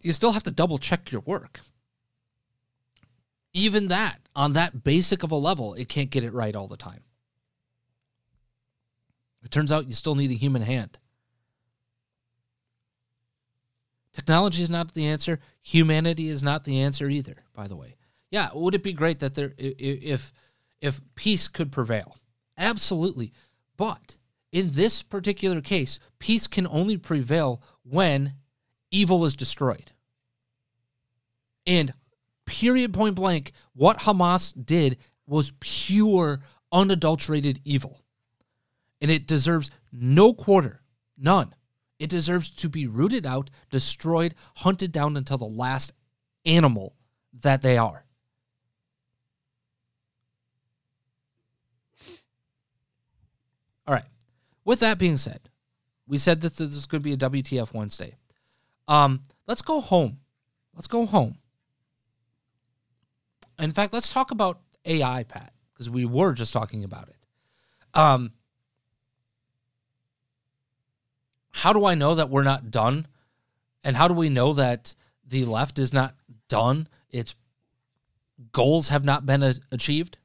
You 0.00 0.12
still 0.12 0.32
have 0.32 0.44
to 0.44 0.50
double 0.50 0.78
check 0.78 1.10
your 1.10 1.22
work. 1.22 1.60
Even 3.52 3.88
that, 3.88 4.20
on 4.36 4.52
that 4.52 4.84
basic 4.84 5.24
of 5.24 5.32
a 5.32 5.36
level, 5.36 5.74
it 5.74 5.88
can't 5.88 6.10
get 6.10 6.22
it 6.22 6.32
right 6.32 6.54
all 6.54 6.68
the 6.68 6.76
time. 6.76 7.02
It 9.42 9.50
turns 9.50 9.72
out 9.72 9.88
you 9.88 9.94
still 9.94 10.14
need 10.14 10.30
a 10.30 10.34
human 10.34 10.62
hand. 10.62 10.98
Technology 14.12 14.62
is 14.62 14.70
not 14.70 14.94
the 14.94 15.06
answer. 15.06 15.40
Humanity 15.62 16.28
is 16.28 16.42
not 16.42 16.64
the 16.64 16.80
answer 16.80 17.08
either, 17.08 17.34
by 17.54 17.68
the 17.68 17.76
way. 17.76 17.96
Yeah, 18.30 18.50
would 18.52 18.74
it 18.74 18.82
be 18.82 18.92
great 18.92 19.20
that 19.20 19.34
there 19.34 19.54
i- 19.58 19.64
i- 19.64 19.74
if 19.78 20.32
if 20.80 21.00
peace 21.14 21.48
could 21.48 21.72
prevail? 21.72 22.16
Absolutely. 22.56 23.32
But 23.76 24.16
in 24.52 24.70
this 24.72 25.02
particular 25.02 25.60
case, 25.60 25.98
peace 26.18 26.46
can 26.46 26.66
only 26.66 26.96
prevail 26.96 27.62
when 27.82 28.34
evil 28.90 29.24
is 29.24 29.34
destroyed. 29.34 29.92
And 31.66 31.92
period 32.46 32.94
point 32.94 33.14
blank, 33.14 33.52
what 33.74 34.00
Hamas 34.00 34.54
did 34.64 34.96
was 35.26 35.52
pure 35.60 36.40
unadulterated 36.72 37.60
evil. 37.64 38.00
And 39.00 39.10
it 39.10 39.26
deserves 39.26 39.70
no 39.92 40.32
quarter, 40.32 40.80
none. 41.16 41.54
It 41.98 42.10
deserves 42.10 42.50
to 42.50 42.68
be 42.68 42.86
rooted 42.86 43.26
out, 43.26 43.50
destroyed, 43.70 44.34
hunted 44.56 44.92
down 44.92 45.16
until 45.16 45.38
the 45.38 45.44
last 45.44 45.92
animal 46.44 46.94
that 47.40 47.60
they 47.60 47.76
are. 47.76 48.04
All 53.88 53.94
right. 53.94 54.04
With 54.66 54.80
that 54.80 54.98
being 54.98 55.16
said, 55.16 55.48
we 56.06 56.18
said 56.18 56.42
that 56.42 56.56
this 56.56 56.74
is 56.74 56.84
going 56.84 57.02
to 57.02 57.04
be 57.04 57.14
a 57.14 57.16
WTF 57.16 57.72
Wednesday. 57.72 58.16
Um, 58.86 59.22
let's 59.46 59.62
go 59.62 59.80
home. 59.80 60.18
Let's 60.74 60.86
go 60.86 61.06
home. 61.06 61.38
In 63.58 63.70
fact, 63.70 63.94
let's 63.94 64.12
talk 64.12 64.30
about 64.30 64.60
AI, 64.84 65.24
Pat, 65.24 65.52
because 65.72 65.88
we 65.88 66.04
were 66.04 66.34
just 66.34 66.52
talking 66.52 66.84
about 66.84 67.08
it. 67.08 67.16
Um, 67.94 68.32
how 71.50 71.72
do 71.72 71.86
I 71.86 71.94
know 71.94 72.14
that 72.14 72.28
we're 72.28 72.44
not 72.44 72.70
done? 72.70 73.06
And 73.82 73.96
how 73.96 74.06
do 74.06 74.14
we 74.14 74.28
know 74.28 74.52
that 74.52 74.94
the 75.26 75.46
left 75.46 75.78
is 75.78 75.94
not 75.94 76.14
done? 76.48 76.88
Its 77.10 77.34
goals 78.52 78.90
have 78.90 79.04
not 79.04 79.24
been 79.24 79.42
a- 79.42 79.54
achieved? 79.72 80.18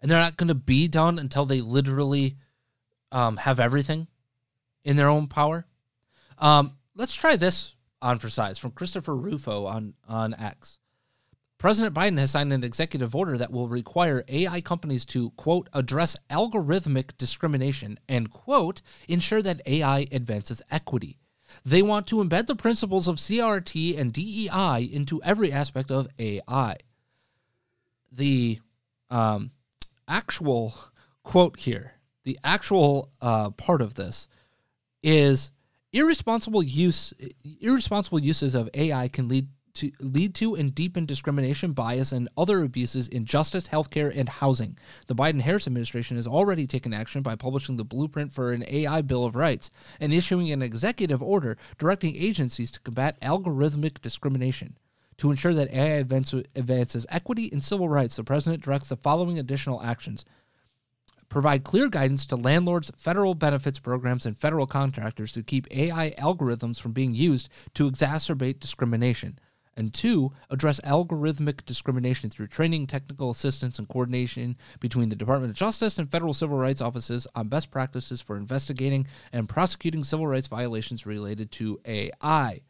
And 0.00 0.10
they're 0.10 0.20
not 0.20 0.36
going 0.36 0.48
to 0.48 0.54
be 0.54 0.88
done 0.88 1.18
until 1.18 1.44
they 1.44 1.60
literally 1.60 2.36
um, 3.10 3.36
have 3.38 3.60
everything 3.60 4.06
in 4.84 4.96
their 4.96 5.08
own 5.08 5.26
power? 5.26 5.66
Um, 6.38 6.76
let's 6.94 7.14
try 7.14 7.36
this 7.36 7.74
on 8.00 8.18
for 8.18 8.28
size 8.28 8.58
from 8.58 8.70
Christopher 8.70 9.16
Rufo 9.16 9.66
on, 9.66 9.94
on 10.08 10.34
X. 10.34 10.78
President 11.58 11.92
Biden 11.92 12.18
has 12.18 12.30
signed 12.30 12.52
an 12.52 12.62
executive 12.62 13.16
order 13.16 13.36
that 13.36 13.50
will 13.50 13.66
require 13.66 14.22
AI 14.28 14.60
companies 14.60 15.04
to, 15.06 15.30
quote, 15.30 15.68
address 15.72 16.16
algorithmic 16.30 17.18
discrimination 17.18 17.98
and, 18.08 18.30
quote, 18.30 18.80
ensure 19.08 19.42
that 19.42 19.60
AI 19.66 20.06
advances 20.12 20.62
equity. 20.70 21.18
They 21.64 21.82
want 21.82 22.06
to 22.08 22.16
embed 22.16 22.46
the 22.46 22.54
principles 22.54 23.08
of 23.08 23.16
CRT 23.16 23.98
and 23.98 24.12
DEI 24.12 24.88
into 24.92 25.20
every 25.24 25.50
aspect 25.50 25.90
of 25.90 26.08
AI. 26.18 26.76
The 28.12 28.60
um, 29.10 29.50
actual 30.08 30.74
quote 31.22 31.60
here, 31.60 31.94
the 32.24 32.38
actual 32.42 33.10
uh, 33.20 33.50
part 33.50 33.82
of 33.82 33.94
this 33.94 34.28
is 35.02 35.50
irresponsible 35.92 36.62
use 36.62 37.14
irresponsible 37.60 38.18
uses 38.18 38.54
of 38.54 38.68
AI 38.74 39.08
can 39.08 39.28
lead 39.28 39.48
to 39.74 39.92
lead 40.00 40.34
to 40.34 40.56
and 40.56 40.74
deepen 40.74 41.06
discrimination, 41.06 41.72
bias, 41.72 42.10
and 42.10 42.28
other 42.36 42.62
abuses 42.62 43.06
in 43.06 43.24
justice, 43.24 43.68
healthcare, 43.68 44.12
and 44.14 44.28
housing. 44.28 44.76
The 45.06 45.14
Biden-Harris 45.14 45.66
administration 45.66 46.16
has 46.16 46.26
already 46.26 46.66
taken 46.66 46.92
action 46.92 47.22
by 47.22 47.36
publishing 47.36 47.76
the 47.76 47.84
blueprint 47.84 48.32
for 48.32 48.52
an 48.52 48.64
AI 48.66 49.02
Bill 49.02 49.24
of 49.24 49.36
Rights 49.36 49.70
and 50.00 50.12
issuing 50.12 50.50
an 50.50 50.62
executive 50.62 51.22
order 51.22 51.56
directing 51.78 52.16
agencies 52.16 52.72
to 52.72 52.80
combat 52.80 53.20
algorithmic 53.20 54.00
discrimination. 54.00 54.76
To 55.18 55.30
ensure 55.30 55.54
that 55.54 55.72
AI 55.72 55.98
advance, 55.98 56.32
advances 56.32 57.06
equity 57.10 57.50
and 57.52 57.62
civil 57.62 57.88
rights, 57.88 58.16
the 58.16 58.24
president 58.24 58.62
directs 58.62 58.88
the 58.88 58.96
following 58.96 59.38
additional 59.38 59.82
actions 59.82 60.24
provide 61.28 61.64
clear 61.64 61.88
guidance 61.88 62.24
to 62.26 62.36
landlords, 62.36 62.90
federal 62.96 63.34
benefits 63.34 63.78
programs, 63.78 64.24
and 64.26 64.38
federal 64.38 64.66
contractors 64.66 65.32
to 65.32 65.42
keep 65.42 65.66
AI 65.70 66.12
algorithms 66.18 66.80
from 66.80 66.92
being 66.92 67.14
used 67.14 67.48
to 67.74 67.90
exacerbate 67.90 68.60
discrimination. 68.60 69.38
And 69.76 69.94
two, 69.94 70.32
address 70.50 70.80
algorithmic 70.80 71.64
discrimination 71.64 72.30
through 72.30 72.48
training, 72.48 72.88
technical 72.88 73.30
assistance, 73.30 73.78
and 73.78 73.88
coordination 73.88 74.56
between 74.80 75.08
the 75.08 75.14
Department 75.14 75.50
of 75.50 75.56
Justice 75.56 75.98
and 75.98 76.10
federal 76.10 76.34
civil 76.34 76.58
rights 76.58 76.80
offices 76.80 77.28
on 77.36 77.48
best 77.48 77.70
practices 77.70 78.20
for 78.20 78.36
investigating 78.36 79.06
and 79.32 79.48
prosecuting 79.48 80.02
civil 80.02 80.26
rights 80.26 80.48
violations 80.48 81.06
related 81.06 81.52
to 81.52 81.78
AI. 81.84 82.62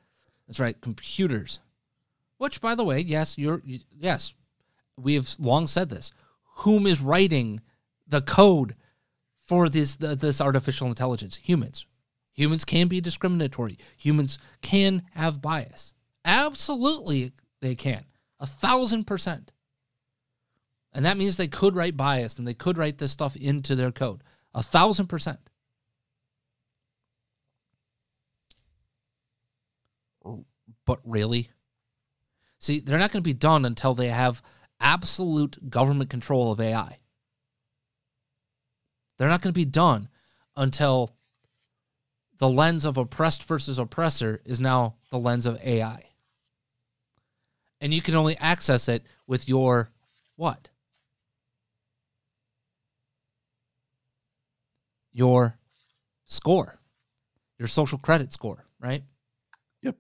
That's 0.47 0.61
right, 0.61 0.79
computers. 0.81 1.61
Which, 2.39 2.61
by 2.61 2.75
the 2.75 2.85
way, 2.85 3.01
yes, 3.01 3.37
you're 3.37 3.63
yes, 3.65 4.33
we 4.97 5.15
have 5.15 5.29
long 5.39 5.67
said 5.67 5.91
this. 5.91 6.13
Whom 6.59 6.87
is 6.87 7.01
writing 7.01 7.61
the 8.07 8.23
code 8.23 8.75
for 9.47 9.69
this 9.69 9.97
the, 9.97 10.15
this 10.15 10.41
artificial 10.41 10.89
intelligence? 10.89 11.37
Humans. 11.43 11.87
Humans 12.33 12.65
can 12.65 12.87
be 12.87 13.01
discriminatory. 13.01 13.79
Humans 13.97 14.39
can 14.63 15.03
have 15.15 15.43
bias. 15.43 15.93
Absolutely, 16.25 17.33
they 17.61 17.75
can. 17.75 18.05
A 18.39 18.47
thousand 18.47 19.05
percent. 19.05 19.53
And 20.93 21.05
that 21.05 21.17
means 21.17 21.37
they 21.37 21.49
could 21.49 21.75
write 21.75 21.97
bias 21.97 22.39
and 22.39 22.47
they 22.47 22.55
could 22.55 22.79
write 22.79 22.99
this 22.99 23.13
stuff 23.13 23.35
into 23.37 23.75
their 23.75 23.91
code. 23.91 24.23
A 24.55 24.63
thousand 24.63 25.09
percent. 25.09 25.41
But 30.85 31.01
really? 31.05 31.51
See, 32.61 32.81
they're 32.81 32.99
not 32.99 33.13
going 33.13 33.23
to 33.23 33.29
be 33.29 33.35
done 33.35 33.65
until 33.65 33.95
they 33.95 34.09
have 34.09 34.43
absolute 34.81 35.71
government 35.71 36.11
control 36.11 36.53
of 36.53 36.61
AI. 36.61 36.99
They're 39.19 39.29
not 39.29 39.43
going 39.43 39.53
to 39.53 39.59
be 39.59 39.65
done 39.65 40.09
until 40.57 41.15
the 42.39 42.49
lens 42.49 42.85
of 42.85 42.97
oppressed 42.97 43.45
versus 43.45 43.79
oppressor 43.79 44.41
is 44.45 44.61
now 44.61 44.97
the 45.11 45.19
lens 45.19 45.47
of 45.47 45.61
AI. 45.63 46.05
And 47.81 47.93
you 47.95 48.03
can 48.03 48.15
only 48.15 48.37
access 48.39 48.89
it 48.89 49.05
with 49.27 49.49
your 49.49 49.91
what? 50.37 50.71
Your 55.13 55.59
score, 56.27 56.79
your 57.59 57.69
social 57.69 57.99
credit 57.99 58.33
score, 58.33 58.65
right? 58.81 59.03
Yep. 59.83 59.97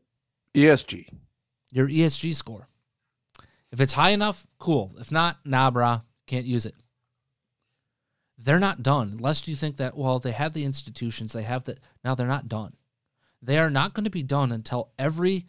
ESG. 0.54 1.08
Your 1.70 1.88
ESG 1.88 2.34
score. 2.34 2.68
If 3.70 3.80
it's 3.80 3.92
high 3.92 4.10
enough, 4.10 4.46
cool. 4.58 4.94
If 4.98 5.12
not, 5.12 5.38
nah, 5.44 5.70
brah, 5.70 6.02
can't 6.26 6.46
use 6.46 6.64
it. 6.66 6.74
They're 8.38 8.58
not 8.58 8.82
done, 8.82 9.18
lest 9.18 9.48
you 9.48 9.54
think 9.54 9.76
that, 9.76 9.96
well, 9.96 10.20
they 10.20 10.30
have 10.30 10.52
the 10.52 10.64
institutions, 10.64 11.32
they 11.32 11.42
have 11.42 11.64
the. 11.64 11.76
Now 12.04 12.14
they're 12.14 12.26
not 12.26 12.48
done. 12.48 12.74
They 13.42 13.58
are 13.58 13.70
not 13.70 13.94
going 13.94 14.04
to 14.04 14.10
be 14.10 14.22
done 14.22 14.52
until 14.52 14.92
every 14.98 15.46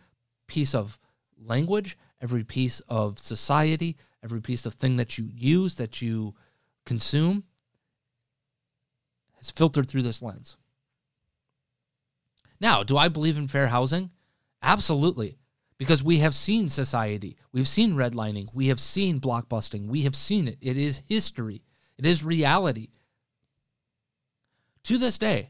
piece 0.47 0.73
of 0.75 0.97
language, 1.37 1.97
every 2.19 2.43
piece 2.43 2.79
of 2.81 3.19
society, 3.19 3.97
every 4.23 4.41
piece 4.41 4.65
of 4.65 4.73
thing 4.73 4.97
that 4.97 5.17
you 5.17 5.29
use, 5.31 5.75
that 5.75 6.01
you 6.01 6.35
consume, 6.85 7.43
has 9.37 9.51
filtered 9.51 9.87
through 9.87 10.03
this 10.03 10.21
lens. 10.21 10.57
Now, 12.59 12.83
do 12.83 12.97
I 12.97 13.07
believe 13.07 13.37
in 13.37 13.47
fair 13.47 13.67
housing? 13.67 14.09
Absolutely. 14.61 15.38
Because 15.79 16.03
we 16.03 16.19
have 16.19 16.35
seen 16.35 16.69
society, 16.69 17.37
we've 17.53 17.67
seen 17.67 17.95
redlining, 17.95 18.49
we 18.53 18.67
have 18.67 18.81
seen 18.81 19.19
blockbusting, 19.19 19.87
we 19.87 20.03
have 20.03 20.15
seen 20.15 20.47
it. 20.47 20.57
It 20.61 20.77
is 20.77 21.01
history, 21.07 21.63
it 21.97 22.05
is 22.05 22.23
reality. 22.23 22.89
To 24.83 24.97
this 24.97 25.17
day, 25.17 25.49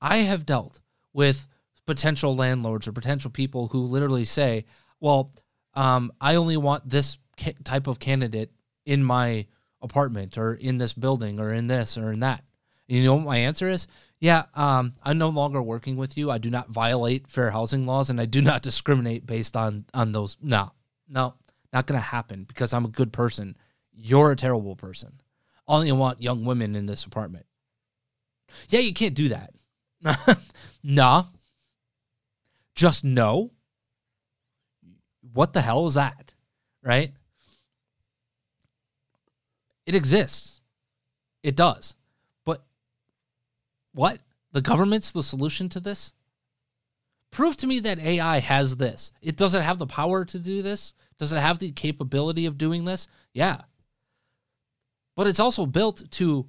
I 0.00 0.18
have 0.18 0.46
dealt 0.46 0.80
with 1.12 1.46
potential 1.86 2.34
landlords 2.36 2.88
or 2.88 2.92
potential 2.92 3.30
people 3.30 3.68
who 3.68 3.80
literally 3.80 4.24
say, 4.24 4.64
well, 5.00 5.32
um, 5.74 6.12
I 6.20 6.36
only 6.36 6.56
want 6.56 6.88
this 6.88 7.18
ca- 7.36 7.54
type 7.64 7.86
of 7.86 7.98
candidate 7.98 8.52
in 8.86 9.02
my 9.02 9.46
apartment 9.82 10.38
or 10.38 10.54
in 10.54 10.78
this 10.78 10.92
building 10.92 11.40
or 11.40 11.52
in 11.52 11.66
this 11.66 11.98
or 11.98 12.12
in 12.12 12.20
that. 12.20 12.44
And 12.88 12.98
you 12.98 13.04
know 13.04 13.14
what 13.14 13.24
my 13.24 13.38
answer 13.38 13.68
is? 13.68 13.86
Yeah, 14.24 14.44
um, 14.54 14.94
I'm 15.02 15.18
no 15.18 15.28
longer 15.28 15.62
working 15.62 15.96
with 15.96 16.16
you. 16.16 16.30
I 16.30 16.38
do 16.38 16.48
not 16.48 16.70
violate 16.70 17.28
fair 17.28 17.50
housing 17.50 17.84
laws 17.84 18.08
and 18.08 18.18
I 18.18 18.24
do 18.24 18.40
not 18.40 18.62
discriminate 18.62 19.26
based 19.26 19.54
on 19.54 19.84
on 19.92 20.12
those. 20.12 20.38
No, 20.40 20.72
no, 21.06 21.34
not 21.74 21.86
to 21.88 21.98
happen 21.98 22.44
because 22.44 22.72
I'm 22.72 22.86
a 22.86 22.88
good 22.88 23.12
person. 23.12 23.54
You're 23.92 24.32
a 24.32 24.36
terrible 24.36 24.76
person. 24.76 25.20
Only 25.68 25.92
want 25.92 26.22
young 26.22 26.46
women 26.46 26.74
in 26.74 26.86
this 26.86 27.04
apartment. 27.04 27.44
Yeah, 28.70 28.80
you 28.80 28.94
can't 28.94 29.14
do 29.14 29.28
that. 29.28 29.52
nah. 30.82 31.24
Just 32.74 33.04
no. 33.04 33.50
What 35.34 35.52
the 35.52 35.60
hell 35.60 35.86
is 35.86 35.94
that? 35.94 36.32
Right? 36.82 37.12
It 39.84 39.94
exists. 39.94 40.62
It 41.42 41.56
does. 41.56 41.94
What? 43.94 44.20
The 44.52 44.60
government's 44.60 45.12
the 45.12 45.22
solution 45.22 45.68
to 45.70 45.80
this? 45.80 46.12
Prove 47.30 47.56
to 47.56 47.66
me 47.66 47.80
that 47.80 47.98
AI 47.98 48.38
has 48.40 48.76
this. 48.76 49.10
It 49.22 49.36
doesn't 49.36 49.62
have 49.62 49.78
the 49.78 49.86
power 49.86 50.24
to 50.26 50.38
do 50.38 50.62
this. 50.62 50.94
Does 51.18 51.32
it 51.32 51.40
have 51.40 51.58
the 51.58 51.72
capability 51.72 52.46
of 52.46 52.58
doing 52.58 52.84
this? 52.84 53.08
Yeah. 53.32 53.62
But 55.16 55.26
it's 55.26 55.40
also 55.40 55.66
built 55.66 56.10
to 56.12 56.46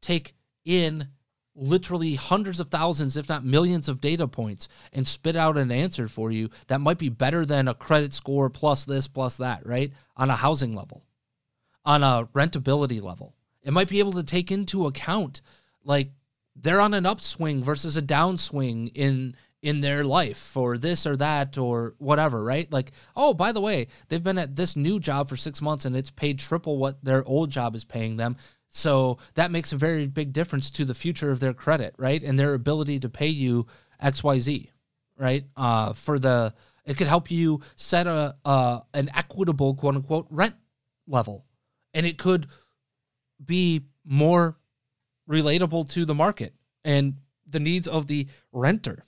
take 0.00 0.34
in 0.64 1.08
literally 1.56 2.14
hundreds 2.14 2.58
of 2.58 2.68
thousands, 2.68 3.16
if 3.16 3.28
not 3.28 3.44
millions 3.44 3.88
of 3.88 4.00
data 4.00 4.26
points 4.26 4.68
and 4.92 5.06
spit 5.06 5.36
out 5.36 5.56
an 5.56 5.70
answer 5.70 6.08
for 6.08 6.32
you 6.32 6.50
that 6.66 6.80
might 6.80 6.98
be 6.98 7.08
better 7.08 7.46
than 7.46 7.68
a 7.68 7.74
credit 7.74 8.12
score 8.12 8.50
plus 8.50 8.84
this, 8.84 9.06
plus 9.06 9.36
that, 9.36 9.64
right? 9.64 9.92
On 10.16 10.30
a 10.30 10.36
housing 10.36 10.74
level, 10.74 11.04
on 11.84 12.02
a 12.02 12.28
rentability 12.34 13.00
level. 13.00 13.34
It 13.62 13.72
might 13.72 13.88
be 13.88 14.00
able 14.00 14.12
to 14.12 14.24
take 14.24 14.50
into 14.50 14.86
account 14.86 15.40
like 15.84 16.10
they're 16.56 16.80
on 16.80 16.94
an 16.94 17.06
upswing 17.06 17.62
versus 17.62 17.96
a 17.96 18.02
downswing 18.02 18.90
in 18.94 19.36
in 19.64 19.80
their 19.80 20.04
life 20.04 20.36
for 20.36 20.76
this 20.76 21.06
or 21.06 21.16
that 21.16 21.56
or 21.56 21.94
whatever, 21.96 22.44
right? 22.44 22.70
Like, 22.70 22.92
oh, 23.16 23.32
by 23.32 23.50
the 23.50 23.62
way, 23.62 23.86
they've 24.08 24.22
been 24.22 24.36
at 24.36 24.56
this 24.56 24.76
new 24.76 25.00
job 25.00 25.30
for 25.30 25.38
six 25.38 25.62
months 25.62 25.86
and 25.86 25.96
it's 25.96 26.10
paid 26.10 26.38
triple 26.38 26.76
what 26.76 27.02
their 27.02 27.24
old 27.24 27.48
job 27.48 27.74
is 27.74 27.82
paying 27.82 28.18
them. 28.18 28.36
So 28.68 29.16
that 29.34 29.50
makes 29.50 29.72
a 29.72 29.78
very 29.78 30.06
big 30.06 30.34
difference 30.34 30.68
to 30.72 30.84
the 30.84 30.94
future 30.94 31.30
of 31.30 31.40
their 31.40 31.54
credit, 31.54 31.94
right? 31.96 32.22
And 32.22 32.38
their 32.38 32.52
ability 32.52 33.00
to 33.00 33.08
pay 33.08 33.28
you 33.28 33.66
XYZ, 34.02 34.68
right? 35.16 35.46
Uh, 35.56 35.94
for 35.94 36.18
the, 36.18 36.52
it 36.84 36.98
could 36.98 37.06
help 37.06 37.30
you 37.30 37.60
set 37.74 38.06
a, 38.06 38.36
uh, 38.44 38.80
an 38.92 39.10
equitable 39.14 39.76
quote 39.76 39.94
unquote 39.94 40.26
rent 40.28 40.56
level. 41.06 41.46
And 41.94 42.04
it 42.04 42.18
could 42.18 42.48
be 43.42 43.86
more 44.04 44.58
relatable 45.28 45.88
to 45.90 46.04
the 46.04 46.14
market 46.14 46.54
and 46.84 47.14
the 47.46 47.60
needs 47.60 47.88
of 47.88 48.06
the 48.06 48.26
renter. 48.52 49.04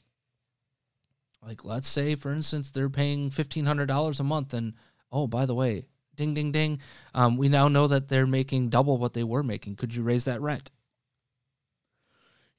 Like, 1.43 1.65
let's 1.65 1.89
say, 1.89 2.15
for 2.15 2.33
instance, 2.33 2.71
they're 2.71 2.91
paying 2.91 3.31
$1,500 3.31 4.21
a 4.21 4.23
month. 4.25 4.55
And 4.55 4.75
oh, 5.13 5.27
by 5.27 5.47
the 5.47 5.55
way, 5.55 5.87
ding, 6.17 6.35
ding, 6.35 6.51
ding. 6.51 6.81
Um, 7.15 7.37
we 7.37 7.49
now 7.49 7.69
know 7.69 7.87
that 7.87 8.09
they're 8.09 8.27
making 8.27 8.71
double 8.71 8.99
what 8.99 9.15
they 9.15 9.25
were 9.25 9.43
making. 9.43 9.77
Could 9.77 9.95
you 9.95 10.03
raise 10.03 10.25
that 10.25 10.41
rent? 10.41 10.71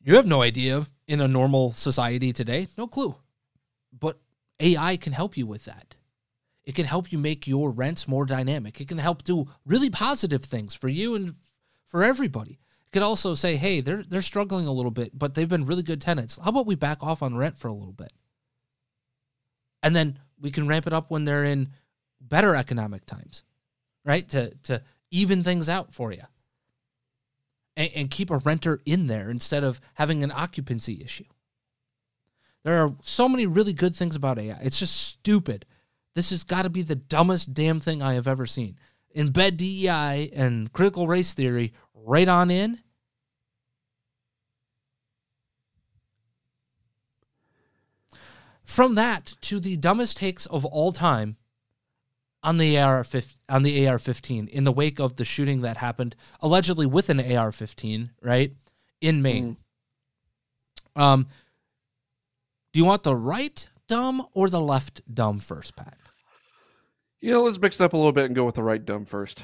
You 0.02 0.16
have 0.16 0.26
no 0.26 0.42
idea 0.42 0.86
in 1.08 1.20
a 1.20 1.28
normal 1.28 1.74
society 1.74 2.32
today. 2.32 2.68
No 2.78 2.88
clue. 2.88 3.16
But 3.98 4.20
AI 4.60 4.96
can 4.98 5.12
help 5.12 5.36
you 5.36 5.46
with 5.46 5.66
that. 5.66 5.96
It 6.64 6.76
can 6.76 6.86
help 6.86 7.12
you 7.12 7.18
make 7.18 7.48
your 7.48 7.72
rents 7.72 8.08
more 8.08 8.26
dynamic. 8.26 8.80
It 8.80 8.88
can 8.88 8.98
help 8.98 9.24
do 9.24 9.48
really 9.66 9.90
positive 9.90 10.44
things 10.44 10.74
for 10.74 10.88
you 10.90 11.16
and 11.16 11.36
for 11.86 12.04
everybody. 12.04 12.60
Could 12.92 13.04
also 13.04 13.34
say, 13.34 13.58
hey, 13.58 13.82
they're 13.82 14.04
they're 14.04 14.22
struggling 14.22 14.66
a 14.66 14.72
little 14.72 14.92
bit, 14.92 15.18
but 15.18 15.36
they've 15.36 15.50
been 15.50 15.66
really 15.66 15.84
good 15.84 16.02
tenants. 16.02 16.40
How 16.42 16.50
about 16.50 16.66
we 16.66 16.76
back 16.76 17.04
off 17.04 17.22
on 17.22 17.36
rent 17.36 17.58
for 17.58 17.68
a 17.68 17.74
little 17.74 17.94
bit? 17.94 18.14
And 19.84 19.96
then 19.96 20.20
we 20.40 20.52
can 20.52 20.68
ramp 20.68 20.88
it 20.88 20.94
up 20.94 21.12
when 21.12 21.26
they're 21.26 21.44
in 21.44 21.70
better 22.22 22.56
economic 22.56 23.06
times, 23.06 23.44
right? 24.06 24.28
To 24.30 24.54
to 24.64 24.82
even 25.12 25.44
things 25.44 25.70
out 25.70 25.94
for 25.94 26.12
you. 26.12 26.24
And, 27.76 27.92
and 27.96 28.12
keep 28.12 28.32
a 28.32 28.38
renter 28.38 28.82
in 28.86 29.08
there 29.08 29.30
instead 29.30 29.64
of 29.64 29.80
having 29.96 30.24
an 30.24 30.32
occupancy 30.32 31.02
issue. 31.04 31.26
There 32.64 32.84
are 32.84 32.96
so 33.04 33.30
many 33.30 33.46
really 33.46 33.74
good 33.74 33.96
things 33.96 34.16
about 34.16 34.40
AI. 34.40 34.58
It's 34.62 34.80
just 34.80 34.96
stupid. 34.96 35.66
This 36.16 36.32
has 36.32 36.44
got 36.44 36.64
to 36.64 36.70
be 36.70 36.82
the 36.82 36.96
dumbest 36.96 37.54
damn 37.54 37.80
thing 37.80 38.02
I 38.02 38.16
have 38.16 38.28
ever 38.28 38.46
seen. 38.46 38.78
Embed 39.16 39.58
DEI 39.58 40.32
and 40.34 40.74
critical 40.74 41.08
race 41.08 41.34
theory 41.34 41.74
right 42.08 42.28
on 42.28 42.50
in. 42.50 42.80
From 48.64 48.96
that 48.96 49.36
to 49.42 49.60
the 49.60 49.78
dumbest 49.78 50.18
takes 50.18 50.46
of 50.46 50.66
all 50.66 50.92
time 50.92 51.38
on 52.44 52.58
the 52.58 52.80
AR 52.80 53.06
on 53.50 53.64
the 53.64 53.88
AR-15 53.88 54.48
in 54.50 54.64
the 54.64 54.72
wake 54.72 55.00
of 55.00 55.16
the 55.16 55.26
shooting 55.26 55.62
that 55.62 55.78
happened 55.78 56.16
allegedly 56.42 56.86
with 56.86 57.10
an 57.10 57.20
AR-15, 57.20 58.12
right, 58.22 58.54
in 59.02 59.22
Maine. 59.22 59.58
Mm. 60.96 61.02
Um, 61.02 61.28
do 62.72 62.80
you 62.80 62.86
want 62.86 63.04
the 63.04 63.16
right 63.16 63.68
dumb 63.88 64.26
or 64.34 64.50
the 64.50 64.62
left 64.62 65.02
dumb 65.14 65.40
first, 65.40 65.76
Pat? 65.76 65.98
You 67.20 67.32
know, 67.32 67.44
let's 67.44 67.60
mix 67.60 67.80
it 67.80 67.84
up 67.84 67.94
a 67.94 67.98
little 67.98 68.12
bit 68.12 68.26
and 68.26 68.36
go 68.36 68.46
with 68.46 68.56
the 68.56 68.64
right 68.64 68.84
dumb 68.84 69.06
first. 69.06 69.44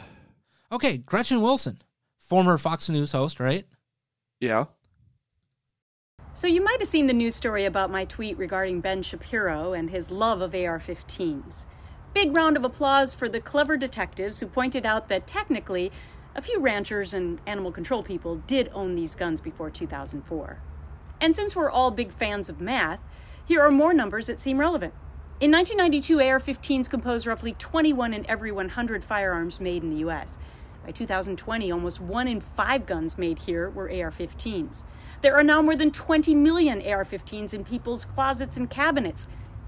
Okay, 0.72 0.98
Gretchen 0.98 1.42
Wilson, 1.42 1.82
former 2.24 2.58
Fox 2.58 2.90
News 2.90 3.12
host, 3.12 3.40
right? 3.40 3.66
Yeah. 4.40 4.66
So 6.34 6.48
you 6.48 6.64
might 6.64 6.80
have 6.80 6.88
seen 6.88 7.08
the 7.08 7.14
news 7.14 7.36
story 7.36 7.66
about 7.66 7.92
my 7.92 8.06
tweet 8.06 8.38
regarding 8.38 8.82
Ben 8.82 9.04
Shapiro 9.04 9.74
and 9.74 9.90
his 9.90 10.10
love 10.10 10.42
of 10.42 10.56
AR-15s. 10.56 11.68
Big 12.14 12.36
round 12.36 12.58
of 12.58 12.64
applause 12.64 13.14
for 13.14 13.30
the 13.30 13.40
clever 13.40 13.78
detectives 13.78 14.40
who 14.40 14.48
pointed 14.48 14.86
out 14.86 15.10
that 15.10 15.28
technically, 15.28 15.92
a 16.36 16.42
few 16.42 16.60
ranchers 16.60 17.14
and 17.14 17.40
animal 17.46 17.72
control 17.72 18.02
people 18.02 18.38
did 18.48 18.72
own 18.74 18.96
these 18.96 19.14
guns 19.14 19.42
before 19.42 19.70
2004. 19.70 20.60
And 21.22 21.36
since 21.36 21.56
we're 21.56 21.70
all 21.70 21.92
big 21.92 22.12
fans 22.12 22.50
of 22.50 22.60
math, 22.60 23.02
here 23.46 23.62
are 23.62 23.72
more 23.72 23.94
numbers 23.94 24.28
that 24.28 24.40
seem 24.40 24.60
relevant. 24.60 24.94
In 25.40 25.52
1992, 25.52 26.22
AR 26.22 26.40
15s 26.40 26.90
composed 26.90 27.28
roughly 27.28 27.54
21 27.54 28.14
in 28.14 28.28
every 28.30 28.52
100 28.52 29.04
firearms 29.04 29.60
made 29.60 29.84
in 29.84 29.90
the 29.90 30.10
US. 30.10 30.38
By 30.84 30.92
2020, 30.92 31.72
almost 31.72 32.02
one 32.02 32.28
in 32.28 32.42
five 32.42 32.86
guns 32.86 33.18
made 33.18 33.40
here 33.40 33.70
were 33.70 33.90
AR 33.90 34.12
15s. 34.12 34.84
There 35.22 35.36
are 35.36 35.44
now 35.44 35.62
more 35.62 35.76
than 35.76 35.92
20 35.92 36.36
million 36.36 36.82
AR 36.82 37.06
15s 37.06 37.54
in 37.54 37.64
people's 37.64 38.06
closets 38.06 38.58
and 38.58 38.70
cabinets. 38.70 39.28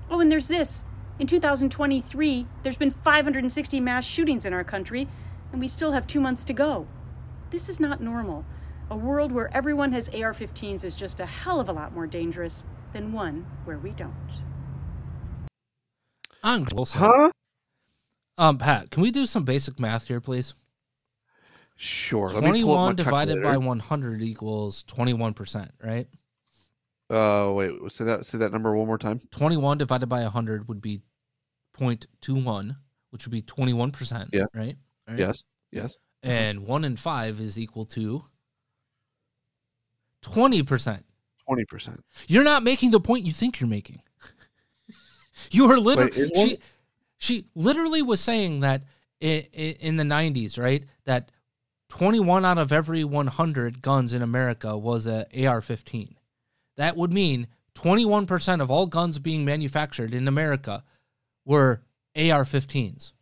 Oh, 0.10 0.20
and 0.20 0.32
there's 0.32 0.50
this 0.50 0.84
in 1.18 1.28
2023, 1.28 2.46
there's 2.64 2.76
been 2.76 2.92
560 2.92 3.80
mass 3.80 4.04
shootings 4.06 4.44
in 4.44 4.52
our 4.52 4.66
country, 4.66 5.08
and 5.54 5.62
we 5.62 5.68
still 5.70 5.94
have 5.94 6.06
two 6.06 6.20
months 6.20 6.44
to 6.44 6.54
go. 6.54 6.88
This 7.52 7.70
is 7.70 7.80
not 7.80 8.02
normal. 8.02 8.46
A 8.92 8.98
world 8.98 9.32
where 9.32 9.56
everyone 9.56 9.94
has 9.94 10.10
AR 10.10 10.34
15s 10.34 10.84
is 10.84 10.94
just 10.94 11.22
a 11.22 11.26
hell 11.26 11.62
of 11.62 11.70
a 11.70 11.74
lot 11.74 11.94
more 11.94 12.06
dangerous 12.06 12.66
than 12.92 13.14
one 13.14 13.48
where 13.64 13.78
we 13.78 13.92
don't. 13.92 14.14
I'm 16.44 16.68
Wilson. 16.74 17.00
Huh? 17.00 17.32
Um, 18.38 18.58
Pat, 18.58 18.92
can 18.92 19.02
we 19.02 19.10
do 19.10 19.26
some 19.26 19.46
basic 19.46 19.80
math 19.80 20.10
here, 20.10 20.20
please? 20.20 20.54
Sure. 21.76 22.30
21 22.30 22.96
divided 22.96 23.44
by 23.44 23.58
100 23.58 24.22
equals 24.22 24.84
21%, 24.88 25.70
right? 25.84 26.08
Uh, 27.10 27.52
wait, 27.54 27.72
say 27.92 28.06
that 28.06 28.26
say 28.26 28.38
that 28.40 28.52
number 28.52 28.76
one 28.76 28.88
more 28.88 28.98
time. 28.98 29.22
21 29.32 29.78
divided 29.78 30.08
by 30.08 30.24
100 30.24 30.68
would 30.68 30.82
be 30.82 31.02
0.21, 31.78 32.76
which 33.12 33.26
would 33.26 33.32
be 33.32 33.42
21%, 33.42 34.30
Yeah. 34.32 34.46
right? 34.54 34.76
right? 35.08 35.20
Yes. 35.20 35.44
Yes. 35.72 35.98
And 36.24 36.66
1 36.66 36.86
in 36.86 36.96
5 36.96 37.40
is 37.40 37.60
equal 37.60 37.86
to 37.86 38.24
20%. 40.24 41.04
Twenty 41.46 41.66
percent. 41.66 42.04
You're 42.28 42.44
not 42.44 42.64
making 42.64 42.90
the 42.90 43.00
point 43.00 43.24
you 43.24 43.32
think 43.32 43.60
you're 43.60 43.70
making. 43.70 44.02
you 45.52 45.70
are 45.70 45.80
literally 45.80 46.28
she 46.36 46.58
she 47.20 47.46
literally 47.54 48.02
was 48.02 48.20
saying 48.20 48.62
that 48.62 48.84
in, 49.20 49.42
in 49.54 49.98
the 49.98 50.04
90s, 50.04 50.58
right? 50.58 50.84
That 51.06 51.30
21 51.96 52.44
out 52.44 52.58
of 52.58 52.74
every 52.74 53.06
100 53.06 53.82
guns 53.82 54.14
in 54.14 54.22
America 54.22 54.78
was 54.78 55.08
a 55.08 55.22
AR-15. 55.34 56.16
That 56.76 56.98
would 56.98 57.14
mean 57.14 57.48
21% 57.76 58.60
of 58.60 58.70
all 58.70 58.86
guns 58.86 59.18
being 59.18 59.46
manufactured 59.46 60.14
in 60.14 60.28
America 60.28 60.84
were 61.46 61.84
AR-15s. 62.18 63.14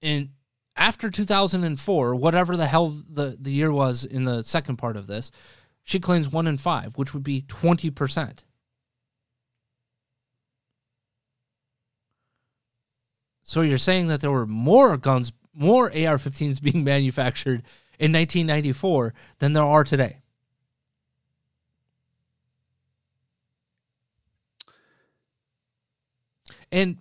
And 0.00 0.30
after 0.76 1.10
2004, 1.10 2.14
whatever 2.14 2.56
the 2.56 2.66
hell 2.66 2.96
the, 3.06 3.36
the 3.38 3.52
year 3.52 3.70
was 3.70 4.02
in 4.02 4.24
the 4.24 4.42
second 4.42 4.76
part 4.76 4.96
of 4.96 5.08
this, 5.08 5.30
she 5.84 6.00
claims 6.00 6.32
one 6.32 6.46
in 6.46 6.56
five, 6.56 6.96
which 6.96 7.12
would 7.12 7.22
be 7.22 7.42
20%. 7.42 8.44
So 13.42 13.60
you're 13.60 13.76
saying 13.76 14.06
that 14.06 14.22
there 14.22 14.30
were 14.30 14.46
more 14.46 14.96
guns, 14.96 15.32
more 15.54 15.86
AR 15.86 16.16
15s 16.16 16.62
being 16.62 16.84
manufactured 16.84 17.62
in 17.98 18.12
1994 18.12 19.14
than 19.38 19.52
there 19.52 19.64
are 19.64 19.84
today? 19.84 20.18
And 26.72 26.98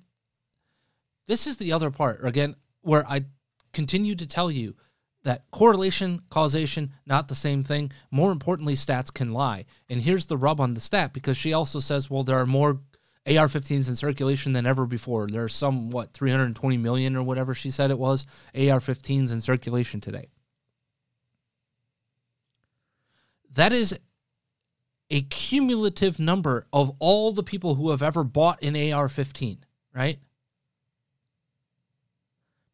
this 1.27 1.45
is 1.45 1.57
the 1.57 1.71
other 1.71 1.91
part, 1.91 2.25
again, 2.25 2.55
where 2.81 3.05
I 3.07 3.25
continue 3.71 4.15
to 4.15 4.25
tell 4.25 4.49
you 4.49 4.75
that 5.23 5.43
correlation, 5.51 6.21
causation, 6.29 6.93
not 7.05 7.27
the 7.27 7.35
same 7.35 7.63
thing. 7.63 7.91
More 8.09 8.31
importantly, 8.31 8.73
stats 8.73 9.13
can 9.13 9.33
lie. 9.33 9.65
And 9.89 10.01
here's 10.01 10.25
the 10.25 10.37
rub 10.37 10.59
on 10.59 10.73
the 10.73 10.79
stat 10.79 11.13
because 11.13 11.37
she 11.37 11.53
also 11.53 11.79
says, 11.79 12.09
well, 12.09 12.23
there 12.23 12.39
are 12.39 12.45
more 12.45 12.79
AR 13.28 13.47
15s 13.47 13.88
in 13.88 13.95
circulation 13.95 14.53
than 14.53 14.65
ever 14.65 14.86
before. 14.86 15.28
There's 15.28 15.53
some, 15.53 15.91
what, 15.91 16.13
320 16.13 16.78
million 16.78 17.15
or 17.15 17.24
whatever 17.24 17.53
she 17.53 17.70
said 17.70 17.91
it 17.91 17.99
was, 17.99 18.26
AR 18.55 18.80
15s 18.80 19.32
in 19.32 19.41
circulation 19.41 20.01
today. 20.01 20.30
That 23.53 23.74
is 23.74 23.97
a 25.09 25.22
cumulative 25.24 26.20
number 26.20 26.65
of 26.72 26.91
all 26.99 27.32
the 27.32 27.43
people 27.43 27.76
who 27.76 27.89
have 27.89 28.01
ever 28.01 28.24
bought 28.24 28.63
an 28.63 28.93
AR 28.93 29.09
15, 29.09 29.65
right? 29.95 30.20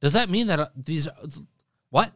Does 0.01 0.13
that 0.13 0.29
mean 0.29 0.47
that 0.47 0.59
uh, 0.59 0.67
these 0.75 1.07
what? 1.89 2.11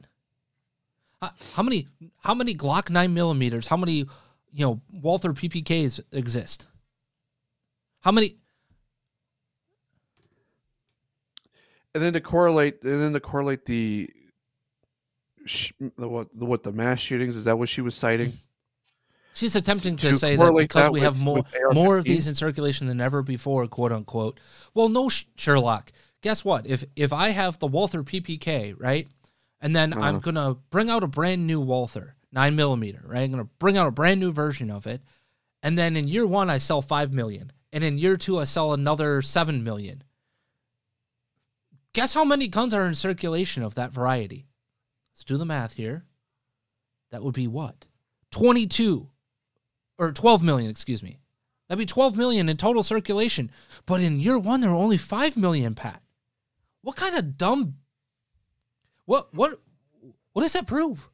How 1.54 1.64
many 1.64 1.88
how 2.20 2.34
many 2.34 2.54
Glock 2.54 2.90
nine 2.90 3.14
millimeters? 3.14 3.68
How 3.68 3.78
many 3.78 4.06
you 4.54 4.66
know 4.66 4.82
Walther 4.92 5.34
PPKs 5.34 6.00
exist? 6.12 6.68
How 8.02 8.12
many? 8.12 8.38
And 11.94 12.04
then 12.04 12.14
to 12.14 12.22
correlate, 12.22 12.84
and 12.84 13.02
then 13.02 13.14
to 13.14 13.20
correlate 13.20 13.66
the, 13.66 14.10
sh- 15.46 15.72
the 15.98 16.08
what 16.08 16.28
the 16.34 16.46
what 16.46 16.64
the 16.64 16.72
mass 16.72 17.00
shootings 17.00 17.36
is 17.36 17.46
that 17.46 17.58
what 17.58 17.70
she 17.70 17.82
was 17.82 17.96
citing? 17.96 18.34
She's 19.34 19.56
attempting 19.56 19.96
to, 19.98 20.10
to 20.12 20.16
say 20.18 20.36
that 20.36 20.56
because 20.56 20.84
that 20.84 20.92
we 20.92 21.00
with, 21.00 21.04
have 21.04 21.24
more 21.24 21.44
more 21.72 21.98
of 21.98 22.04
these 22.04 22.28
in 22.28 22.36
circulation 22.36 22.88
than 22.88 23.00
ever 23.00 23.24
before, 23.24 23.66
quote 23.68 23.92
unquote. 23.92 24.40
Well, 24.74 24.90
no, 24.90 25.10
Sherlock. 25.36 25.92
Guess 26.22 26.44
what? 26.44 26.68
If 26.68 26.84
if 26.96 27.14
I 27.14 27.30
have 27.30 27.58
the 27.60 27.68
Walther 27.68 28.04
PPK, 28.04 28.76
right, 28.78 29.08
and 29.62 29.76
then 29.76 29.94
uh-huh. 29.94 30.06
I'm 30.06 30.20
gonna 30.20 30.56
bring 30.70 30.90
out 30.90 31.04
a 31.04 31.08
brand 31.08 31.48
new 31.48 31.62
Walther 31.62 32.16
nine 32.32 32.56
millimeter, 32.56 33.02
right? 33.06 33.22
I'm 33.22 33.32
gonna 33.32 33.46
bring 33.60 33.78
out 33.78 33.88
a 33.88 33.92
brand 33.92 34.20
new 34.20 34.32
version 34.32 34.70
of 34.70 34.86
it, 34.86 35.02
and 35.64 35.78
then 35.78 35.96
in 35.96 36.08
year 36.08 36.28
one 36.28 36.50
I 36.50 36.58
sell 36.58 36.82
five 36.82 37.14
million, 37.14 37.52
and 37.72 37.84
in 37.84 37.98
year 37.98 38.18
two 38.18 38.40
I 38.40 38.44
sell 38.44 38.74
another 38.74 39.22
seven 39.22 39.64
million. 39.64 40.04
Guess 41.94 42.14
how 42.14 42.24
many 42.24 42.48
guns 42.48 42.74
are 42.74 42.86
in 42.86 42.96
circulation 42.96 43.64
of 43.64 43.76
that 43.76 43.92
variety? 43.92 44.48
Let's 45.14 45.24
do 45.24 45.38
the 45.38 45.46
math 45.46 45.74
here. 45.74 46.06
That 47.12 47.24
would 47.24 47.34
be 47.34 47.48
what? 47.48 47.86
22 48.32 49.10
or 49.98 50.12
12 50.12 50.44
million, 50.44 50.70
excuse 50.70 51.02
me. 51.02 51.20
That'd 51.68 51.80
be 51.80 51.86
12 51.86 52.16
million 52.16 52.50
in 52.50 52.58
total 52.58 52.84
circulation. 52.84 53.52
But 53.86 54.02
in 54.02 54.20
year 54.20 54.38
one, 54.38 54.62
there 54.62 54.70
were 54.70 54.76
only 54.76 54.98
5 54.98 55.38
million, 55.38 55.76
Pat. 55.76 56.02
What 56.82 56.96
kind 56.96 57.18
of 57.18 57.38
dumb 57.38 57.76
what 59.10 59.34
what 59.34 59.60
what 60.34 60.44
does 60.44 60.54
that 60.54 60.68
prove? 60.68 61.10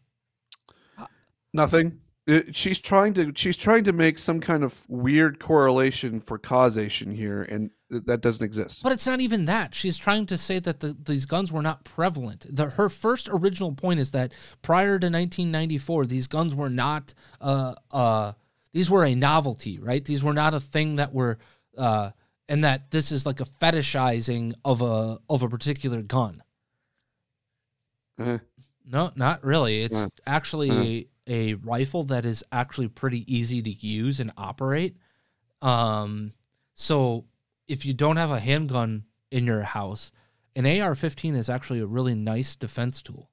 Nothing. 1.54 2.02
It, 2.28 2.56
she's 2.56 2.80
trying 2.80 3.14
to 3.16 3.32
she's 3.36 3.56
trying 3.56 3.84
to 3.84 3.94
make 3.94 4.18
some 4.18 4.40
kind 4.40 4.64
of 4.64 4.84
weird 4.90 5.40
correlation 5.40 6.20
for 6.20 6.40
causation 6.40 7.12
here, 7.12 7.44
and 7.44 7.70
that 7.90 8.22
doesn't 8.22 8.44
exist. 8.44 8.82
But 8.82 8.94
it's 8.94 9.06
not 9.06 9.20
even 9.20 9.46
that. 9.46 9.76
She's 9.76 9.98
trying 9.98 10.26
to 10.28 10.38
say 10.38 10.58
that 10.60 10.80
the, 10.80 10.98
these 11.06 11.26
guns 11.26 11.52
were 11.52 11.62
not 11.62 11.84
prevalent. 11.84 12.46
The, 12.50 12.70
her 12.70 12.90
first 12.90 13.30
original 13.32 13.74
point 13.74 14.00
is 14.00 14.12
that 14.12 14.34
prior 14.64 14.98
to 14.98 15.06
1994, 15.06 16.08
these 16.08 16.26
guns 16.28 16.56
were 16.56 16.70
not 16.70 17.14
uh 17.42 17.76
uh 17.92 18.34
these 18.72 18.90
were 18.90 19.06
a 19.06 19.14
novelty, 19.14 19.78
right? 19.78 20.04
These 20.04 20.24
were 20.24 20.34
not 20.34 20.56
a 20.56 20.60
thing 20.60 20.96
that 20.96 21.14
were 21.14 21.38
uh 21.78 22.10
and 22.50 22.64
that 22.64 22.90
this 22.92 23.12
is 23.12 23.26
like 23.26 23.40
a 23.40 23.46
fetishizing 23.46 24.54
of 24.64 24.82
a 24.82 25.20
of 25.30 25.44
a 25.44 25.50
particular 25.50 26.02
gun. 26.02 26.42
Uh-huh. 28.18 28.40
No, 28.88 29.12
not 29.16 29.44
really. 29.44 29.84
It's 29.84 29.96
uh-huh. 29.96 30.10
actually 30.28 31.10
a, 31.28 31.52
a 31.52 31.54
rifle 31.56 32.04
that 32.06 32.26
is 32.26 32.44
actually 32.52 32.88
pretty 32.88 33.24
easy 33.34 33.62
to 33.62 33.70
use 33.70 34.20
and 34.20 34.32
operate. 34.38 34.98
Um, 35.62 36.34
so 36.74 37.26
if 37.68 37.86
you 37.86 37.94
don't 37.94 38.18
have 38.18 38.32
a 38.32 38.40
handgun 38.40 39.06
in 39.32 39.46
your 39.46 39.64
house, 39.64 40.12
an 40.56 40.66
AR-15 40.66 41.36
is 41.36 41.50
actually 41.50 41.80
a 41.80 41.86
really 41.86 42.16
nice 42.16 42.56
defense 42.56 43.02
tool. 43.02 43.30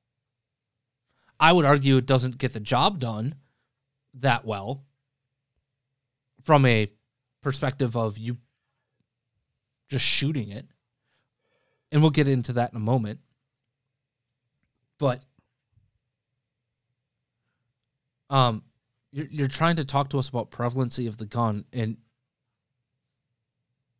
I 1.38 1.52
would 1.52 1.64
argue 1.64 1.96
it 1.96 2.06
doesn't 2.06 2.38
get 2.38 2.52
the 2.52 2.60
job 2.60 2.98
done 2.98 3.34
that 4.14 4.44
well 4.44 4.84
from 6.44 6.64
a 6.66 6.90
perspective 7.42 7.96
of 7.96 8.18
you 8.18 8.38
just 9.90 10.04
shooting 10.04 10.50
it. 10.50 10.66
And 11.90 12.00
we'll 12.00 12.10
get 12.10 12.28
into 12.28 12.54
that 12.54 12.70
in 12.70 12.76
a 12.76 12.80
moment. 12.80 13.20
But 14.98 15.24
um, 18.32 18.64
you're, 19.12 19.28
you're 19.30 19.48
trying 19.48 19.76
to 19.76 19.84
talk 19.84 20.08
to 20.08 20.18
us 20.18 20.28
about 20.28 20.50
prevalency 20.50 21.06
of 21.06 21.18
the 21.18 21.26
gun, 21.26 21.66
and 21.72 21.98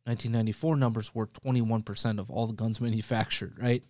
1994 0.05 0.75
numbers 0.75 1.15
were 1.15 1.27
21% 1.27 2.19
of 2.19 2.29
all 2.29 2.47
the 2.47 2.53
guns 2.53 2.81
manufactured, 2.81 3.53
right? 3.61 3.83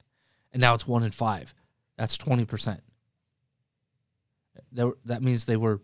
And 0.51 0.61
now 0.61 0.75
it's 0.75 0.87
one 0.87 1.01
in 1.01 1.11
five. 1.11 1.55
That's 1.97 2.17
20%. 2.17 2.79
That, 4.73 4.93
that 5.05 5.23
means 5.23 5.45
they 5.45 5.57
were 5.57 5.81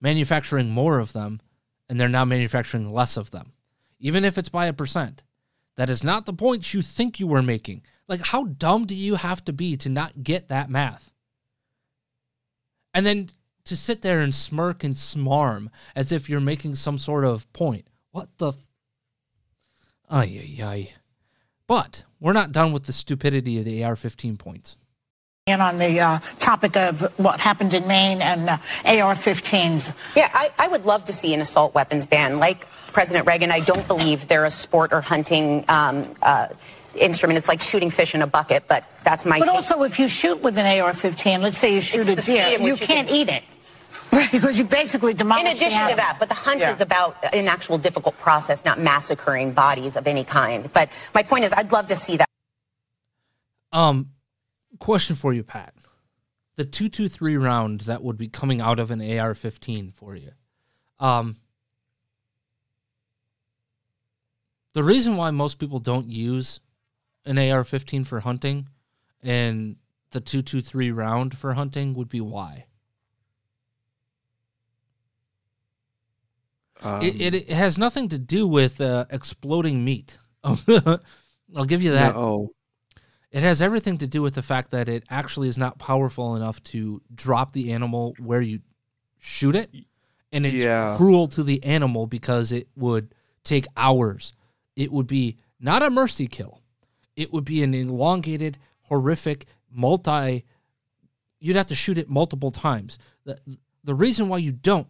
manufacturing 0.00 0.70
more 0.70 0.98
of 0.98 1.12
them, 1.12 1.40
and 1.88 2.00
they're 2.00 2.08
now 2.08 2.24
manufacturing 2.24 2.92
less 2.92 3.16
of 3.16 3.30
them. 3.30 3.52
Even 4.00 4.24
if 4.24 4.38
it's 4.38 4.48
by 4.48 4.66
a 4.66 4.72
percent, 4.72 5.22
that 5.76 5.90
is 5.90 6.02
not 6.02 6.24
the 6.24 6.32
point 6.32 6.72
you 6.72 6.82
think 6.82 7.20
you 7.20 7.26
were 7.26 7.42
making. 7.42 7.82
Like, 8.08 8.20
how 8.22 8.44
dumb 8.44 8.86
do 8.86 8.94
you 8.94 9.16
have 9.16 9.44
to 9.44 9.52
be 9.52 9.76
to 9.76 9.88
not 9.88 10.22
get 10.22 10.48
that 10.48 10.70
math? 10.70 11.12
And 12.94 13.04
then 13.04 13.30
to 13.68 13.76
sit 13.76 14.02
there 14.02 14.20
and 14.20 14.34
smirk 14.34 14.82
and 14.82 14.94
smarm 14.96 15.68
as 15.94 16.10
if 16.10 16.28
you're 16.28 16.40
making 16.40 16.74
some 16.74 16.98
sort 16.98 17.24
of 17.24 17.50
point. 17.52 17.86
What 18.10 18.28
the? 18.38 18.52
Ay, 20.10 20.56
ay, 20.58 20.64
ay. 20.64 20.92
But 21.66 22.04
we're 22.18 22.32
not 22.32 22.50
done 22.50 22.72
with 22.72 22.84
the 22.84 22.92
stupidity 22.92 23.58
of 23.58 23.64
the 23.66 23.84
AR 23.84 23.94
15 23.94 24.38
points. 24.38 24.76
And 25.46 25.62
on 25.62 25.78
the 25.78 26.00
uh, 26.00 26.18
topic 26.38 26.76
of 26.76 27.00
what 27.18 27.40
happened 27.40 27.72
in 27.74 27.86
Maine 27.86 28.20
and 28.20 28.48
uh, 28.48 28.58
AR 28.84 29.14
15s. 29.14 29.94
Yeah, 30.16 30.30
I, 30.32 30.50
I 30.58 30.68
would 30.68 30.84
love 30.84 31.06
to 31.06 31.12
see 31.12 31.32
an 31.32 31.40
assault 31.40 31.74
weapons 31.74 32.06
ban. 32.06 32.38
Like 32.38 32.66
President 32.92 33.26
Reagan, 33.26 33.50
I 33.50 33.60
don't 33.60 33.86
believe 33.86 34.28
they're 34.28 34.44
a 34.44 34.50
sport 34.50 34.92
or 34.92 35.00
hunting. 35.00 35.64
Um, 35.68 36.14
uh, 36.22 36.48
instrument. 36.94 37.38
It's 37.38 37.48
like 37.48 37.60
shooting 37.60 37.90
fish 37.90 38.14
in 38.14 38.22
a 38.22 38.26
bucket, 38.26 38.64
but 38.66 38.84
that's 39.04 39.24
my. 39.24 39.38
But 39.38 39.46
take. 39.46 39.54
also, 39.54 39.82
if 39.82 39.98
you 39.98 40.08
shoot 40.08 40.42
with 40.42 40.58
an 40.58 40.80
AR-15, 40.80 41.40
let's 41.40 41.58
say 41.58 41.74
you 41.74 41.80
shoot 41.80 42.08
it's 42.08 42.26
a 42.26 42.32
deer, 42.32 42.58
you, 42.58 42.66
you 42.66 42.76
can't 42.76 43.08
can... 43.08 43.16
eat 43.16 43.28
it. 43.28 43.44
Because 44.10 44.58
you 44.58 44.64
basically 44.64 45.14
demolish. 45.14 45.44
In 45.44 45.56
addition 45.56 45.88
to 45.88 45.96
that, 45.96 46.16
but 46.18 46.28
the 46.28 46.34
hunt 46.34 46.60
yeah. 46.60 46.72
is 46.72 46.80
about 46.80 47.16
an 47.34 47.48
actual 47.48 47.78
difficult 47.78 48.18
process, 48.18 48.64
not 48.64 48.80
massacring 48.80 49.52
bodies 49.52 49.96
of 49.96 50.06
any 50.06 50.24
kind. 50.24 50.72
But 50.72 50.90
my 51.14 51.22
point 51.22 51.44
is, 51.44 51.52
I'd 51.52 51.72
love 51.72 51.86
to 51.88 51.96
see 51.96 52.16
that. 52.16 52.28
Um, 53.72 54.10
question 54.78 55.16
for 55.16 55.32
you, 55.32 55.42
Pat. 55.42 55.74
The 56.56 56.64
two 56.64 56.88
two 56.88 57.08
three 57.08 57.36
round 57.36 57.82
that 57.82 58.02
would 58.02 58.16
be 58.16 58.28
coming 58.28 58.60
out 58.60 58.78
of 58.78 58.90
an 58.90 59.00
AR 59.18 59.34
fifteen 59.34 59.92
for 59.92 60.16
you. 60.16 60.32
Um, 61.00 61.36
the 64.72 64.84
reason 64.84 65.16
why 65.16 65.30
most 65.30 65.58
people 65.58 65.80
don't 65.80 66.08
use 66.08 66.60
an 67.24 67.36
AR-15 67.36 68.06
for 68.06 68.20
hunting 68.20 68.68
and 69.22 69.76
the 70.12 70.20
223 70.20 70.90
round 70.90 71.36
for 71.36 71.54
hunting 71.54 71.94
would 71.94 72.08
be 72.08 72.20
why. 72.20 72.66
Um, 76.82 77.02
it, 77.02 77.20
it, 77.20 77.34
it, 77.34 77.50
has 77.50 77.78
nothing 77.78 78.08
to 78.10 78.18
do 78.18 78.46
with 78.46 78.80
uh, 78.80 79.06
exploding 79.10 79.84
meat. 79.84 80.18
I'll 80.44 81.64
give 81.66 81.82
you 81.82 81.92
that. 81.92 82.14
It 83.30 83.42
has 83.42 83.60
everything 83.60 83.98
to 83.98 84.06
do 84.06 84.22
with 84.22 84.34
the 84.34 84.42
fact 84.42 84.70
that 84.70 84.88
it 84.88 85.04
actually 85.10 85.48
is 85.48 85.58
not 85.58 85.78
powerful 85.78 86.36
enough 86.36 86.62
to 86.64 87.02
drop 87.14 87.52
the 87.52 87.72
animal 87.72 88.14
where 88.18 88.40
you 88.40 88.60
shoot 89.18 89.54
it. 89.56 89.70
And 90.32 90.46
it's 90.46 90.54
Yeah. 90.56 90.96
cruel 90.96 91.26
to 91.28 91.42
the 91.42 91.62
animal 91.64 92.06
because 92.06 92.52
it 92.52 92.68
would 92.76 93.14
take 93.44 93.66
hours. 93.76 94.32
It 94.76 94.92
would 94.92 95.06
be 95.06 95.36
not 95.60 95.82
a 95.82 95.90
mercy 95.90 96.26
kill. 96.26 96.62
It 97.16 97.32
would 97.32 97.44
be 97.44 97.62
an 97.62 97.74
elongated, 97.74 98.58
horrific, 98.82 99.46
multi 99.70 100.44
you'd 101.40 101.56
have 101.56 101.66
to 101.66 101.74
shoot 101.74 101.98
it 101.98 102.08
multiple 102.08 102.50
times. 102.50 102.98
The 103.24 103.38
the 103.84 103.94
reason 103.94 104.28
why 104.28 104.38
you 104.38 104.52
don't 104.52 104.88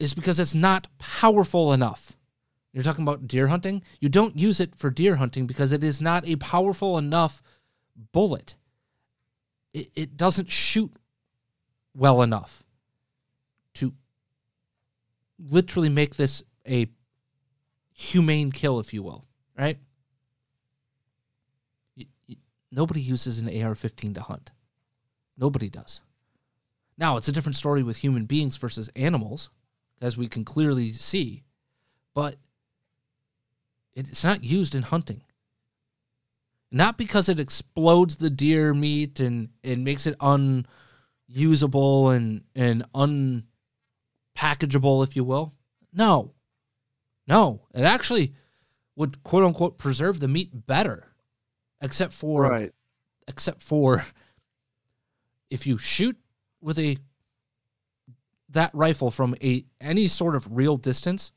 is 0.00 0.14
because 0.14 0.40
it's 0.40 0.54
not 0.54 0.88
powerful 0.98 1.72
enough. 1.72 2.16
You're 2.72 2.82
talking 2.84 3.02
about 3.04 3.28
deer 3.28 3.48
hunting? 3.48 3.82
You 4.00 4.08
don't 4.08 4.36
use 4.36 4.58
it 4.58 4.74
for 4.74 4.90
deer 4.90 5.16
hunting 5.16 5.46
because 5.46 5.72
it 5.72 5.84
is 5.84 6.00
not 6.00 6.26
a 6.26 6.36
powerful 6.36 6.96
enough 6.98 7.42
bullet. 8.12 8.56
It, 9.74 9.90
it 9.94 10.16
doesn't 10.16 10.50
shoot 10.50 10.92
well 11.94 12.22
enough 12.22 12.64
to 13.74 13.92
literally 15.38 15.88
make 15.88 16.16
this 16.16 16.42
a 16.66 16.88
humane 17.92 18.52
kill, 18.52 18.80
if 18.80 18.94
you 18.94 19.02
will, 19.02 19.26
right? 19.58 19.78
Nobody 22.72 23.00
uses 23.00 23.40
an 23.40 23.62
AR 23.62 23.74
15 23.74 24.14
to 24.14 24.20
hunt. 24.22 24.52
Nobody 25.36 25.68
does. 25.68 26.00
Now, 26.96 27.16
it's 27.16 27.28
a 27.28 27.32
different 27.32 27.56
story 27.56 27.82
with 27.82 27.98
human 27.98 28.26
beings 28.26 28.56
versus 28.56 28.88
animals, 28.94 29.50
as 30.00 30.16
we 30.16 30.28
can 30.28 30.44
clearly 30.44 30.92
see, 30.92 31.42
but 32.14 32.36
it's 33.94 34.24
not 34.24 34.44
used 34.44 34.74
in 34.74 34.82
hunting. 34.82 35.22
Not 36.72 36.96
because 36.96 37.28
it 37.28 37.40
explodes 37.40 38.16
the 38.16 38.30
deer 38.30 38.72
meat 38.72 39.18
and, 39.20 39.48
and 39.64 39.84
makes 39.84 40.06
it 40.06 40.14
unusable 40.20 42.10
and, 42.10 42.44
and 42.54 42.84
unpackageable, 42.94 45.02
if 45.04 45.16
you 45.16 45.24
will. 45.24 45.52
No. 45.92 46.32
No. 47.26 47.66
It 47.74 47.82
actually 47.82 48.34
would 48.94 49.22
quote 49.24 49.42
unquote 49.44 49.78
preserve 49.78 50.20
the 50.20 50.28
meat 50.28 50.66
better. 50.66 51.08
Except 51.82 52.12
for 52.12 52.42
Right. 52.42 52.72
except 53.26 53.62
for 53.62 54.04
if 55.50 55.66
you 55.66 55.78
shoot 55.78 56.16
with 56.60 56.78
a 56.78 56.98
that 58.50 58.70
rifle 58.74 59.10
from 59.10 59.34
a 59.42 59.64
any 59.80 60.06
sort 60.08 60.34
of 60.36 60.46
real 60.50 60.76
distance, 60.76 61.32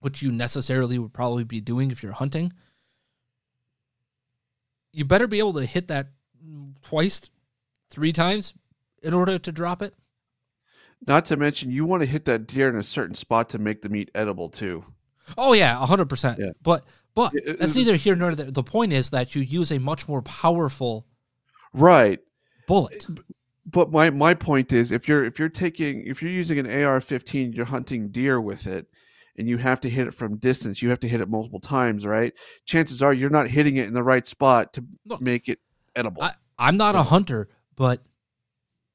which 0.00 0.22
you 0.22 0.32
necessarily 0.32 0.98
would 0.98 1.12
probably 1.12 1.44
be 1.44 1.60
doing 1.60 1.90
if 1.90 2.02
you're 2.02 2.12
hunting, 2.12 2.52
you 4.92 5.04
better 5.04 5.26
be 5.26 5.38
able 5.38 5.54
to 5.54 5.64
hit 5.64 5.88
that 5.88 6.08
twice, 6.82 7.30
three 7.90 8.12
times 8.12 8.54
in 9.02 9.14
order 9.14 9.38
to 9.38 9.52
drop 9.52 9.82
it. 9.82 9.94
Not 11.06 11.24
to 11.26 11.36
mention, 11.36 11.70
you 11.70 11.84
want 11.84 12.02
to 12.02 12.08
hit 12.08 12.26
that 12.26 12.46
deer 12.46 12.68
in 12.68 12.76
a 12.76 12.82
certain 12.82 13.14
spot 13.14 13.48
to 13.50 13.58
make 13.58 13.80
the 13.82 13.88
meat 13.88 14.10
edible 14.14 14.48
too. 14.50 14.84
Oh 15.38 15.52
yeah, 15.52 15.74
hundred 15.86 16.08
percent. 16.08 16.40
But 16.62 16.84
but 17.14 17.32
Yeah, 17.34 17.54
that's 17.54 17.74
neither 17.74 17.96
here 17.96 18.16
nor 18.16 18.34
there. 18.34 18.50
The 18.50 18.62
point 18.62 18.92
is 18.92 19.10
that 19.10 19.34
you 19.34 19.42
use 19.42 19.70
a 19.70 19.78
much 19.78 20.08
more 20.08 20.22
powerful 20.22 21.06
Right. 21.72 22.18
bullet. 22.66 23.06
But 23.66 23.90
my 23.90 24.10
my 24.10 24.34
point 24.34 24.72
is, 24.72 24.90
if 24.92 25.06
you're 25.08 25.24
if 25.24 25.38
you're 25.38 25.48
taking 25.48 26.06
if 26.06 26.22
you're 26.22 26.30
using 26.30 26.58
an 26.58 26.66
AR-15, 26.66 27.54
you're 27.54 27.66
hunting 27.66 28.08
deer 28.08 28.40
with 28.40 28.66
it, 28.66 28.86
and 29.36 29.48
you 29.48 29.58
have 29.58 29.80
to 29.80 29.90
hit 29.90 30.06
it 30.06 30.14
from 30.14 30.36
distance. 30.38 30.82
You 30.82 30.88
have 30.90 31.00
to 31.00 31.08
hit 31.08 31.20
it 31.20 31.28
multiple 31.28 31.60
times, 31.60 32.06
right? 32.06 32.32
Chances 32.64 33.02
are 33.02 33.12
you're 33.12 33.30
not 33.30 33.48
hitting 33.48 33.76
it 33.76 33.86
in 33.86 33.94
the 33.94 34.02
right 34.02 34.26
spot 34.26 34.72
to 34.74 34.84
Look, 35.06 35.20
make 35.20 35.48
it 35.48 35.58
edible. 35.94 36.22
I, 36.22 36.32
I'm 36.58 36.76
not 36.76 36.94
a 36.96 37.02
hunter, 37.02 37.48
but 37.76 38.02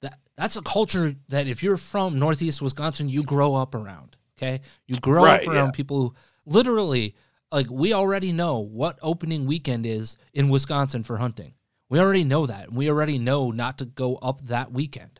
that 0.01 0.19
that's 0.35 0.55
a 0.55 0.61
culture 0.61 1.15
that 1.29 1.47
if 1.47 1.61
you're 1.63 1.77
from 1.77 2.19
Northeast 2.19 2.61
Wisconsin, 2.61 3.07
you 3.07 3.23
grow 3.23 3.55
up 3.55 3.75
around. 3.75 4.17
Okay, 4.37 4.61
you 4.87 4.99
grow 4.99 5.23
Right, 5.23 5.41
up 5.41 5.47
around 5.47 5.67
yeah. 5.67 5.71
people 5.71 6.01
who 6.01 6.15
literally 6.45 7.15
like 7.51 7.69
we 7.69 7.93
already 7.93 8.31
know 8.31 8.59
what 8.59 8.97
opening 9.01 9.45
weekend 9.45 9.85
is 9.85 10.17
in 10.33 10.49
Wisconsin 10.49 11.03
for 11.03 11.17
hunting. 11.17 11.53
We 11.89 11.99
already 11.99 12.23
know 12.23 12.45
that. 12.45 12.71
We 12.71 12.89
already 12.89 13.17
know 13.17 13.51
not 13.51 13.77
to 13.79 13.85
go 13.85 14.15
up 14.17 14.41
that 14.47 14.71
weekend 14.71 15.19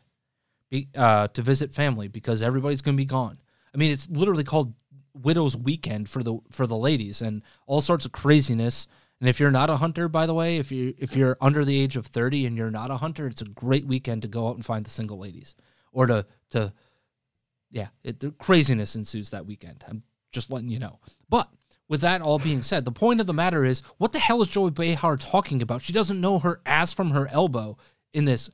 be, 0.70 0.88
uh, 0.96 1.28
to 1.28 1.42
visit 1.42 1.74
family 1.74 2.08
because 2.08 2.42
everybody's 2.42 2.82
going 2.82 2.96
to 2.96 3.00
be 3.00 3.04
gone. 3.06 3.38
I 3.74 3.78
mean, 3.78 3.92
it's 3.92 4.08
literally 4.08 4.44
called 4.44 4.74
Widow's 5.14 5.56
Weekend 5.56 6.08
for 6.08 6.22
the 6.22 6.38
for 6.50 6.66
the 6.66 6.76
ladies 6.76 7.22
and 7.22 7.42
all 7.66 7.80
sorts 7.80 8.04
of 8.04 8.12
craziness. 8.12 8.86
And 9.20 9.28
if 9.28 9.40
you're 9.40 9.50
not 9.50 9.70
a 9.70 9.76
hunter, 9.76 10.08
by 10.08 10.26
the 10.26 10.34
way, 10.34 10.56
if 10.56 10.70
you 10.70 10.94
if 10.98 11.16
you're 11.16 11.36
under 11.40 11.64
the 11.64 11.78
age 11.78 11.96
of 11.96 12.06
thirty 12.06 12.46
and 12.46 12.56
you're 12.56 12.70
not 12.70 12.90
a 12.90 12.96
hunter, 12.96 13.26
it's 13.26 13.42
a 13.42 13.46
great 13.46 13.86
weekend 13.86 14.22
to 14.22 14.28
go 14.28 14.48
out 14.48 14.56
and 14.56 14.64
find 14.64 14.84
the 14.84 14.90
single 14.90 15.18
ladies 15.18 15.54
or 15.92 16.06
to 16.06 16.26
to 16.50 16.72
yeah, 17.70 17.88
it, 18.02 18.20
the 18.20 18.30
craziness 18.32 18.94
ensues 18.94 19.30
that 19.30 19.46
weekend. 19.46 19.84
I'm 19.88 20.02
just 20.32 20.50
letting 20.50 20.68
you 20.68 20.78
know. 20.78 21.00
But 21.28 21.48
with 21.88 22.00
that 22.00 22.20
all 22.20 22.38
being 22.38 22.62
said, 22.62 22.84
the 22.84 22.92
point 22.92 23.20
of 23.20 23.26
the 23.26 23.32
matter 23.32 23.64
is, 23.64 23.82
what 23.98 24.12
the 24.12 24.18
hell 24.18 24.40
is 24.42 24.48
Joy 24.48 24.70
Behar 24.70 25.16
talking 25.16 25.62
about? 25.62 25.82
She 25.82 25.92
doesn't 25.92 26.20
know 26.20 26.38
her 26.38 26.60
ass 26.66 26.92
from 26.92 27.10
her 27.10 27.28
elbow 27.30 27.76
in 28.12 28.24
this. 28.24 28.50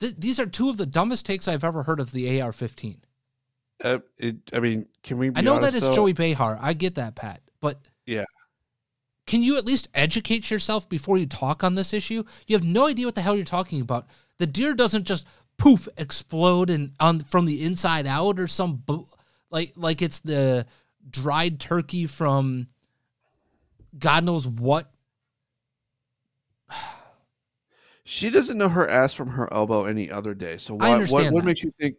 Th- 0.00 0.14
these 0.16 0.38
are 0.38 0.46
two 0.46 0.68
of 0.68 0.76
the 0.76 0.86
dumbest 0.86 1.24
takes 1.24 1.48
I've 1.48 1.64
ever 1.64 1.84
heard 1.84 2.00
of 2.00 2.12
the 2.12 2.40
AR-15. 2.40 2.98
Uh, 3.82 3.98
it, 4.18 4.36
I 4.52 4.60
mean, 4.60 4.86
can 5.02 5.18
we? 5.18 5.28
Be 5.30 5.38
I 5.38 5.42
know 5.42 5.58
that 5.58 5.74
it's 5.74 5.86
though? 5.86 5.94
Joy 5.94 6.12
Behar. 6.12 6.58
I 6.60 6.72
get 6.72 6.94
that, 6.94 7.14
Pat. 7.14 7.40
But 7.60 7.78
Yeah. 8.06 8.24
can 9.26 9.42
you 9.42 9.56
at 9.58 9.66
least 9.66 9.88
educate 9.94 10.50
yourself 10.50 10.88
before 10.88 11.18
you 11.18 11.26
talk 11.26 11.62
on 11.64 11.74
this 11.74 11.92
issue? 11.92 12.24
You 12.46 12.56
have 12.56 12.64
no 12.64 12.86
idea 12.86 13.06
what 13.06 13.14
the 13.14 13.20
hell 13.22 13.36
you're 13.36 13.44
talking 13.44 13.80
about. 13.80 14.06
The 14.38 14.46
deer 14.46 14.74
doesn't 14.74 15.04
just 15.04 15.26
poof 15.58 15.88
explode 15.96 16.68
and 16.70 16.92
on 17.00 17.20
from 17.20 17.46
the 17.46 17.62
inside 17.64 18.06
out 18.06 18.38
or 18.38 18.46
some 18.46 18.76
bu- 18.76 19.06
like 19.50 19.72
like 19.76 20.00
it's 20.02 20.20
the 20.20 20.66
dried 21.10 21.60
turkey 21.60 22.06
from 22.06 22.68
God 23.98 24.24
knows 24.24 24.46
what. 24.46 24.90
She 28.04 28.30
doesn't 28.30 28.56
know 28.56 28.68
her 28.68 28.88
ass 28.88 29.14
from 29.14 29.30
her 29.30 29.52
elbow 29.52 29.84
any 29.84 30.10
other 30.10 30.32
day. 30.32 30.58
So 30.58 30.74
I 30.74 30.76
why, 30.76 30.88
what, 30.88 30.94
understand 30.94 31.34
what 31.34 31.40
that. 31.40 31.46
makes 31.46 31.62
you 31.62 31.72
think? 31.72 31.96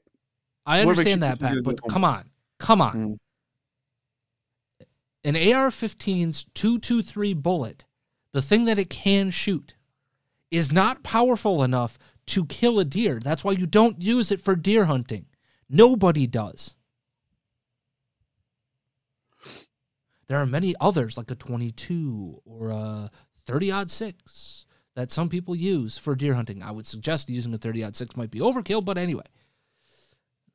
I 0.66 0.80
what 0.86 0.91
understand 0.91 1.24
that, 1.24 1.39
Pat, 1.39 1.58
but 1.64 1.82
come 1.88 2.03
on, 2.03 2.30
come 2.60 2.82
on. 2.82 2.95
Mm. 2.95 3.18
An 5.24 5.36
AR-15's 5.36 6.45
223 6.53 7.34
bullet, 7.34 7.84
the 8.32 8.41
thing 8.41 8.66
that 8.66 8.80
it 8.80 8.89
can 8.89 9.30
shoot, 9.30 9.76
is 10.49 10.72
not 10.72 11.03
powerful 11.03 11.62
enough 11.64 11.99
to 12.28 12.45
kill 12.45 12.80
a 12.80 12.86
deer. 12.86 13.20
That's 13.22 13.43
why 13.43 13.51
you 13.51 13.66
don't 13.66 14.01
use 14.01 14.32
it 14.32 14.39
for 14.39 14.55
deer 14.55 14.86
hunting. 14.86 15.26
Nobody 15.70 16.28
does. 16.28 16.76
There 20.28 20.38
are 20.38 20.45
many 20.45 20.75
others, 20.80 21.17
like 21.17 21.32
a 21.32 21.36
22 21.36 22.41
or 22.45 22.69
a 22.69 23.09
30 23.45 23.71
aught 23.71 23.91
6, 23.91 24.65
that 24.95 25.11
some 25.11 25.30
people 25.30 25.55
use 25.55 25.97
for 25.97 26.15
deer 26.15 26.34
hunting. 26.34 26.61
I 26.61 26.71
would 26.71 26.88
suggest 26.88 27.30
using 27.30 27.53
a 27.53 27.57
30 27.57 27.84
aught 27.84 27.95
6 27.95 28.17
might 28.17 28.32
be 28.32 28.39
overkill, 28.39 28.84
but 28.84 28.97
anyway. 28.97 29.23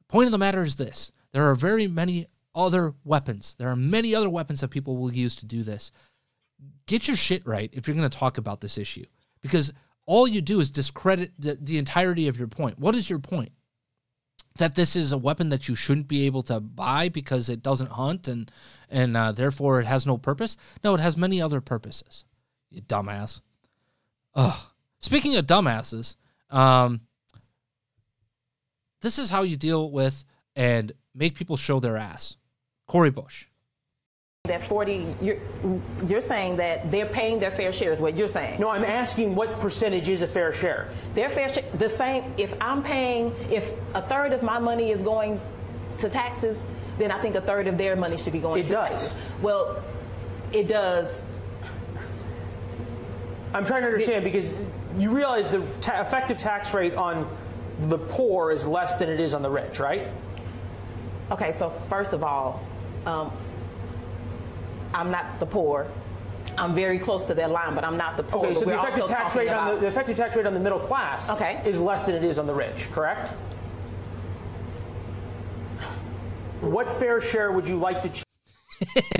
Point 0.08 0.26
of 0.26 0.32
the 0.32 0.38
matter 0.38 0.62
is 0.62 0.76
this 0.76 1.12
there 1.32 1.48
are 1.48 1.54
very 1.54 1.86
many 1.86 2.26
other 2.54 2.92
weapons. 3.04 3.54
There 3.58 3.68
are 3.68 3.76
many 3.76 4.14
other 4.14 4.28
weapons 4.28 4.60
that 4.60 4.68
people 4.68 4.96
will 4.96 5.12
use 5.12 5.36
to 5.36 5.46
do 5.46 5.62
this. 5.62 5.90
Get 6.86 7.08
your 7.08 7.16
shit 7.16 7.46
right 7.46 7.70
if 7.72 7.86
you're 7.86 7.96
going 7.96 8.08
to 8.08 8.18
talk 8.18 8.36
about 8.36 8.60
this 8.60 8.76
issue 8.76 9.06
because 9.40 9.72
all 10.06 10.28
you 10.28 10.42
do 10.42 10.60
is 10.60 10.70
discredit 10.70 11.32
the, 11.38 11.56
the 11.60 11.78
entirety 11.78 12.28
of 12.28 12.38
your 12.38 12.48
point. 12.48 12.78
What 12.78 12.94
is 12.94 13.08
your 13.08 13.18
point? 13.18 13.52
That 14.58 14.74
this 14.74 14.96
is 14.96 15.12
a 15.12 15.18
weapon 15.18 15.48
that 15.48 15.68
you 15.68 15.74
shouldn't 15.74 16.08
be 16.08 16.26
able 16.26 16.42
to 16.44 16.60
buy 16.60 17.08
because 17.08 17.48
it 17.48 17.62
doesn't 17.62 17.90
hunt 17.92 18.28
and 18.28 18.50
and 18.90 19.16
uh, 19.16 19.32
therefore 19.32 19.80
it 19.80 19.86
has 19.86 20.06
no 20.06 20.18
purpose. 20.18 20.56
No, 20.84 20.94
it 20.94 21.00
has 21.00 21.16
many 21.16 21.40
other 21.40 21.60
purposes. 21.60 22.24
You 22.70 22.82
dumbass. 22.82 23.40
Ugh. 24.34 24.58
Speaking 25.00 25.36
of 25.36 25.46
dumbasses, 25.46 26.16
um, 26.50 27.00
this 29.00 29.18
is 29.18 29.30
how 29.30 29.42
you 29.42 29.56
deal 29.56 29.90
with 29.90 30.24
and 30.54 30.92
make 31.14 31.34
people 31.34 31.56
show 31.56 31.80
their 31.80 31.96
ass. 31.96 32.36
Cori 32.86 33.10
Bush. 33.10 33.46
That 34.48 34.66
40, 34.66 35.14
you're, 35.22 35.36
you're 36.04 36.20
saying 36.20 36.56
that 36.56 36.90
they're 36.90 37.06
paying 37.06 37.38
their 37.38 37.52
fair 37.52 37.72
share 37.72 37.92
is 37.92 38.00
what 38.00 38.16
you're 38.16 38.26
saying. 38.26 38.58
No, 38.58 38.70
I'm 38.70 38.82
asking 38.84 39.36
what 39.36 39.60
percentage 39.60 40.08
is 40.08 40.20
a 40.22 40.26
fair 40.26 40.52
share? 40.52 40.88
Their 41.14 41.30
fair 41.30 41.48
share, 41.48 41.62
the 41.78 41.88
same, 41.88 42.24
if 42.36 42.52
I'm 42.60 42.82
paying, 42.82 43.32
if 43.52 43.70
a 43.94 44.02
third 44.02 44.32
of 44.32 44.42
my 44.42 44.58
money 44.58 44.90
is 44.90 45.00
going 45.00 45.40
to 45.98 46.10
taxes, 46.10 46.58
then 46.98 47.12
I 47.12 47.20
think 47.20 47.36
a 47.36 47.40
third 47.40 47.68
of 47.68 47.78
their 47.78 47.94
money 47.94 48.18
should 48.18 48.32
be 48.32 48.40
going 48.40 48.58
It 48.58 48.64
to 48.64 48.70
does. 48.70 48.88
taxes. 48.90 49.14
Well, 49.42 49.80
it 50.50 50.66
does. 50.66 51.06
I'm 53.54 53.64
trying 53.64 53.82
to 53.82 53.86
understand 53.86 54.24
because 54.24 54.52
you 54.98 55.10
realize 55.14 55.46
the 55.52 55.64
ta- 55.80 56.00
effective 56.00 56.38
tax 56.38 56.74
rate 56.74 56.94
on 56.94 57.28
the 57.82 57.96
poor 57.98 58.50
is 58.50 58.66
less 58.66 58.96
than 58.96 59.08
it 59.08 59.20
is 59.20 59.34
on 59.34 59.42
the 59.42 59.50
rich, 59.50 59.78
right? 59.78 60.08
Okay, 61.30 61.54
so 61.60 61.70
first 61.88 62.12
of 62.12 62.24
all, 62.24 62.60
um, 63.06 63.30
I'm 64.94 65.10
not 65.10 65.38
the 65.40 65.46
poor. 65.46 65.86
I'm 66.58 66.74
very 66.74 66.98
close 66.98 67.22
to 67.28 67.34
that 67.34 67.50
line, 67.50 67.74
but 67.74 67.84
I'm 67.84 67.96
not 67.96 68.16
the 68.16 68.22
poor. 68.24 68.44
Okay, 68.46 68.54
so 68.54 68.64
the 68.64 68.78
effective 68.78 69.06
tax 69.06 69.34
rate 69.36 69.48
on 69.48 69.74
the, 69.74 69.80
the 69.80 69.86
effective 69.86 70.16
tax 70.16 70.36
rate 70.36 70.46
on 70.46 70.54
the 70.54 70.60
middle 70.60 70.78
class 70.80 71.30
Okay. 71.30 71.62
is 71.64 71.80
less 71.80 72.04
than 72.06 72.14
it 72.14 72.24
is 72.24 72.38
on 72.38 72.46
the 72.46 72.54
rich, 72.54 72.90
correct? 72.92 73.30
What 76.60 76.92
fair 77.00 77.20
share 77.20 77.52
would 77.52 77.66
you 77.66 77.76
like 77.78 78.02
to? 78.02 78.08
Ch- 78.08 78.22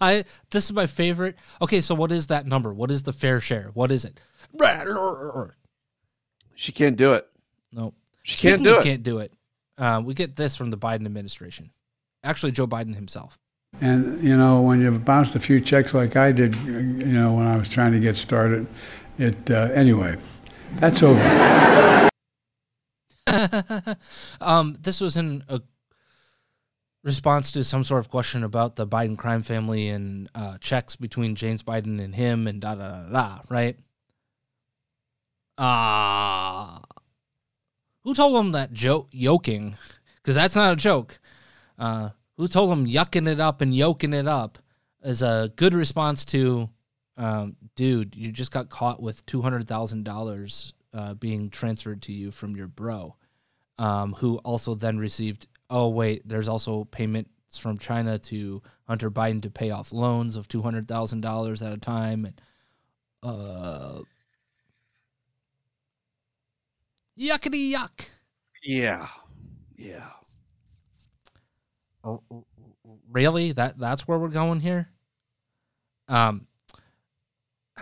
I 0.00 0.24
this 0.50 0.64
is 0.64 0.72
my 0.72 0.86
favorite. 0.86 1.36
Okay, 1.62 1.80
so 1.80 1.94
what 1.94 2.12
is 2.12 2.26
that 2.28 2.46
number? 2.46 2.72
What 2.74 2.90
is 2.90 3.02
the 3.02 3.12
fair 3.12 3.40
share? 3.40 3.70
What 3.74 3.90
is 3.90 4.04
it? 4.04 4.20
She 6.54 6.72
can't 6.72 6.96
do 6.96 7.12
it. 7.14 7.26
No, 7.72 7.92
She 8.22 8.36
can't 8.38 8.60
Speaking 8.60 8.74
do 8.74 8.80
it. 8.80 8.84
Can't 8.84 9.02
do 9.02 9.18
it. 9.18 9.32
Uh, 9.78 10.00
we 10.04 10.14
get 10.14 10.36
this 10.36 10.56
from 10.56 10.70
the 10.70 10.78
Biden 10.78 11.04
administration. 11.06 11.70
Actually, 12.26 12.52
Joe 12.52 12.66
Biden 12.66 12.94
himself. 12.94 13.38
And, 13.80 14.22
you 14.22 14.36
know, 14.36 14.62
when 14.62 14.80
you've 14.80 15.04
bounced 15.04 15.34
a 15.34 15.40
few 15.40 15.60
checks 15.60 15.94
like 15.94 16.16
I 16.16 16.32
did, 16.32 16.54
you 16.56 16.72
know, 16.72 17.34
when 17.34 17.46
I 17.46 17.56
was 17.56 17.68
trying 17.68 17.92
to 17.92 18.00
get 18.00 18.16
started, 18.16 18.66
it, 19.18 19.50
uh, 19.50 19.68
anyway, 19.74 20.16
that's 20.80 21.02
over. 21.02 22.08
um, 24.40 24.78
this 24.80 25.00
was 25.00 25.16
in 25.16 25.44
a 25.48 25.60
response 27.04 27.50
to 27.52 27.64
some 27.64 27.84
sort 27.84 28.00
of 28.00 28.10
question 28.10 28.42
about 28.42 28.76
the 28.76 28.86
Biden 28.86 29.16
crime 29.16 29.42
family 29.42 29.88
and 29.88 30.28
uh, 30.34 30.58
checks 30.58 30.96
between 30.96 31.34
James 31.34 31.62
Biden 31.62 32.02
and 32.02 32.14
him 32.14 32.46
and 32.46 32.60
da 32.60 32.74
da 32.74 32.88
da 32.88 33.08
da. 33.10 33.38
Right? 33.48 33.78
Ah, 35.58 36.82
who 38.02 38.14
told 38.14 38.36
him 38.36 38.52
that 38.52 38.72
joke 38.72 39.08
yoking? 39.12 39.76
Because 40.16 40.34
that's 40.34 40.56
not 40.56 40.72
a 40.72 40.76
joke. 40.76 41.18
Uh, 41.78 42.10
who 42.36 42.48
told 42.48 42.70
him 42.70 42.86
yucking 42.86 43.28
it 43.28 43.40
up 43.40 43.60
and 43.60 43.74
yoking 43.74 44.12
it 44.12 44.26
up 44.26 44.58
is 45.02 45.22
a 45.22 45.52
good 45.56 45.74
response 45.74 46.24
to, 46.26 46.68
um, 47.16 47.56
dude, 47.76 48.14
you 48.14 48.32
just 48.32 48.50
got 48.50 48.68
caught 48.68 49.00
with 49.00 49.24
two 49.26 49.42
hundred 49.42 49.66
thousand 49.68 50.04
dollars 50.04 50.72
uh, 50.92 51.14
being 51.14 51.50
transferred 51.50 52.02
to 52.02 52.12
you 52.12 52.30
from 52.30 52.56
your 52.56 52.68
bro, 52.68 53.16
um, 53.78 54.14
who 54.14 54.38
also 54.38 54.74
then 54.74 54.98
received. 54.98 55.46
Oh 55.68 55.88
wait, 55.88 56.26
there's 56.26 56.48
also 56.48 56.84
payments 56.84 57.58
from 57.58 57.78
China 57.78 58.18
to 58.18 58.62
Hunter 58.84 59.10
Biden 59.10 59.42
to 59.42 59.50
pay 59.50 59.70
off 59.70 59.92
loans 59.92 60.36
of 60.36 60.48
two 60.48 60.62
hundred 60.62 60.88
thousand 60.88 61.20
dollars 61.22 61.62
at 61.62 61.72
a 61.72 61.78
time, 61.78 62.24
and 62.24 62.40
uh, 63.22 64.00
yuckity 67.18 67.72
yuck. 67.72 68.08
Yeah. 68.62 69.08
Yeah. 69.76 70.10
R- 72.06 72.20
really? 73.10 73.52
That 73.52 73.78
that's 73.78 74.06
where 74.06 74.18
we're 74.18 74.28
going 74.28 74.60
here? 74.60 74.90
Um 76.08 76.46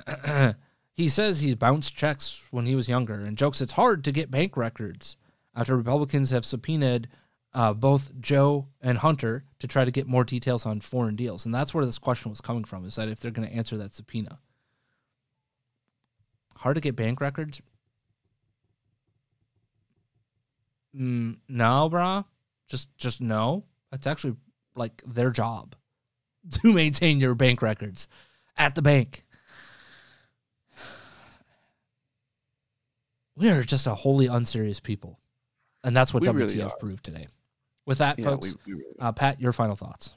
he 0.93 1.09
says 1.09 1.41
he 1.41 1.55
bounced 1.55 1.95
checks 1.95 2.49
when 2.51 2.67
he 2.67 2.75
was 2.75 2.89
younger 2.89 3.15
and 3.15 3.39
jokes 3.39 3.61
it's 3.61 3.75
hard 3.75 4.03
to 4.03 4.11
get 4.11 4.29
bank 4.29 4.57
records 4.57 5.17
after 5.55 5.77
republicans 5.77 6.31
have 6.31 6.45
subpoenaed 6.45 7.07
uh, 7.55 7.73
both 7.73 8.11
joe 8.21 8.67
and 8.83 8.99
hunter 8.99 9.45
to 9.61 9.69
try 9.69 9.85
to 9.85 9.91
get 9.91 10.07
more 10.07 10.25
details 10.25 10.67
on 10.67 10.81
foreign 10.81 11.17
deals. 11.17 11.47
And 11.47 11.55
that's 11.55 11.73
where 11.73 11.87
this 11.87 11.99
question 11.99 12.31
was 12.31 12.41
coming 12.41 12.65
from 12.65 12.85
is 12.85 12.97
that 12.97 13.09
if 13.09 13.21
they're 13.21 13.31
going 13.31 13.49
to 13.49 13.55
answer 13.55 13.77
that 13.79 13.95
subpoena. 13.95 14.39
Hard 16.57 16.75
to 16.75 16.81
get 16.81 16.97
bank 16.97 17.21
records? 17.21 17.63
Mm, 20.95 21.39
no 21.49 21.89
brah 21.91 22.25
just 22.69 22.97
just 22.97 23.21
no 23.21 23.65
that's 23.95 24.09
actually 24.09 24.35
like 24.75 25.03
their 25.07 25.31
job 25.31 25.77
to 26.51 26.73
maintain 26.73 27.21
your 27.21 27.37
bank 27.37 27.63
records 27.63 28.09
at 28.57 28.75
the 28.75 28.83
bank. 28.83 29.25
We 33.37 33.51
are 33.51 33.63
just 33.65 33.87
a 33.89 33.95
wholly 33.97 34.27
unserious 34.27 34.79
people. 34.79 35.19
And 35.83 35.95
that's 35.97 36.15
what 36.15 36.21
We 36.23 36.29
WTF 36.29 36.55
really 36.57 36.71
proved 36.79 37.05
today. 37.05 37.27
With 37.85 37.99
that, 37.99 38.19
Yeah, 38.19 38.25
folks, 38.27 38.55
we- 38.65 38.75
we 38.75 38.81
really 38.81 38.95
uh, 39.01 39.11
Pat, 39.13 39.41
your 39.41 39.53
final 39.53 39.75
thoughts. 39.77 40.13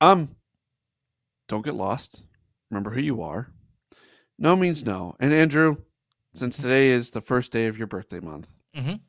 Um, 0.00 0.34
don't 1.48 1.64
get 1.64 1.74
lost. 1.74 2.22
Remember 2.70 2.90
who 2.90 3.00
you 3.00 3.22
are. 3.22 3.50
No 4.38 4.56
means 4.56 4.84
no. 4.84 5.14
And 5.20 5.32
Andrew, 5.32 5.76
since 6.34 6.56
today 6.56 6.88
is 6.88 7.10
the 7.10 7.20
first 7.20 7.52
day 7.52 7.66
of 7.66 7.78
your 7.78 7.86
birthday 7.86 8.18
month, 8.20 8.48
Mhm. 8.74 9.00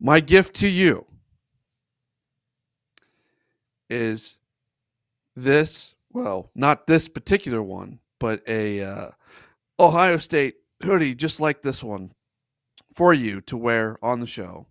my 0.00 0.18
gift 0.20 0.54
to 0.56 0.68
you 0.68 1.06
is 3.90 4.38
this. 5.34 5.94
Well, 6.12 6.50
not 6.54 6.86
this 6.86 7.08
particular 7.08 7.62
one, 7.62 7.98
but 8.18 8.42
a 8.48 8.82
uh, 8.82 9.10
Ohio 9.78 10.16
State 10.16 10.56
hoodie, 10.82 11.14
just 11.14 11.40
like 11.40 11.62
this 11.62 11.84
one, 11.84 12.12
for 12.94 13.12
you 13.12 13.40
to 13.42 13.56
wear 13.56 13.98
on 14.02 14.20
the 14.20 14.26
show. 14.26 14.66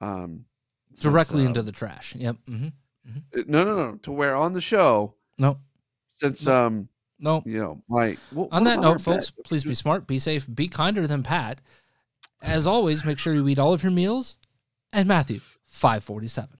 Um, 0.00 0.46
since, 0.92 1.02
Directly 1.02 1.44
uh, 1.44 1.48
into 1.48 1.62
the 1.62 1.72
trash. 1.72 2.14
Yep. 2.16 2.36
mm-hmm. 2.48 2.68
uh, 3.38 3.42
No, 3.46 3.64
no, 3.64 3.76
no. 3.76 3.96
To 4.02 4.12
wear 4.12 4.34
on 4.34 4.52
the 4.54 4.60
show. 4.60 5.14
No. 5.38 5.58
Since 6.08 6.46
um 6.46 6.88
no, 7.18 7.42
you 7.44 7.58
know, 7.60 7.82
my 7.88 8.16
what- 8.30 8.48
On 8.52 8.64
what 8.64 8.70
that 8.70 8.80
note, 8.80 9.00
folks, 9.00 9.30
bet? 9.30 9.44
please 9.44 9.62
be 9.64 9.74
smart, 9.74 10.06
be 10.06 10.18
safe, 10.18 10.46
be 10.52 10.68
kinder 10.68 11.06
than 11.06 11.22
Pat. 11.22 11.60
As 12.42 12.66
always, 12.66 13.04
make 13.04 13.18
sure 13.18 13.34
you 13.34 13.46
eat 13.48 13.58
all 13.58 13.74
of 13.74 13.82
your 13.82 13.92
meals. 13.92 14.38
And 14.92 15.06
Matthew, 15.06 15.40
547. 15.66 16.59